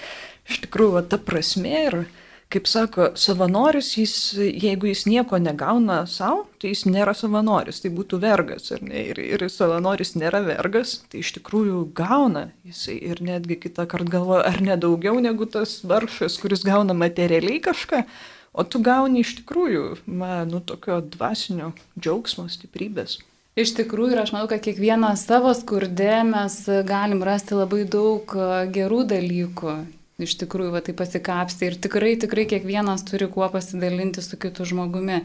iš 0.49 0.65
tikrųjų, 0.65 1.05
ta 1.13 1.21
prasme 1.21 1.77
yra 1.85 2.05
kaip 2.53 2.69
sako, 2.69 3.09
savanoris, 3.17 3.95
jis, 3.97 4.15
jeigu 4.37 4.91
jis 4.91 5.07
nieko 5.09 5.39
negauna 5.41 6.03
savo, 6.11 6.45
tai 6.61 6.73
jis 6.73 6.85
nėra 6.89 7.15
savanoris, 7.17 7.81
tai 7.83 7.93
būtų 7.95 8.21
vergas. 8.23 8.71
Ne? 8.85 9.07
Ir, 9.13 9.21
ir 9.23 9.47
savanoris 9.53 10.15
nėra 10.19 10.43
vergas, 10.45 10.99
tai 11.13 11.23
iš 11.23 11.33
tikrųjų 11.39 11.87
gauna 11.97 12.51
jisai 12.69 12.99
ir 13.01 13.23
netgi 13.25 13.59
kitą 13.63 13.87
kartą 13.91 14.19
galvoja, 14.19 14.45
ar 14.51 14.61
ne 14.65 14.77
daugiau 14.81 15.21
negu 15.25 15.49
tas 15.49 15.79
varšas, 15.89 16.39
kuris 16.43 16.65
gauna 16.67 16.97
materialiai 16.97 17.63
kažką, 17.65 18.05
o 18.53 18.67
tu 18.69 18.83
gauni 18.85 19.25
iš 19.25 19.39
tikrųjų, 19.41 19.87
man, 20.07 20.53
nu, 20.53 20.61
tokio 20.61 21.01
dvasinio 21.15 21.73
džiaugsmo, 21.97 22.49
stiprybės. 22.53 23.21
Iš 23.57 23.75
tikrųjų, 23.77 24.15
ir 24.15 24.23
aš 24.23 24.31
manau, 24.33 24.49
kad 24.49 24.63
kiekvienas 24.65 25.27
savo 25.29 25.53
skurde 25.57 26.23
mes 26.25 26.63
galim 26.89 27.21
rasti 27.25 27.57
labai 27.57 27.83
daug 27.85 28.33
gerų 28.73 29.03
dalykų 29.11 29.75
iš 30.27 30.37
tikrųjų 30.43 30.73
va, 30.75 30.83
tai 30.85 30.95
pasikapsti 30.99 31.69
ir 31.69 31.79
tikrai, 31.83 32.15
tikrai 32.21 32.47
kiekvienas 32.51 33.05
turi 33.09 33.29
kuo 33.33 33.49
pasidalinti 33.53 34.25
su 34.25 34.39
kitu 34.41 34.67
žmogumi. 34.69 35.23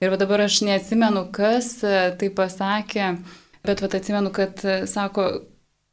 Ir 0.00 0.12
va 0.12 0.16
dabar 0.20 0.46
aš 0.46 0.62
neatsimenu, 0.64 1.26
kas 1.34 1.74
e, 1.84 1.94
tai 2.20 2.30
pasakė, 2.32 3.10
bet 3.66 3.82
va 3.84 3.90
atsimenu, 3.98 4.32
kad 4.32 4.62
e, 4.64 4.78
sako, 4.88 5.26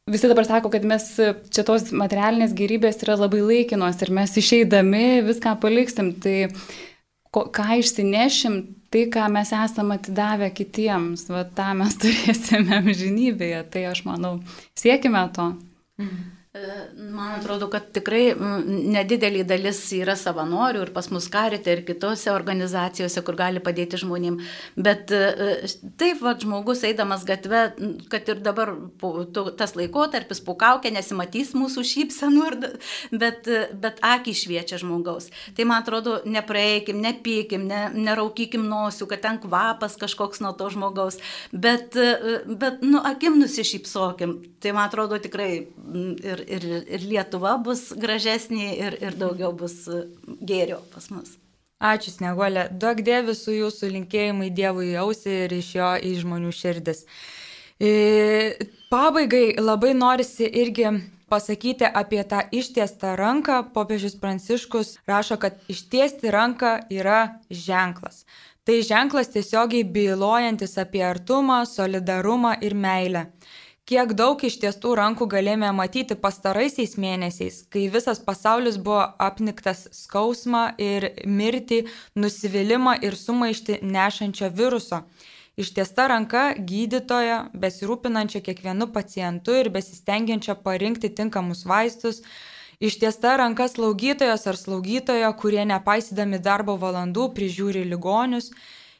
visi 0.08 0.30
dabar 0.30 0.48
sako, 0.48 0.70
kad 0.72 0.86
mes 0.88 1.10
e, 1.20 1.34
čia 1.52 1.64
tos 1.68 1.90
materialinės 1.92 2.54
gerybės 2.56 3.02
yra 3.04 3.18
labai 3.20 3.42
laikinos 3.44 4.00
ir 4.00 4.14
mes 4.16 4.32
išeidami 4.40 5.20
viską 5.28 5.58
paliksim. 5.60 6.14
Tai 6.24 6.36
ko, 7.34 7.44
ką 7.52 7.68
išsinešim, 7.82 8.56
tai 8.88 9.04
ką 9.12 9.28
mes 9.34 9.52
esame 9.52 9.98
atidavę 10.00 10.48
kitiems, 10.56 11.28
va 11.28 11.44
tą 11.44 11.74
mes 11.82 11.98
turėsime 12.02 12.80
amžinybėje. 12.80 13.60
Tai 13.74 13.84
aš 13.92 14.04
manau, 14.08 14.38
siekime 14.78 15.26
to. 15.36 15.52
Mhm. 16.00 16.37
Man 16.98 17.34
atrodo, 17.38 17.68
kad 17.70 17.90
tikrai 17.94 18.32
nedidelė 18.34 19.44
dalis 19.46 19.80
yra 19.96 20.14
savanorių 20.18 20.84
ir 20.86 20.90
pas 20.94 21.08
mus 21.12 21.28
karite 21.32 21.72
ir 21.72 21.82
kitose 21.86 22.30
organizacijose, 22.32 23.22
kur 23.26 23.36
gali 23.38 23.62
padėti 23.64 24.00
žmonėm. 24.00 24.38
Bet 24.76 25.12
e, 25.14 25.68
taip, 26.00 26.22
va, 26.24 26.34
žmogus 26.40 26.82
eidamas 26.88 27.24
gatve, 27.28 27.62
kad 28.12 28.30
ir 28.32 28.42
dabar 28.44 28.72
tas 29.58 29.74
laikotarpis 29.78 30.42
pukaukė, 30.46 30.92
nesimatys 30.94 31.54
mūsų 31.58 31.84
šypsenų, 31.92 32.48
bet, 33.22 33.50
bet 33.84 34.02
akį 34.04 34.34
šviečia 34.42 34.80
žmogaus. 34.82 35.30
Tai 35.56 35.68
man 35.68 35.84
atrodo, 35.84 36.18
nepraeikim, 36.28 37.00
nepykim, 37.04 37.68
ne, 37.70 37.84
neraukykim 37.94 38.66
nosių, 38.68 39.08
kad 39.10 39.24
ten 39.26 39.40
kvapas 39.42 39.98
kažkoks 40.00 40.42
nuo 40.44 40.54
to 40.58 40.70
žmogaus, 40.74 41.20
bet, 41.52 41.96
e, 41.98 42.40
bet 42.48 42.82
nu, 42.86 43.02
akim 43.04 43.38
nusišypsokim. 43.42 44.38
Tai 44.58 44.74
man 44.74 44.88
atrodo 44.88 45.20
tikrai 45.22 45.50
ir, 45.58 46.44
ir, 46.56 46.64
ir 46.88 47.04
Lietuva 47.04 47.56
bus 47.62 47.90
gražesnė 47.96 48.70
ir, 48.76 48.96
ir 49.04 49.18
daugiau 49.20 49.52
bus 49.56 49.84
gėrio 50.40 50.80
pas 50.94 51.10
mus. 51.12 51.36
Ačiū, 51.78 52.10
Sneguolė. 52.10 52.66
Daug 52.74 52.98
dėvi 53.06 53.36
su 53.38 53.52
jūsų 53.54 53.92
linkėjimai 53.94 54.48
Dievui 54.50 54.88
jausi 54.96 55.44
ir 55.44 55.52
iš 55.60 55.68
jo 55.76 55.92
į 56.02 56.16
žmonių 56.24 56.50
širdis. 56.50 57.04
E, 57.78 58.58
pabaigai 58.90 59.60
labai 59.62 59.92
norisi 59.94 60.48
irgi 60.48 60.90
pasakyti 61.30 61.86
apie 61.86 62.24
tą 62.26 62.42
ištiestą 62.50 63.14
ranką. 63.20 63.60
Popiežius 63.74 64.18
Pranciškus 64.18 64.96
rašo, 65.06 65.38
kad 65.38 65.62
ištiesti 65.70 66.32
ranką 66.34 66.80
yra 66.90 67.38
ženklas. 67.50 68.24
Tai 68.66 68.82
ženklas 68.82 69.30
tiesiogiai 69.32 69.86
bylojantis 69.86 70.74
apie 70.82 71.04
artumą, 71.06 71.62
solidarumą 71.64 72.56
ir 72.60 72.74
meilę. 72.74 73.28
Kiek 73.88 74.10
daug 74.12 74.42
iš 74.44 74.58
tiesų 74.60 74.90
rankų 74.98 75.24
galėjome 75.32 75.70
matyti 75.72 76.12
pastaraisiais 76.20 76.98
mėnesiais, 77.00 77.62
kai 77.72 77.86
visas 77.88 78.18
pasaulis 78.20 78.76
buvo 78.76 79.06
apniktas 79.24 79.86
skausmą 79.96 80.74
ir 80.76 81.06
mirtį, 81.24 81.78
nusivylimą 82.12 82.98
ir 83.08 83.16
sumaišti 83.16 83.78
nešančio 83.80 84.50
viruso. 84.58 85.00
Ištiesta 85.56 86.04
ranka 86.12 86.42
gydytoja, 86.68 87.38
besirūpinančia 87.64 88.44
kiekvienu 88.44 88.90
pacientu 88.92 89.56
ir 89.56 89.72
besistengiančia 89.72 90.58
parinkti 90.68 91.08
tinkamus 91.08 91.64
vaistus, 91.64 92.20
Ištiesta 92.78 93.32
ranka 93.40 93.64
slaugytojos 93.66 94.44
ar 94.46 94.56
slaugytojo, 94.56 95.32
kurie 95.40 95.64
nepaisydami 95.66 96.38
darbo 96.38 96.76
valandų 96.78 97.24
prižiūri 97.34 97.80
ligonius, 97.90 98.52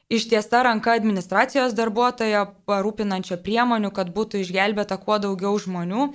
Ištiesta 0.09 0.63
ranka 0.65 0.95
administracijos 0.97 1.75
darbuotojo, 1.77 2.47
parūpinančio 2.65 3.37
priemonių, 3.45 3.91
kad 3.93 4.09
būtų 4.15 4.41
išgelbėta 4.41 4.97
kuo 5.03 5.19
daugiau 5.21 5.59
žmonių. 5.61 6.07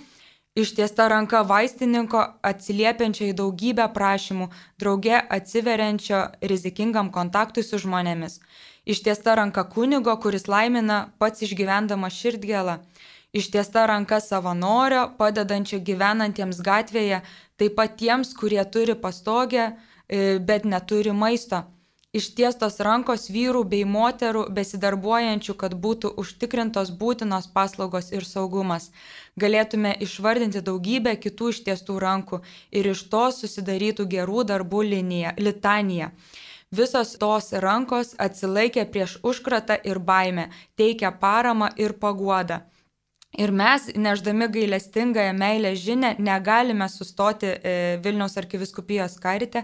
Ištiesta 0.58 1.06
ranka 1.14 1.44
vaistininko 1.46 2.24
atsiliepiančio 2.50 3.28
į 3.30 3.36
daugybę 3.38 3.86
prašymų, 3.94 4.48
drauge 4.82 5.20
atsiveriančio 5.38 6.24
rizikingam 6.42 7.12
kontaktui 7.14 7.62
su 7.66 7.78
žmonėmis. 7.84 8.40
Ištiesta 8.86 9.36
ranka 9.38 9.62
kunigo, 9.76 10.18
kuris 10.26 10.50
laimina 10.50 11.14
pats 11.22 11.46
išgyvendama 11.46 12.10
širdgėlą. 12.10 12.80
Ištiesta 13.34 13.86
ranka 13.90 14.18
savanorio, 14.22 15.06
padedančio 15.22 15.78
gyvenantiems 15.86 16.66
gatvėje, 16.66 17.22
taip 17.62 17.78
pat 17.78 17.94
tiems, 18.02 18.34
kurie 18.34 18.62
turi 18.66 18.98
pastogę, 18.98 19.70
e, 20.10 20.40
bet 20.42 20.66
neturi 20.66 21.14
maisto 21.14 21.62
ištiestos 22.14 22.78
rankos 22.86 23.26
vyrų 23.34 23.64
bei 23.72 23.84
moterų 23.90 24.46
besidarbuojančių, 24.54 25.56
kad 25.58 25.74
būtų 25.86 26.14
užtikrintos 26.22 26.92
būtinos 27.02 27.50
paslaugos 27.56 28.12
ir 28.14 28.26
saugumas. 28.30 28.92
Galėtume 29.40 29.96
išvardinti 30.06 30.62
daugybę 30.62 31.16
kitų 31.18 31.50
ištiestų 31.56 31.98
rankų 32.06 32.42
ir 32.72 32.92
iš 32.94 33.06
to 33.10 33.26
susidarytų 33.34 34.06
gerų 34.16 34.46
darbų 34.54 34.84
linija, 34.94 35.34
litanija. 35.38 36.12
Visos 36.74 37.16
tos 37.22 37.52
rankos 37.66 38.14
atsilaikė 38.18 38.86
prieš 38.94 39.18
užkratą 39.22 39.78
ir 39.86 40.00
baimę, 40.00 40.48
teikia 40.78 41.12
paramą 41.12 41.70
ir 41.78 41.98
paguodą. 41.98 42.62
Ir 43.34 43.50
mes, 43.50 43.90
neždami 43.98 44.48
gailestingąją 44.54 45.34
meilę 45.34 45.76
žinę, 45.76 46.16
negalime 46.20 46.86
sustoti 46.90 47.50
e, 47.50 47.98
Vilniaus 48.06 48.38
arkiviskupijos 48.38 49.18
karite, 49.22 49.64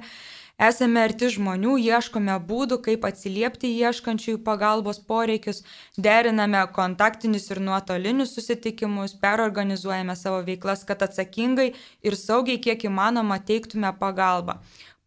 Esame 0.60 1.00
arti 1.08 1.30
žmonių, 1.32 1.78
ieškome 1.80 2.34
būdų, 2.50 2.82
kaip 2.84 3.06
atsiliepti 3.08 3.70
ieškančiųjų 3.80 4.42
pagalbos 4.44 4.98
poreikius, 5.12 5.62
deriname 5.96 6.66
kontaktinius 6.76 7.48
ir 7.54 7.62
nuotolinius 7.64 8.34
susitikimus, 8.36 9.14
perorganizuojame 9.22 10.18
savo 10.20 10.42
veiklas, 10.50 10.84
kad 10.90 11.06
atsakingai 11.08 11.70
ir 12.04 12.20
saugiai 12.20 12.60
kiek 12.60 12.84
įmanoma 12.92 13.40
teiktume 13.40 13.94
pagalbą 14.04 14.58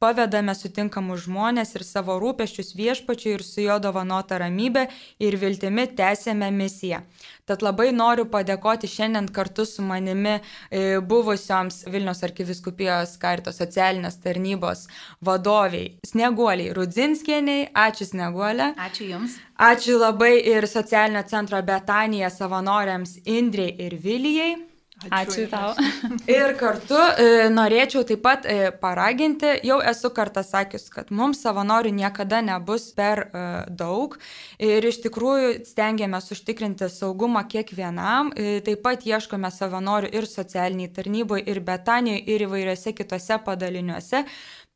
pavedame 0.03 0.55
sutinkamus 0.59 1.27
žmonės 1.27 1.77
ir 1.79 1.85
savo 1.87 2.19
rūpeščius 2.23 2.75
viešpačiui 2.79 3.37
ir 3.37 3.45
su 3.47 3.63
jo 3.63 3.79
dovanota 3.83 4.41
ramybė 4.43 4.89
ir 5.23 5.37
viltimi 5.39 5.87
tęsėme 5.99 6.51
misiją. 6.55 7.03
Tad 7.47 7.63
labai 7.67 7.91
noriu 7.95 8.27
padėkoti 8.31 8.91
šiandien 8.91 9.29
kartu 9.35 9.67
su 9.67 9.83
manimi 9.87 10.35
e, 10.39 11.01
buvusioms 11.13 11.83
Vilnius 11.91 12.23
arkiviskupijos 12.27 13.17
karito 13.23 13.55
socialinės 13.55 14.19
tarnybos 14.23 14.87
vadoviai 15.27 15.97
Sneguoliai 16.07 16.75
Rudzinskieniai. 16.77 17.71
Ačiū 17.87 18.09
Sneguolė. 18.13 18.73
Ačiū 18.89 19.11
Jums. 19.11 19.39
Ačiū 19.63 19.99
labai 20.01 20.35
ir 20.55 20.67
socialinio 20.71 21.23
centro 21.31 21.63
Betanija 21.63 22.31
savanoriams 22.31 23.19
Indrei 23.39 23.73
ir 23.87 23.99
Vilijai. 24.03 24.72
Ačiū, 25.11 25.47
Ačiū 25.47 25.47
tau. 25.51 25.73
ir 26.39 26.55
kartu 26.61 26.99
e, 26.99 27.49
norėčiau 27.53 28.05
taip 28.07 28.23
pat 28.25 28.47
e, 28.47 28.71
paraginti, 28.83 29.51
jau 29.67 29.79
esu 29.93 30.13
kartą 30.15 30.45
sakius, 30.47 30.89
kad 30.93 31.11
mums 31.11 31.43
savanorių 31.43 31.93
niekada 31.97 32.43
nebus 32.45 32.91
per 32.97 33.25
e, 33.27 33.45
daug 33.69 34.19
ir 34.63 34.87
iš 34.89 35.03
tikrųjų 35.07 35.55
stengiamės 35.69 36.31
užtikrinti 36.35 36.91
saugumą 36.93 37.45
kiekvienam, 37.51 38.35
e, 38.37 38.61
taip 38.67 38.85
pat 38.87 39.07
ieškome 39.09 39.51
savanorių 39.53 40.13
ir 40.13 40.29
socialiniai 40.31 40.93
tarnyboje, 40.95 41.47
ir 41.51 41.63
Betanijoje, 41.67 42.23
ir 42.35 42.47
įvairiose 42.47 42.95
kitose 42.97 43.41
padaliniuose. 43.43 44.27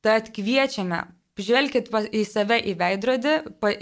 Tad 0.05 0.31
kviečiame 0.35 1.05
Žvelkit 1.37 1.91
į 2.17 2.23
save 2.25 2.57
į 2.65 2.73
veidrodį, 2.81 3.33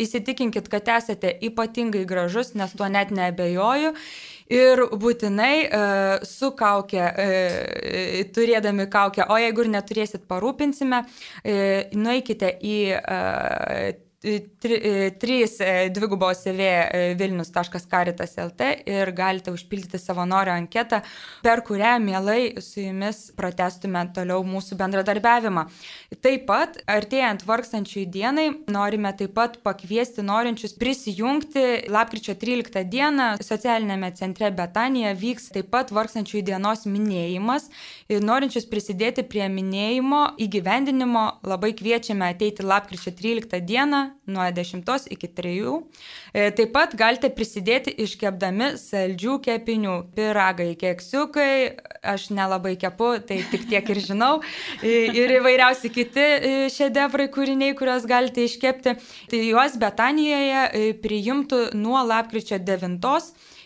įsitikinkit, 0.03 0.66
kad 0.72 0.88
esate 0.97 1.30
ypatingai 1.47 2.03
gražus, 2.11 2.51
nes 2.59 2.72
tuo 2.74 2.88
net 2.90 3.12
nebejoju. 3.14 3.92
Ir 4.53 4.82
būtinai 5.01 5.55
uh, 5.64 6.24
su 6.28 6.51
kaukė, 6.57 7.05
uh, 7.09 8.22
turėdami 8.36 8.88
kaukę, 8.92 9.24
o 9.28 9.38
jeigu 9.40 9.64
ir 9.64 9.70
neturėsit, 9.72 10.26
parūpinsime, 10.28 11.05
nueikite 11.97 12.51
į 12.61 12.78
uh, 14.24 14.54
3 14.60 15.60
e, 15.60 15.90
dvigubos 15.90 16.38
CV 16.42 16.60
e, 16.60 17.14
vilnius.karitas.lt 17.18 18.60
ir 18.88 19.10
galite 19.12 19.52
užpildyti 19.52 19.98
savanorio 20.00 20.54
anketą, 20.54 21.02
per 21.44 21.60
kurią 21.66 21.98
mielai 22.00 22.54
su 22.64 22.80
jumis 22.80 23.26
pratestume 23.36 24.06
toliau 24.16 24.44
mūsų 24.48 24.78
bendradarbiavimą. 24.80 25.66
Taip 26.24 26.46
pat, 26.48 26.78
artėjant 26.88 27.44
vargstančiųjų 27.44 28.06
dienai, 28.14 28.46
norime 28.72 29.12
taip 29.18 29.34
pat 29.36 29.60
pakviesti 29.66 30.24
norinčius 30.24 30.76
prisijungti. 30.80 31.84
Lapkričio 31.92 32.36
13 32.40 32.84
dieną 32.88 33.28
socialinėme 33.44 34.14
centre 34.16 34.48
Betanija 34.54 35.12
vyks 35.18 35.50
taip 35.52 35.68
pat 35.74 35.92
vargstančiųjų 35.92 36.46
dienos 36.48 36.88
minėjimas. 36.88 37.68
Ir 38.08 38.24
norinčius 38.24 38.68
prisidėti 38.70 39.26
prie 39.28 39.50
minėjimo 39.52 40.24
įgyvendinimo 40.40 41.28
labai 41.44 41.74
kviečiame 41.76 42.32
ateiti 42.32 42.64
lapkričio 42.64 43.12
13 43.12 43.60
dieną 43.64 44.04
nuo 44.26 44.44
10 44.50 45.06
iki 45.10 45.28
3. 45.28 45.82
E, 46.32 46.50
taip 46.56 46.72
pat 46.74 46.94
galite 46.98 47.30
prisidėti 47.34 47.94
iškepdami 48.04 48.74
saldžių 48.80 49.38
kepinių. 49.44 49.94
Piragai, 50.16 50.72
keksiukai, 50.80 51.76
aš 52.14 52.28
nelabai 52.34 52.74
kepu, 52.80 53.14
tai 53.28 53.42
tik 53.50 53.68
tiek 53.70 53.90
ir 53.94 54.02
žinau. 54.04 54.34
Ir 54.82 55.36
įvairiausi 55.38 55.92
kiti 55.94 56.24
e, 56.24 56.52
šedevrai 56.74 57.28
kūriniai, 57.34 57.76
kuriuos 57.78 58.08
galite 58.08 58.46
iškepti. 58.48 58.96
Tai 59.30 59.42
juos 59.44 59.78
Betanijoje 59.80 60.68
e, 60.68 60.86
priimtų 61.04 61.66
nuo 61.78 62.00
lapkričio 62.06 62.60
9 62.62 63.00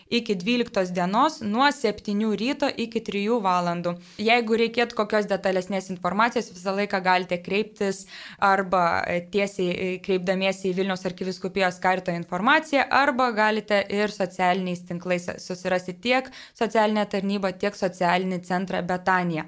iki 0.09 0.35
12 0.35 0.93
dienos 0.93 1.41
nuo 1.41 1.71
7 1.71 2.35
ryto 2.35 2.69
iki 2.77 3.01
3 3.05 3.39
valandų. 3.45 3.95
Jeigu 4.17 4.57
reikėtų 4.63 4.97
kokios 4.97 5.29
detalesnės 5.29 5.89
informacijos, 5.93 6.49
visą 6.55 6.73
laiką 6.77 7.01
galite 7.05 7.37
kreiptis 7.45 8.05
arba 8.37 9.03
tiesiai 9.31 9.69
e, 9.69 9.89
kreipdamiesi 10.05 10.71
į 10.71 10.77
Vilniaus 10.79 11.05
arkiviskupijos 11.09 11.77
karto 11.83 12.15
informaciją, 12.15 12.87
arba 12.89 13.29
galite 13.31 13.83
ir 13.89 14.09
socialiniais 14.13 14.81
tinklais 14.89 15.29
susirasti 15.37 15.93
tiek 16.01 16.31
socialinę 16.57 17.05
tarnybą, 17.05 17.53
tiek 17.61 17.77
socialinį 17.77 18.41
centrą 18.49 18.81
Betaniją. 18.81 19.45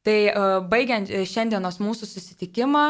Tai 0.00 0.20
uh, 0.32 0.62
baigiant 0.64 1.10
e, 1.12 1.26
šiandienos 1.28 1.76
mūsų 1.76 2.06
susitikimą, 2.08 2.84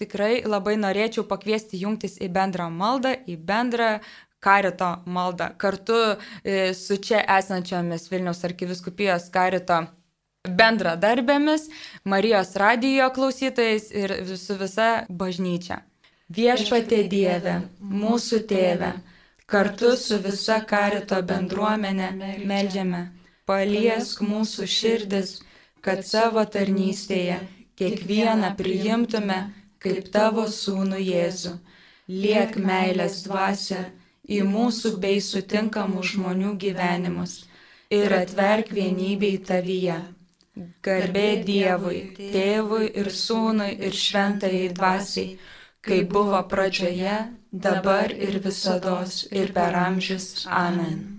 tikrai 0.00 0.40
labai 0.42 0.74
norėčiau 0.82 1.22
pakviesti 1.30 1.78
jungtis 1.78 2.16
į 2.18 2.26
bendrą 2.34 2.66
maldą, 2.74 3.12
į 3.22 3.36
bendrą 3.38 3.90
karito 4.46 4.94
maldą 5.10 5.50
kartu 5.58 6.00
e, 6.06 6.72
su 6.74 6.96
čia 7.02 7.24
esančiomis 7.38 8.06
Vilniaus 8.12 8.44
arkiviskupijos 8.46 9.30
karito 9.34 9.82
bendradarbėmis, 10.46 11.68
Marijos 12.04 12.54
radijo 12.56 13.10
klausytojais 13.14 13.90
ir 13.90 14.14
su 14.38 14.56
visa 14.60 15.06
bažnyčia. 15.08 15.80
Viešpatė 16.36 17.04
Dieve, 17.10 17.60
mūsų 17.80 18.40
tėve, 18.50 18.92
kartu 19.46 19.92
su 19.98 20.18
visa 20.22 20.58
karito 20.66 21.20
bendruomenė 21.22 22.10
melžiame, 22.46 23.02
paliesk 23.46 24.22
mūsų 24.26 24.66
širdis, 24.66 25.36
kad 25.82 26.02
savo 26.06 26.42
tarnystėje 26.42 27.38
kiekvieną 27.78 28.56
priimtume 28.58 29.38
kaip 29.82 30.10
tavo 30.10 30.48
sūnų 30.50 30.98
Jėzų. 30.98 31.54
Liek 32.10 32.54
meilės 32.58 33.22
dvasia 33.26 33.84
į 34.26 34.42
mūsų 34.46 34.96
bei 35.02 35.20
sutinkamų 35.22 36.02
žmonių 36.12 36.54
gyvenimus 36.62 37.44
ir 37.94 38.14
atverk 38.16 38.72
vienybei 38.74 39.38
tavyje. 39.38 39.98
Garbė 40.86 41.26
Dievui, 41.44 41.98
Tėvui 42.16 42.86
ir 42.96 43.10
Sūnui 43.12 43.74
ir 43.76 43.92
Šventai 43.92 44.70
dvasiai, 44.72 45.36
kaip 45.84 46.08
buvo 46.14 46.40
pradžioje, 46.48 47.18
dabar 47.52 48.14
ir 48.14 48.40
visada 48.40 49.02
ir 49.30 49.52
per 49.52 49.76
amžius. 49.82 50.46
Amen. 50.48 51.15